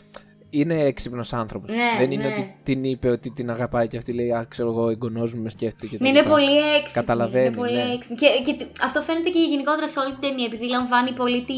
[0.53, 1.69] είναι έξυπνος άνθρωπος.
[1.69, 2.29] Ναι, δεν είναι ναι.
[2.33, 5.41] ότι την είπε ότι την αγαπάει και αυτή λέει Α, ξέρω εγώ, ο εγγονός μου
[5.41, 6.29] με σκέφτεται και τα Ναι, είναι λοιπά».
[6.29, 6.91] πολύ έξυπνη.
[6.93, 7.93] Καταλαβαίνει, Είναι πολύ ναι.
[7.93, 8.15] έξυπνη.
[8.17, 11.53] Και, και τ- αυτό φαίνεται και γενικότερα σε όλη την ταινία, επειδή λαμβάνει πολύ τη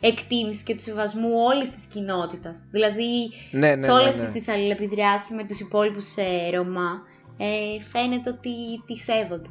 [0.00, 2.62] εκτίμησης και του σεβασμού όλης της κοινότητας.
[2.70, 3.10] Δηλαδή,
[3.50, 4.30] Ναι, ναι, σε όλες ναι, ναι.
[4.30, 6.90] τις αλληλεπιδράσει με τους υπόλοιπους ε, Ρωμά,
[7.36, 8.50] ε, φαίνεται ότι
[8.86, 9.48] τη σέβονται.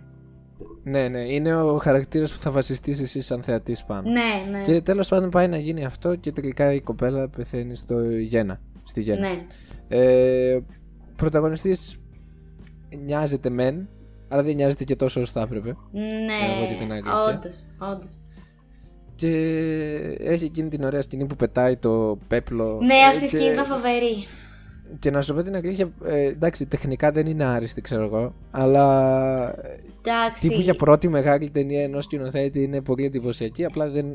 [0.84, 4.10] Ναι, ναι, είναι ο χαρακτήρας που θα βασιστείς εσύ σαν θεατής πάνω.
[4.12, 4.62] Ναι, ναι.
[4.62, 8.60] Και τέλος πάντων πάει να γίνει αυτό και τελικά η κοπέλα πεθαίνει στο Γένα.
[8.90, 9.20] Στη Γένα.
[9.30, 9.42] ναι.
[9.88, 10.60] Ε,
[11.16, 11.98] πρωταγωνιστής
[13.06, 13.90] νοιάζεται μεν,
[14.28, 15.68] αλλά δεν νοιάζεται και τόσο όσο θα έπρεπε.
[15.68, 17.24] Να πω και την Ναι, αλήθεια.
[17.36, 18.20] όντως, όντως.
[19.16, 19.28] Και
[20.20, 22.80] έχει εκείνη την ωραία σκηνή που πετάει το πέπλο.
[22.82, 24.28] Ναι, ε, αυτή η και- σκηνή ήταν φοβερή.
[25.00, 28.34] Και να σου πω την αλήθεια, ε, εντάξει, τεχνικά δεν είναι άριστη, ξέρω εγώ.
[28.52, 30.48] Αλλά ε, Εντάξει.
[30.48, 33.66] τύπου για πρώτη μεγάλη ταινία ενός σκηνοθέτη είναι πολύ εντυπωσιακή.
[33.66, 34.06] Απλά δεν,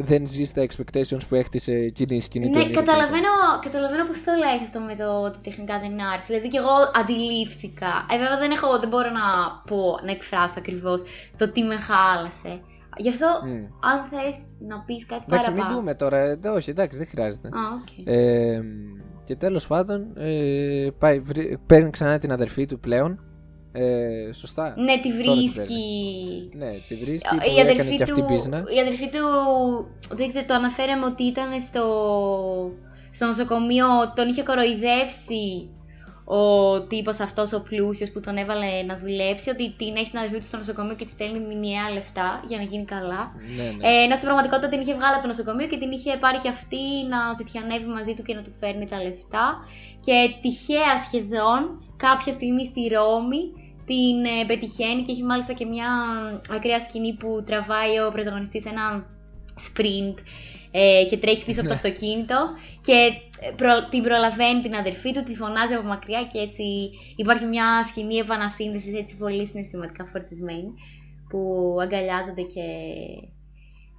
[0.00, 3.28] δεν ζεις στα expectations που έχτισε εκείνη η σκηνή του Ναι, Enrique καταλαβαίνω,
[3.60, 6.26] καταλαβαίνω πώς το λέει αυτό με το ότι τεχνικά δεν είναι άριστη.
[6.26, 8.06] Δηλαδή και εγώ αντιλήφθηκα.
[8.12, 9.26] Ε, βέβαια δεν, έχω, δεν μπορώ να
[9.66, 11.02] πω, να εκφράσω ακριβώς
[11.36, 12.60] το τι με χάλασε.
[12.96, 13.64] Γι' αυτό, Μμ.
[13.90, 14.36] αν θες
[14.68, 15.78] να πεις κάτι Εντάξει, μην παραπάνω.
[15.80, 16.18] πούμε τώρα.
[16.18, 17.48] ε, όχι, εντάξει, δεν χρειάζεται.
[17.48, 18.06] Α, οκ.
[18.08, 18.60] Ε,
[19.24, 23.20] και τέλος πάντων ε, πάει, βρει- παίρνει ξανά την αδερφή του πλέον.
[23.72, 24.74] Ε, σωστά.
[24.76, 26.50] Ναι, τη Τώρα την βρίσκει.
[26.52, 28.64] Ναι, τη βρίσκει που Η έκανε αδερφή, και αυτή του, πίσνα.
[28.76, 29.26] η αδερφή του,
[30.16, 31.84] δεν ξέρω, το αναφέραμε ότι ήταν στο,
[33.10, 35.68] στο νοσοκομείο, τον είχε κοροϊδεύσει
[36.30, 36.42] ο
[36.86, 40.46] τύπος αυτός ο πλούσιος που τον έβαλε να δουλέψει, ότι την έχει την αδερφή του
[40.46, 43.22] στο νοσοκομείο και τη στέλνει μηνιαία λεφτά για να γίνει καλά.
[43.56, 43.88] Ναι, ναι.
[43.88, 46.48] Ε, ενώ στην πραγματικότητα την είχε βγάλει από το νοσοκομείο και την είχε πάρει και
[46.56, 49.46] αυτή να ζητιανεύει μαζί του και να του φέρνει τα λεφτά.
[50.06, 51.60] Και τυχαία σχεδόν
[52.06, 53.42] κάποια στιγμή στη Ρώμη
[53.90, 55.90] την ε, πετυχαίνει και έχει μάλιστα και μια
[56.56, 58.86] ακραία σκηνή που τραβάει ο πρωταγωνιστής ένα
[59.66, 60.16] sprint
[60.70, 62.38] ε, και τρέχει πίσω από το αυτοκίνητο
[62.86, 67.44] και ε, προ- την προλαβαίνει την αδερφή του, τη φωνάζει από μακριά και έτσι υπάρχει
[67.44, 70.74] μια σκηνή επανασύνδεσης έτσι πολύ συναισθηματικά φορτισμένη
[71.28, 72.64] που αγκαλιάζονται και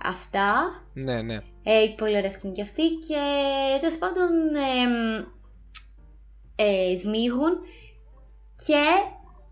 [0.04, 0.82] αυτά.
[0.94, 1.36] ναι, ναι.
[1.64, 3.22] Ε, πολύ ωραία σκηνή και αυτή και
[3.80, 4.30] τέλος πάντων
[4.84, 5.26] εμ,
[6.56, 7.58] ε, σμίγουν
[8.66, 8.84] και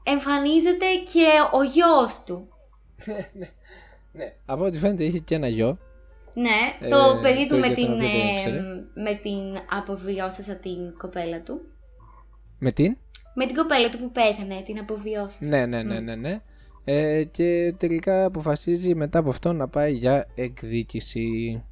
[0.03, 2.47] εμφανίζεται και ο γιος του.
[4.13, 4.33] ναι.
[4.45, 5.77] Από ό,τι φαίνεται είχε και ένα γιο.
[6.41, 8.61] Ναι, Ε, το παιδί το του με ίδιο την, τον οποίο δεν ε, ήξερε.
[8.93, 11.61] με την αποβιώσασα την κοπέλα του.
[12.59, 12.97] Με την;
[13.33, 15.45] Με την κοπέλα του που πέθανε, την αποβιώσασα.
[15.45, 16.15] Ναι, ναι, ναι, ναι.
[16.15, 16.41] ναι.
[16.83, 21.63] Ε, και τελικά αποφασίζει μετά από αυτό να πάει για εκδίκηση.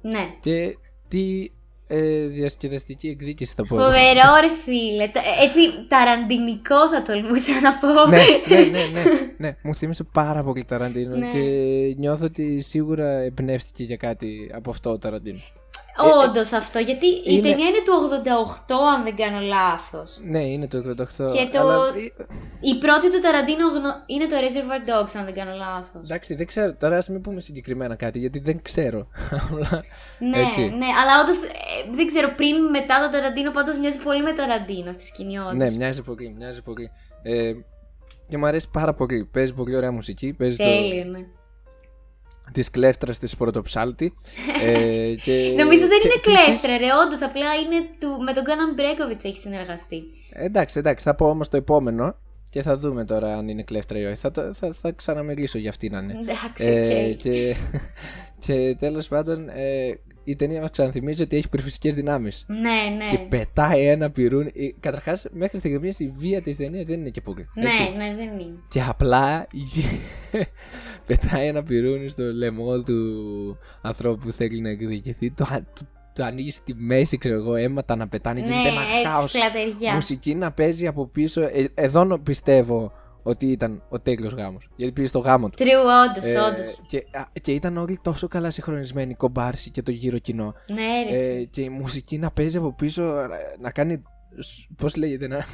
[0.00, 0.36] Ναι.
[0.40, 0.76] Και
[1.08, 1.48] τι
[1.86, 3.74] ε, διασκεδαστική εκδίκηση θα πω.
[3.76, 3.84] εγώ.
[3.84, 5.08] Φοβερό ρε φίλε.
[5.08, 8.08] Τα- Έτσι ταραντινικό θα τολμούσα να πω.
[8.10, 8.16] ναι,
[8.48, 9.02] ναι, ναι, ναι,
[9.36, 9.56] ναι.
[9.62, 11.30] Μου θύμισε πάρα πολύ Ταραντίνο Ναι.
[11.30, 11.38] και
[11.98, 15.40] νιώθω ότι σίγουρα εμπνεύστηκε για κάτι από αυτό ο Ταραντίνο.
[15.98, 20.18] Όντως αυτό, γιατί η είναι- ταινία είναι του 88 αν δεν κάνω λάθος.
[20.22, 21.32] Ναι, είναι το 88.
[21.32, 21.78] Και το- Αλλά...
[22.60, 26.02] Η πρώτη του Ταραντίνο γνω- είναι το Reservoir Dogs αν δεν κάνω λάθος.
[26.04, 26.74] Εντάξει, δεν ξέρω.
[26.76, 29.06] Τώρα ας μην πούμε συγκεκριμένα κάτι γιατί δεν ξέρω.
[29.50, 29.84] Απλά,
[30.18, 30.60] Ναι, έτσι.
[30.60, 31.36] ναι, αλλά όντως
[31.94, 35.54] δεν ξέρω πριν μετά το Ταραντίνο πάντως μοιάζει πολύ με Ταραντίνο στη σκηνή όντως.
[35.54, 36.90] ναι, μοιάζει πολύ, μοιάζει πολύ.
[37.22, 37.52] Ε,
[38.28, 39.24] και μου αρέσει πάρα πολύ.
[39.32, 40.32] Παίζει πολύ ωραία μουσική.
[40.32, 41.18] Παίζει το, Τέλειο, ναι.
[42.52, 44.14] Της κλέφτρας της πρωτοψάλτη.
[44.62, 48.44] ε, και, Νομίζω δεν και είναι επίσης- κλέφτρα, ρε, όντως, απλά είναι του, με τον
[48.44, 50.02] Κάναν Μπρέκοβιτς έχει συνεργαστεί.
[50.30, 52.16] Εντάξει, εντάξει, θα πω όμως το επόμενο
[52.50, 54.14] και θα δούμε τώρα αν είναι κλέφτρα ή όχι.
[54.14, 56.12] Θα, το, θα, θα ξαναμιλήσω για αυτή να είναι.
[56.20, 57.16] Εντάξει, Ε, οκ.
[57.16, 57.54] και,
[58.46, 62.44] και τέλος πάντων ε, η ταινία μας ξαναθυμίζει ότι έχει υπερφυσικές δυνάμεις.
[62.46, 62.56] Ναι,
[62.96, 63.10] ναι.
[63.10, 64.50] Και πετάει ένα πιρούνι.
[64.54, 67.48] Ε, Καταρχάς μέχρι στιγμής η βία της ταινίας δεν είναι και πολύ.
[67.54, 67.80] έτσι.
[67.82, 68.58] Ναι, ναι, δεν είναι.
[68.68, 69.46] Και απλά
[71.06, 72.94] πετάει ένα πιρούνι στο λαιμό του
[73.82, 75.30] ανθρώπου που θέλει να εκδικηθεί.
[75.30, 75.44] Το,
[75.74, 79.32] το, το ανοίγεις στη μέση, ξέρω εγώ, αίματα να πετάνε, Ναι, γίνεται ένα έτσι, χάος.
[79.32, 79.94] σπλατεριά.
[79.94, 81.40] Μουσική να παίζει από πίσω.
[81.42, 82.92] Ε, εδώ νο- πιστεύω
[83.26, 84.68] ότι ήταν ο τέλειος γάμος.
[84.76, 85.56] Γιατί πήγε στο γάμο του.
[85.58, 85.66] Τρue,
[86.10, 86.80] όντως, Ε, όντως.
[86.88, 90.54] και, α, και ήταν όλοι τόσο καλά συγχρονισμένοι, κομπάρσι και το γύρο κοινό.
[90.66, 91.24] Ναι, ρε.
[91.36, 93.28] Ε, και η μουσική να παίζει από πίσω, ε,
[93.60, 94.02] να κάνει.
[94.76, 95.44] Πώς λέγεται, να,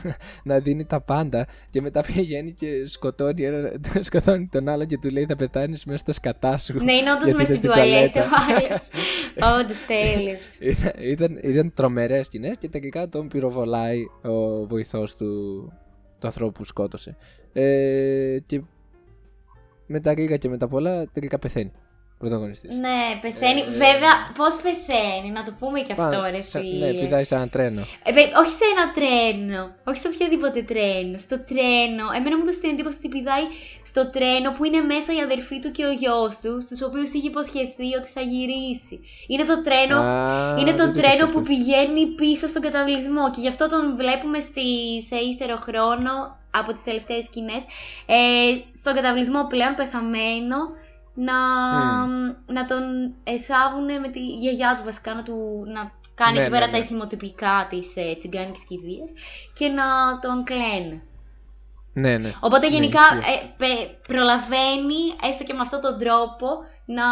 [0.45, 1.47] να δίνει τα πάντα.
[1.71, 5.99] Και μετά πηγαίνει και σκοτώνει, ένα, σκοτώνει τον άλλο και του λέει θα πετάνει μέσα
[5.99, 6.73] στα σκατά σου.
[6.85, 8.23] Ναι, είναι όντως γιατί μέσα ήταν στην στην τουαλέτα.
[8.29, 8.81] τουαλέτα.
[9.61, 10.39] Όντως, τέλειος.
[10.61, 15.27] ήταν, ήταν, ήταν τρομερές σκηνές και τελικά τον πυροβολάει ο βοηθός του,
[16.21, 17.17] του ανθρώπου που σκότωσε.
[17.53, 18.61] Ε, και
[19.87, 21.73] με τα λίγα και με τα πολλά τελικά πεθαίνει
[22.15, 22.77] ο πρωταγωνιστής.
[22.77, 23.61] Ναι, πεθαίνει.
[23.61, 26.87] Ε, Βέβαια, πώς πεθαίνει, να το πούμε και αυτό, Πα- ρε σαν- φίλε.
[26.93, 27.81] Ναι, πηδάει σαν ένα τρένο.
[28.05, 29.63] Ε, βε- όχι σε ένα τρένο.
[29.89, 31.19] Όχι σε οποιοδήποτε τρένο.
[31.27, 32.05] Στο τρένο.
[32.17, 33.45] Εμένα μου έδωσε την εντύπωση ότι πηδάει
[33.91, 37.29] στο τρένο που είναι μέσα η αδερφή του και ο γιος του, στους οποίους είχε
[37.33, 38.97] υποσχεθεί ότι θα γυρίσει.
[39.31, 39.97] Είναι το τρένο.
[39.97, 41.49] Α, είναι το δεν είχα τρένο που σκεφτεί.
[41.53, 44.67] πηγαίνει πίσω στον καταβλισμό και γι' αυτό τον βλέπουμε στη,
[45.09, 46.13] σε ύστερο χρόνο
[46.51, 47.63] από τις τελευταίες σκηνές
[48.07, 48.17] ε,
[48.73, 50.57] στον καταβλισμό πλέον πεθαμένο
[51.15, 51.39] να,
[52.47, 52.83] να τον
[53.25, 56.73] εθάβουν με τη γιαγιά του βασικά να, του, να κάνει Ναι, εκεί ναι, πέρα ναι.
[56.73, 59.11] τα εθιμοτυπικά της ε, τσιγκάνικης κηδείας
[59.59, 59.85] και να
[60.21, 61.03] τον κλαίνε.
[61.93, 62.33] Ναι, ναι.
[62.41, 66.47] Οπότε Ναι, γενικά ισχύει ε, πε- προλαβαίνει έστω και με αυτόν τον τρόπο
[66.87, 67.05] να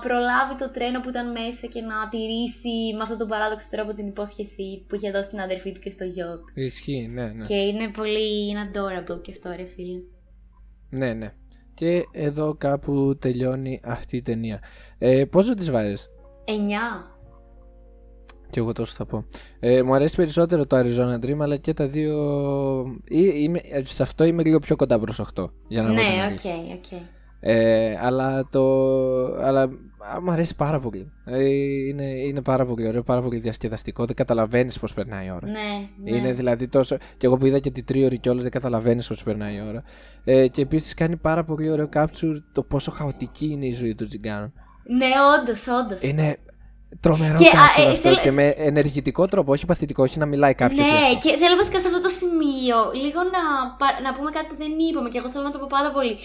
[0.00, 4.06] προλάβει το τρένο που ήταν μέσα και να τηρήσει με αυτόν τον παράδοξο τρόπο την
[4.06, 6.60] υπόσχεση που είχε δώσει στην αδερφή του και στο γιο του.
[6.60, 7.44] Ισχύει, ναι, ναι.
[7.44, 9.98] Και είναι πολύ είναι adorable και αυτό ρε φίλε.
[10.90, 11.32] Ναι, ναι.
[11.74, 14.62] Και εδώ κάπου τελειώνει αυτή η ταινία.
[14.98, 16.08] Ε, πόσο τις βάζεις;
[16.44, 17.10] Εννιά.
[18.50, 19.24] Και εγώ τόσο θα πω.
[19.60, 22.14] Ε, μου αρέσει περισσότερο το Arizona Dream, αλλά και τα δύο.
[23.04, 25.50] Ή- Είμαι, σε αυτό είμαι λίγο πιο κοντά προς 8.
[25.68, 26.50] Για να πω την Ναι, οκ, αλήθεια.
[26.54, 27.00] οκ.
[27.40, 28.62] Ε, αλλά το.
[29.42, 29.60] Αλλά
[30.14, 31.12] α, μου αρέσει πάρα πολύ.
[31.24, 31.44] Ε,
[31.88, 34.04] είναι, είναι πάρα πολύ ωραίο, πάρα πολύ διασκεδαστικό.
[34.04, 35.46] Δεν καταλαβαίνεις πώς περνάει η ώρα.
[35.46, 36.16] Ναι, ναι.
[36.16, 36.96] Είναι δηλαδή τόσο.
[37.16, 39.82] Και εγώ που είδα και τη τρίωρη κιόλας, δεν καταλαβαίνεις πώς περνάει η ώρα.
[40.24, 44.06] Ε, και επίσης κάνει πάρα πολύ ωραίο capture το πόσο χαοτική είναι η ζωή του
[44.06, 44.52] Τζιγκάνου.
[44.98, 45.06] Ναι,
[45.40, 46.02] όντως, όντως.
[46.02, 46.36] Είναι
[47.00, 50.26] τρομερό Και, α, capture ε, αυτό θέλω- και με ενεργητικό τρόπο, όχι παθητικό, όχι να
[50.26, 50.90] μιλάει κάποιος.
[50.90, 53.42] Ναι, και θέλω βασικά σε αυτό το σημείο λίγο να,
[53.78, 56.16] πα- να πούμε κάτι που δεν είπαμε και εγώ θέλω να το πω πάρα πολύ.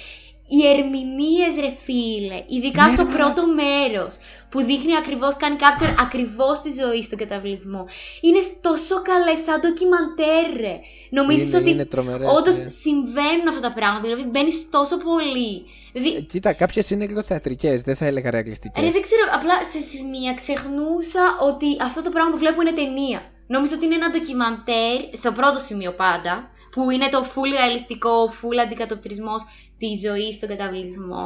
[0.53, 4.13] Οι ερμηνείες, ρε φίλε, ειδικά Ναι, στο ρε, πρώτο μέρος
[4.51, 7.85] που δείχνει ακριβώς, κάνει capture ακριβώς τη ζωή στον καταβλισμό.
[8.21, 10.75] Είναι τόσο καλέ, σαν ντοκιμαντέρ, ρε.
[11.09, 12.67] Νομίζεις Είναι- ότι είναι τρομερές, όντως ναι.
[12.67, 14.01] συμβαίνουν αυτά τα πράγματα.
[14.07, 15.53] Δηλαδή μπαίνεις τόσο πολύ.
[15.93, 18.83] Δηλαδή, Ε, Κοίτα, κάποιες είναι λίγο θεατρικέ, δεν θα έλεγα ρεαλιστικές.
[18.83, 23.21] Ρε, δεν ξέρω, απλά σε σημεία ξεχνούσα ότι αυτό το πράγμα που βλέπω είναι ταινία.
[23.47, 28.57] Νόμιζα ότι είναι ένα ντοκιμαντέρ, στο πρώτο σημείο πάντα, που είναι το full ρεαλιστικό, full
[28.65, 29.41] αντικατοπτρισμός
[29.81, 31.25] τη ζωή στον καταβλισμό.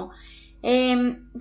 [0.61, 0.71] Ε,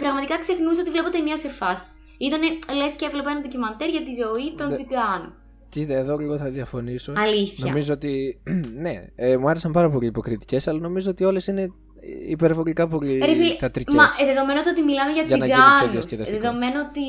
[0.02, 1.88] πραγματικά ξεχνούσα ότι βλέπω ταινία σε φάση.
[2.26, 2.40] Ήταν
[2.78, 5.32] λες και έβλεπα ένα ντοκιμαντέρ για τη ζωή των Δε- τσιγκάνων.
[5.68, 7.12] Κοίτα, εδώ λίγο θα διαφωνήσω.
[7.16, 7.64] Αλήθεια.
[7.66, 8.40] Νομίζω ότι.
[8.84, 11.66] ναι, ε, μου άρεσαν πάρα πολύ οι υποκριτικές, αλλά νομίζω ότι όλες είναι
[12.28, 13.94] υπερβολικά πολύ Ρε φίλε, θεατρικές.
[13.94, 16.40] Μα ε, δεδομένου το ότι μιλάμε για, Για να γίνει πιο τσιγκάνους, διασκεδαστικό.
[16.40, 17.02] δεδομένου ότι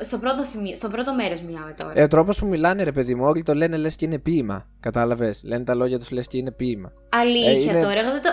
[0.00, 1.92] ε, στο πρώτο, σημείο, στο πρώτο μέρος μιλάμε τώρα.
[1.96, 4.68] Ε, ο τρόπος που μιλάνε, ρε παιδί μου, όλοι το λένε λες και είναι ποίημα.
[4.80, 6.92] Κατάλαβες; Λένε τα λόγια τους λες και είναι ποίημα.
[7.08, 8.00] Αλήθεια Ε, είναι- τώρα.
[8.00, 8.28] Εγώ δεν το...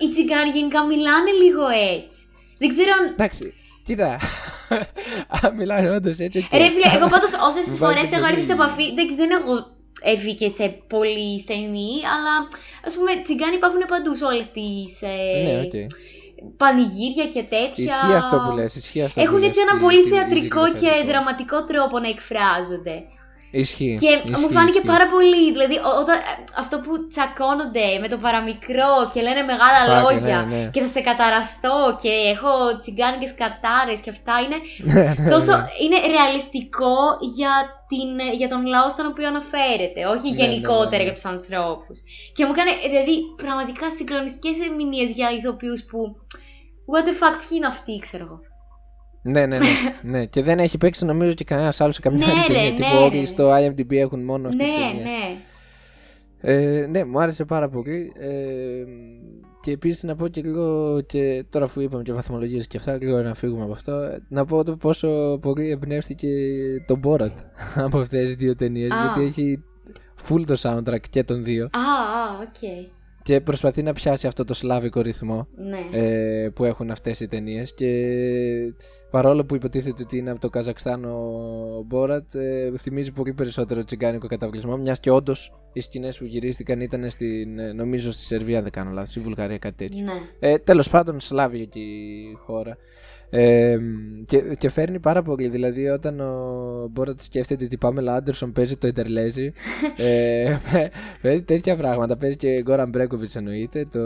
[0.00, 1.64] ε, οι τσιγκάνοι γενικά μιλάνε λίγο
[1.96, 2.18] έτσι.
[2.60, 3.04] Δεν ξέρω αν.
[3.16, 3.44] Εντάξει,
[3.86, 4.10] κοίτα.
[5.40, 6.38] Αν μιλάνε όντως έτσι.
[6.38, 6.52] οκ.
[6.62, 8.84] Ρε φίλε, εγώ πάντως όσες Μου φορές βάζει έχω έρθει σε πολύ- επαφή.
[8.94, 9.52] Δεν, δεν έχω
[10.12, 12.34] έρθει και σε πολύ στενή, αλλά
[12.86, 14.90] ας πούμε τσιγκάνοι υπάρχουν παντού σε όλες τις.
[15.14, 15.74] Ε, Ναι, οκ.
[16.56, 17.84] Πανηγύρια και τέτοια.
[17.88, 20.10] Ισχύει αυτό που λες, ισχύει αυτό Έχουν που έτσι λες, ένα η- πολύ η- η
[20.12, 21.08] θεατρικό και ψιλοθεατρικό.
[21.10, 22.96] δραματικό τρόπο να εκφράζονται.
[23.50, 23.96] Ισχύει.
[24.00, 24.92] Και ισχύει, μου φάνηκε ισχύει.
[24.94, 25.44] πάρα πολύ.
[25.54, 26.16] Δηλαδή, ό- όταν,
[26.62, 30.70] αυτό που τσακώνονται με το παραμικρό και λένε μεγάλα Φάκε, λόγια ναι, ναι.
[30.74, 34.58] και θα σε καταραστώ και έχω τσιγκάνικες κατάρες και αυτά είναι
[34.92, 35.52] Ναι, ναι, τόσο.
[35.56, 35.66] ναι.
[35.82, 36.94] είναι ρεαλιστικό
[37.36, 37.52] για,
[37.90, 41.06] την, για τον λαό στον οποίο αναφέρεται, όχι Ναι, γενικότερα ναι, ναι, ναι.
[41.08, 41.96] για τους ανθρώπους.
[42.34, 46.00] Και μου έκανε δηλαδή πραγματικά συγκλονιστικές ερμηνείες για ηθοποιούς που.
[46.92, 48.38] What the fuck, ποιοι είναι αυτοί, ξέρω εγώ.
[49.22, 49.66] Ναι, ναι, ναι,
[50.12, 50.24] ναι.
[50.24, 52.70] Και δεν έχει παίξει νομίζω και κανένας άλλος σε καμιά Ναι, άλλη ρε, ταινία.
[52.70, 53.04] ναι, Τύπου ρε.
[53.16, 55.02] όλοι στο IMDb έχουν μόνο αυτή ναι, την ταινία.
[55.02, 55.36] ναι.
[56.42, 58.12] Ε, ναι, μου άρεσε πάρα πολύ.
[58.18, 58.84] Ε,
[59.60, 63.22] και επίσης να πω και λίγο, και τώρα αφού είπαμε και βαθμολογίες και αυτά, λίγο
[63.22, 66.28] να φύγουμε από αυτό, να πω το πόσο πολύ εμπνεύστηκε
[66.86, 67.30] το Borat
[67.86, 68.90] από αυτές τις δύο ταινίες.
[68.90, 69.02] Α.
[69.04, 69.62] Γιατί έχει
[70.28, 71.64] full το soundtrack και των δύο.
[71.64, 72.88] Α, α, οκ.
[73.22, 75.98] Και προσπαθεί να πιάσει αυτό το σλάβικο ρυθμό Ναι.
[75.98, 77.74] ε, που έχουν αυτές οι ταινίες.
[77.74, 78.72] και
[79.10, 84.26] παρόλο που υποτίθεται ότι είναι από το Καζακστάν ο Μπόρατ ε, θυμίζει πολύ περισσότερο τσιγκάνικο
[84.26, 88.70] καταβλισμό μιας και όντως οι σκηνές που γυρίστηκαν ήταν στην, ε, νομίζω στη Σερβία δεν
[88.70, 90.04] κάνω λάθος, στη Βουλγαρία κάτι τέτοιο.
[90.04, 90.48] Ναι.
[90.48, 92.76] Ε, τέλος πάντων Σλάβια και η χώρα.
[93.30, 93.78] Ε,
[94.26, 95.48] και, και φέρνει πάρα πολύ.
[95.48, 99.52] Δηλαδή, όταν ο Μπόρατ σκέφτεται ότι Πάμελα Άντερσον παίζει το Ιντερλέζι,
[99.96, 100.56] ε,
[101.22, 102.16] παίζει τέτοια πράγματα.
[102.16, 104.00] Παίζει και Γκόραν Μπρέκοβιτς εννοείται, το,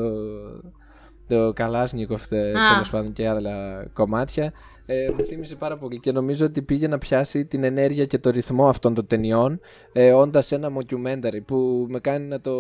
[1.29, 4.53] το Καλάσνικοφ τέλος πάντων και άλλα κομμάτια.
[4.87, 8.31] Ε, μου θύμισε πάρα πολύ και νομίζω ότι πήγε να πιάσει την ενέργεια και το
[8.31, 9.61] ρυθμό αυτών των ταινιών
[9.93, 12.53] ε, όντας ένα mockumentary που με κάνει να το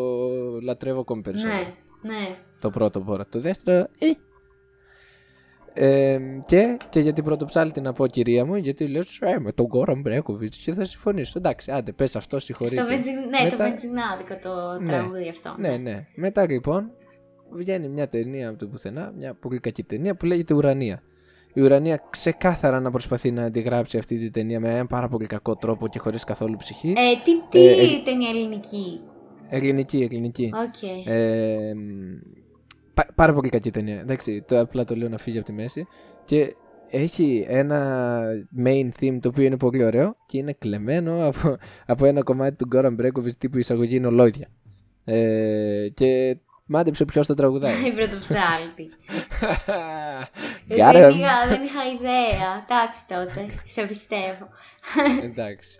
[0.62, 1.58] λατρεύω ακόμη περισσότερο.
[2.02, 2.36] Ναι, ναι.
[2.58, 3.26] Το πρώτο Borat.
[3.28, 4.06] Το δεύτερο, ε,
[5.74, 9.66] ε, και, και για την πρωτοψάλτη να πω κυρία μου, γιατί λέω ε, με τον
[9.66, 11.32] Γκόραν Μπρέκοβιτ και θα συμφωνήσω.
[11.36, 12.76] Εντάξει, άντε, πες αυτό, συγχωρείτε.
[12.76, 13.12] Στο βενζιν...
[13.14, 14.92] Ναι, Μετά- το βενζινάδικο το Ναι.
[14.92, 15.54] τραγούδι αυτό.
[15.58, 16.06] Ναι, ναι.
[16.14, 16.90] Μετά λοιπόν
[17.50, 21.02] βγαίνει μια ταινία από το πουθενά, μια πολύ κακή ταινία που λέγεται Ουρανία.
[21.52, 25.56] Η Ουρανία ξεκάθαρα να προσπαθεί να αντιγράψει αυτή τη ταινία με έναν πάρα πολύ κακό
[25.56, 26.88] τρόπο και χωρίς καθόλου ψυχή.
[26.88, 26.92] Ε,
[27.24, 29.00] τι τι Ε, ε, ταινία ελληνική;
[29.48, 30.52] Ελληνική, ελληνική.
[30.54, 30.82] Οκ.
[31.08, 31.72] Ε,
[32.94, 34.00] πα- πάρα πολύ κακή ταινία.
[34.00, 35.86] Εντάξει, το, απλά το λέω να φύγει από τη μέση.
[36.24, 36.54] Και
[36.90, 38.20] έχει ένα
[38.64, 42.66] main theme το οποίο είναι πολύ ωραίο και είναι κλεμμένο από, από ένα κομμάτι του
[42.66, 44.48] Γκόραν Μπρέγκοβιτς τύπου εισαγωγή είναι ολόιδια.
[45.04, 46.36] Ε, και
[46.66, 47.74] μάντεψε ποιος το τραγουδάει.
[47.88, 48.88] Η Πρωτοψάλτη.
[50.68, 51.14] Ε, Got δεν, him.
[51.14, 52.64] είχα, δεν είχα ιδέα.
[52.66, 53.46] Εντάξει τότε.
[53.66, 54.48] Σε πιστεύω.
[55.28, 55.78] Εντάξει.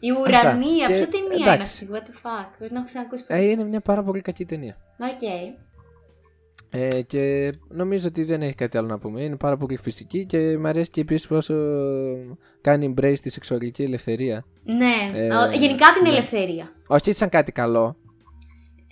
[0.00, 1.62] Η Ουρανία, Και- ποια ταινία είναι εντάξει.
[1.62, 2.48] αυτή, what the fuck.
[2.58, 4.76] Δεν έχω ξανακούσει Ε, είναι μια πάρα πολύ κακή ταινία.
[4.98, 5.22] Οκ.
[6.70, 9.22] Ε, και νομίζω ότι δεν έχει κάτι άλλο να πούμε.
[9.22, 11.54] Είναι πάρα πολύ φυσική και μου αρέσει και επίσης πόσο
[12.60, 14.44] κάνει embrace τη σεξουαλική ελευθερία.
[14.64, 16.08] Ναι, Ε, ο- γενικά την ναι.
[16.08, 16.72] ελευθερία.
[16.88, 17.96] Όχι σαν κάτι καλό.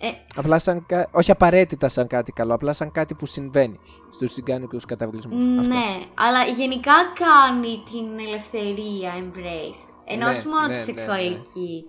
[0.01, 1.09] Ε, Απλά σαν κα...
[1.13, 3.79] Όχι απαραίτητα σαν κάτι καλό, απλά σαν κάτι που συμβαίνει
[4.13, 5.45] στους συγκάνικους καταβλισμούς.
[5.59, 5.69] Αυτό.
[5.73, 9.89] ναι, αλλά γενικά κάνει την ελευθερία embrace.
[10.07, 10.85] Ενώ Ναι, όχι μόνο ναι, τη ναι, ναι.
[10.85, 11.85] σεξουαλική.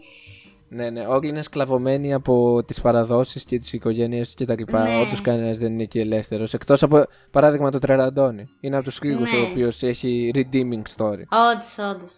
[0.69, 1.05] Ναι, ναι.
[1.05, 4.63] Όλοι είναι σκλαβωμένοι από τις παραδόσεις και τις οικογένειες τους κτλ.
[4.71, 4.99] Ναι.
[5.01, 6.53] Όντως κανένας δεν είναι εκεί ελεύθερος.
[6.53, 8.47] Εκτός από παράδειγμα το Τρεραντόνι.
[8.59, 9.39] Είναι από τους λίγους Ναι.
[9.39, 11.23] ο οποίος έχει redeeming story.
[11.29, 12.13] Όντως, όντως.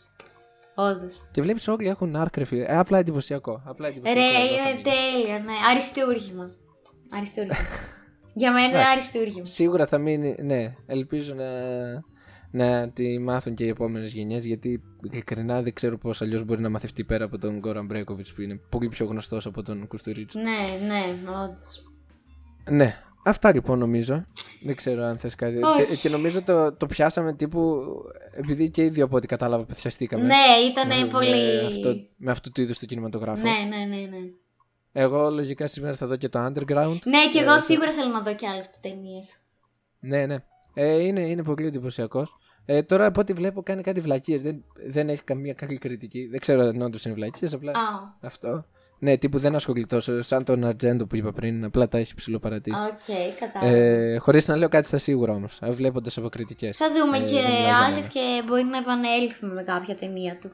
[0.76, 1.22] Όντως.
[1.32, 2.64] Και βλέπεις όλοι έχουν άρκρε φίλε.
[2.64, 3.62] Ε, απλά εντυπωσιακό.
[3.66, 4.20] Απλά εντυπωσιακό.
[4.22, 4.82] Ρε, εδώ θα είναι μείνει.
[4.84, 5.52] τέλεια, ναι.
[5.72, 6.52] Αριστούργημα.
[7.10, 7.56] Αριστούργημα.
[8.40, 8.92] Για μένα είναι Εντάξει.
[8.92, 9.46] αριστούργημα.
[9.46, 11.44] Σίγουρα θα μείνει, ναι, ελπίζω να,
[12.52, 14.82] να τη μάθουν και οι επόμενες γενιές γιατί
[15.12, 18.56] ειλικρινά δεν ξέρω πώς αλλιώς μπορεί να μαθευτεί πέρα από τον Γκόραν Μπρέκοβιτς που είναι
[18.70, 20.40] πολύ πιο γνωστός από τον Κουστουρίτσο.
[20.40, 21.04] Ναι, ναι,
[21.44, 21.84] όντως.
[22.70, 24.26] Ναι, αυτά λοιπόν νομίζω.
[24.64, 25.64] Δεν ξέρω αν θες κάτι.
[25.64, 25.84] Όχι.
[25.86, 27.82] Τε- Και νομίζω το, το πιάσαμε τύπου
[28.32, 30.24] επειδή και οι δύο από ό,τι κατάλαβα πιαστήκαμε.
[30.24, 30.36] Ναι,
[30.72, 31.30] ήταν με, πολύ.
[31.30, 33.42] Με, αυτό, με αυτού του είδους το κινηματογράφο.
[33.42, 34.18] Ναι, ναι, ναι, ναι.
[34.92, 37.00] Εγώ λογικά σήμερα θα δω και το Underground.
[37.06, 39.38] Ναι, και Ε, εγώ θα- σίγουρα θέλω να δω και άλλες ταινίες.
[40.00, 40.36] Ναι, ναι.
[40.80, 42.38] Ε, είναι, είναι πολύ εντυπωσιακός.
[42.66, 44.42] Ε, τώρα από ό,τι βλέπω κάνει κάτι βλακίες.
[44.42, 46.28] Δεν, δεν έχει καμία καλή κριτική.
[46.32, 47.54] Δεν ξέρω αν όντως είναι βλακίες.
[47.54, 47.76] Απλά Α,
[48.22, 48.66] αυτό.
[49.00, 50.22] Ναι, τύπου δεν ασχολείται τόσο.
[50.22, 51.64] Σαν τον Αρτζέντο που είπα πριν.
[51.64, 52.82] Απλά τα έχει ψιλοπαρατήσει.
[52.82, 53.78] οκ, κατάλαβα.
[53.78, 55.60] Ε, Χωρίς να λέω κάτι στα σίγουρα όμως.
[55.70, 56.78] Βλέποντας από κριτικές.
[56.78, 58.08] Θα δούμε ε, και δεν μιλάω για άλλες μένα.
[58.08, 60.52] και μπορεί να επανέλθουμε με κάποια ταινία του.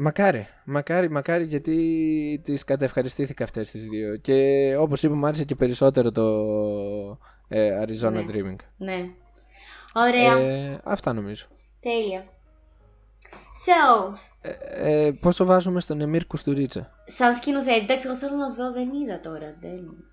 [0.00, 5.54] Μακάρι, μακάρι, μακάρι γιατί τις κατευχαριστήθηκα αυτές τις δύο και όπως είπα μου άρεσε και
[5.54, 6.24] περισσότερο το
[7.48, 8.24] ε, Arizona Ναι.
[8.32, 8.56] Dreaming.
[8.76, 9.08] Ναι.
[10.00, 10.38] Ωραία.
[10.38, 11.46] Ε, αυτά νομίζω.
[11.80, 12.24] Τέλεια.
[13.66, 18.72] So, Ε, ε, πόσο βάζουμε στον Εμίρ Κουστουρίτσα; σαν σκηνοθέτη, εντάξει, εγώ θέλω να δω,
[18.72, 19.54] δεν είδα τώρα.
[19.60, 20.04] Δεν...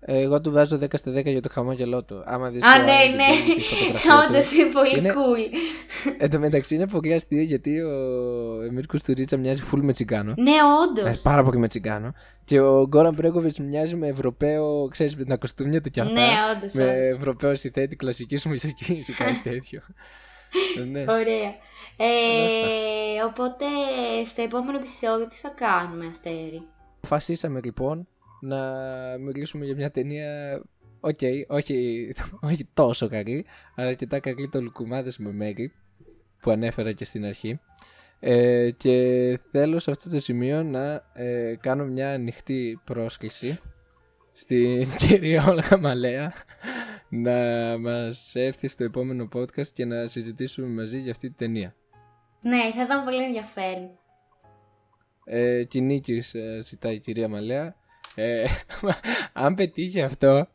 [0.00, 2.22] Ε, εγώ του βάζω 10 στα 10 για το χαμόγελό του.
[2.26, 3.54] Άμα δεις Α, το ναι, IMDb, ναι.
[3.54, 4.24] τη φωτογραφία του.
[4.28, 5.54] Όντω είναι πολύ Είναι- cool.
[6.18, 10.34] Εν τω μεταξύ είναι πολύ αστείο γιατί ο Εμίρ Κουστουρίτσα μοιάζει full με τσιγκάνο.
[10.36, 11.16] Ναι, όντως.
[11.16, 12.12] Ε, πάρα πολύ με τσιγκάνο.
[12.44, 16.12] Και ο Γκόραν Μπρέκοβιτ μοιάζει με Ευρωπαίο, ξέρεις, με τα κοστούμια του κι αυτά.
[16.12, 16.72] Ναι, όντως.
[16.72, 19.80] με Ευρωπαίο συνθέτη κλασική μουσική ή κάτι τέτοιο.
[20.78, 21.00] Ε, ναι.
[21.00, 21.48] Ωραία.
[21.48, 22.68] αυτά.
[23.16, 23.64] Ε, οπότε,
[24.30, 26.62] στο επόμενο επεισόδιο τι θα κάνουμε, Αστέρι;
[26.96, 28.08] Αποφασίσαμε λοιπόν
[28.40, 28.58] να
[29.18, 30.62] μιλήσουμε για μια ταινία.
[31.00, 31.18] Οκ,
[31.48, 32.08] όχι,
[32.50, 35.72] όχι τόσο καλή, αλλά αρκετά καλή το Λουκουμάδες με Μέλι
[36.40, 37.60] που ανέφερα και στην αρχή.
[38.20, 43.60] Ε, και θέλω σε αυτό το σημείο να ε, κάνω μια ανοιχτή πρόσκληση
[44.32, 46.32] στην κυρία Όλγα Μαλέα
[47.08, 47.32] να
[47.78, 51.74] μας έρθει στο επόμενο podcast και να συζητήσουμε μαζί για αυτή τη ταινία.
[52.40, 53.98] Ναι, θα ήταν πολύ ενδιαφέρον.
[55.24, 57.76] Ε, Κινίκης ε, ζητάει η κυρία Μαλέα.
[58.14, 58.44] Ε,
[59.32, 60.48] αν πετύχει αυτό,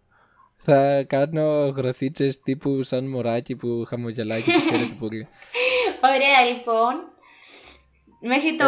[0.63, 5.27] θα κάνω γροθίτσες τύπου σαν μωράκι που χαμογελάει και τη χαίρεται πολύ.
[6.13, 6.93] Ωραία, λοιπόν.
[8.21, 8.65] Μέχρι το.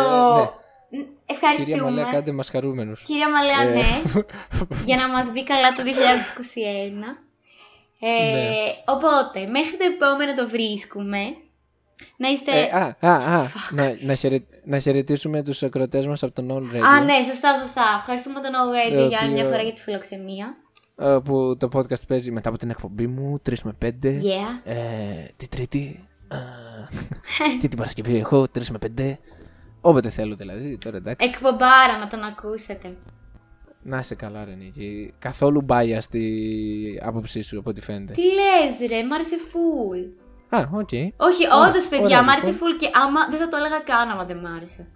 [0.92, 1.04] Ε, ναι.
[1.26, 1.70] Ευχαριστούμε.
[1.72, 3.02] Κυρία Μαλέα, κάντε μας χαρούμενους.
[3.04, 4.22] Κυρία Μαλέα, Ε, ναι.
[4.86, 5.88] για να μας δει καλά το 2021.
[8.00, 8.50] Ε, Ναι.
[8.86, 11.20] Οπότε, μέχρι το επόμενο το βρίσκουμε.
[12.18, 12.52] Να είστε...
[12.52, 16.76] Ε, α, α, α, να, να, χαιρε, να χαιρετήσουμε τους ακροτές μας από το All
[16.76, 16.80] Radio.
[16.80, 17.96] Α, ναι, σωστά, σωστά.
[18.00, 20.58] Ευχαριστούμε τον No Radio Το για άλλη μια οποίο- φορά για τη φιλοξενία.
[20.96, 23.88] Ε, Που το podcast παίζει μετά από την εκπομπή μου, 3 με 5.
[24.04, 24.20] Yeah.
[24.64, 24.76] Ε,
[25.38, 26.08] τη Τρίτη.
[26.28, 26.38] α,
[27.60, 29.14] και την Παρασκευή έχω, 3 με 5.
[29.82, 31.28] Όποτε θέλω δηλαδή, τώρα εντάξει.
[31.28, 32.98] Εκπομπάρα να τον ακούσετε.
[33.82, 35.14] Να είσαι καλά, ρε Νίκη.
[35.20, 38.14] Καθόλου biased η άποψή σου, από ό,τι φαίνεται.
[38.14, 40.12] Τι λες ρε, μ' άρεσε full.
[40.50, 40.90] Α, οκ.
[40.92, 42.72] Όχι, Ωραία, όντως παιδιά, ωραία, μ' άρεσε λοιπόν.
[42.72, 44.88] full και άμα δεν θα το έλεγα καν άμα δεν μ' άρεσε.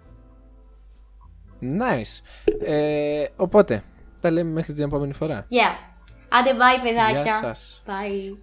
[1.60, 2.20] Nice.
[2.66, 3.82] Ε, οπότε,
[4.20, 5.46] τα λέμε μέχρι την επόμενη φορά.
[5.50, 5.89] Yeah.
[6.30, 7.22] Άντε, bye παιδάκια.
[7.22, 7.82] Γεια σας.
[7.86, 8.36] Bye.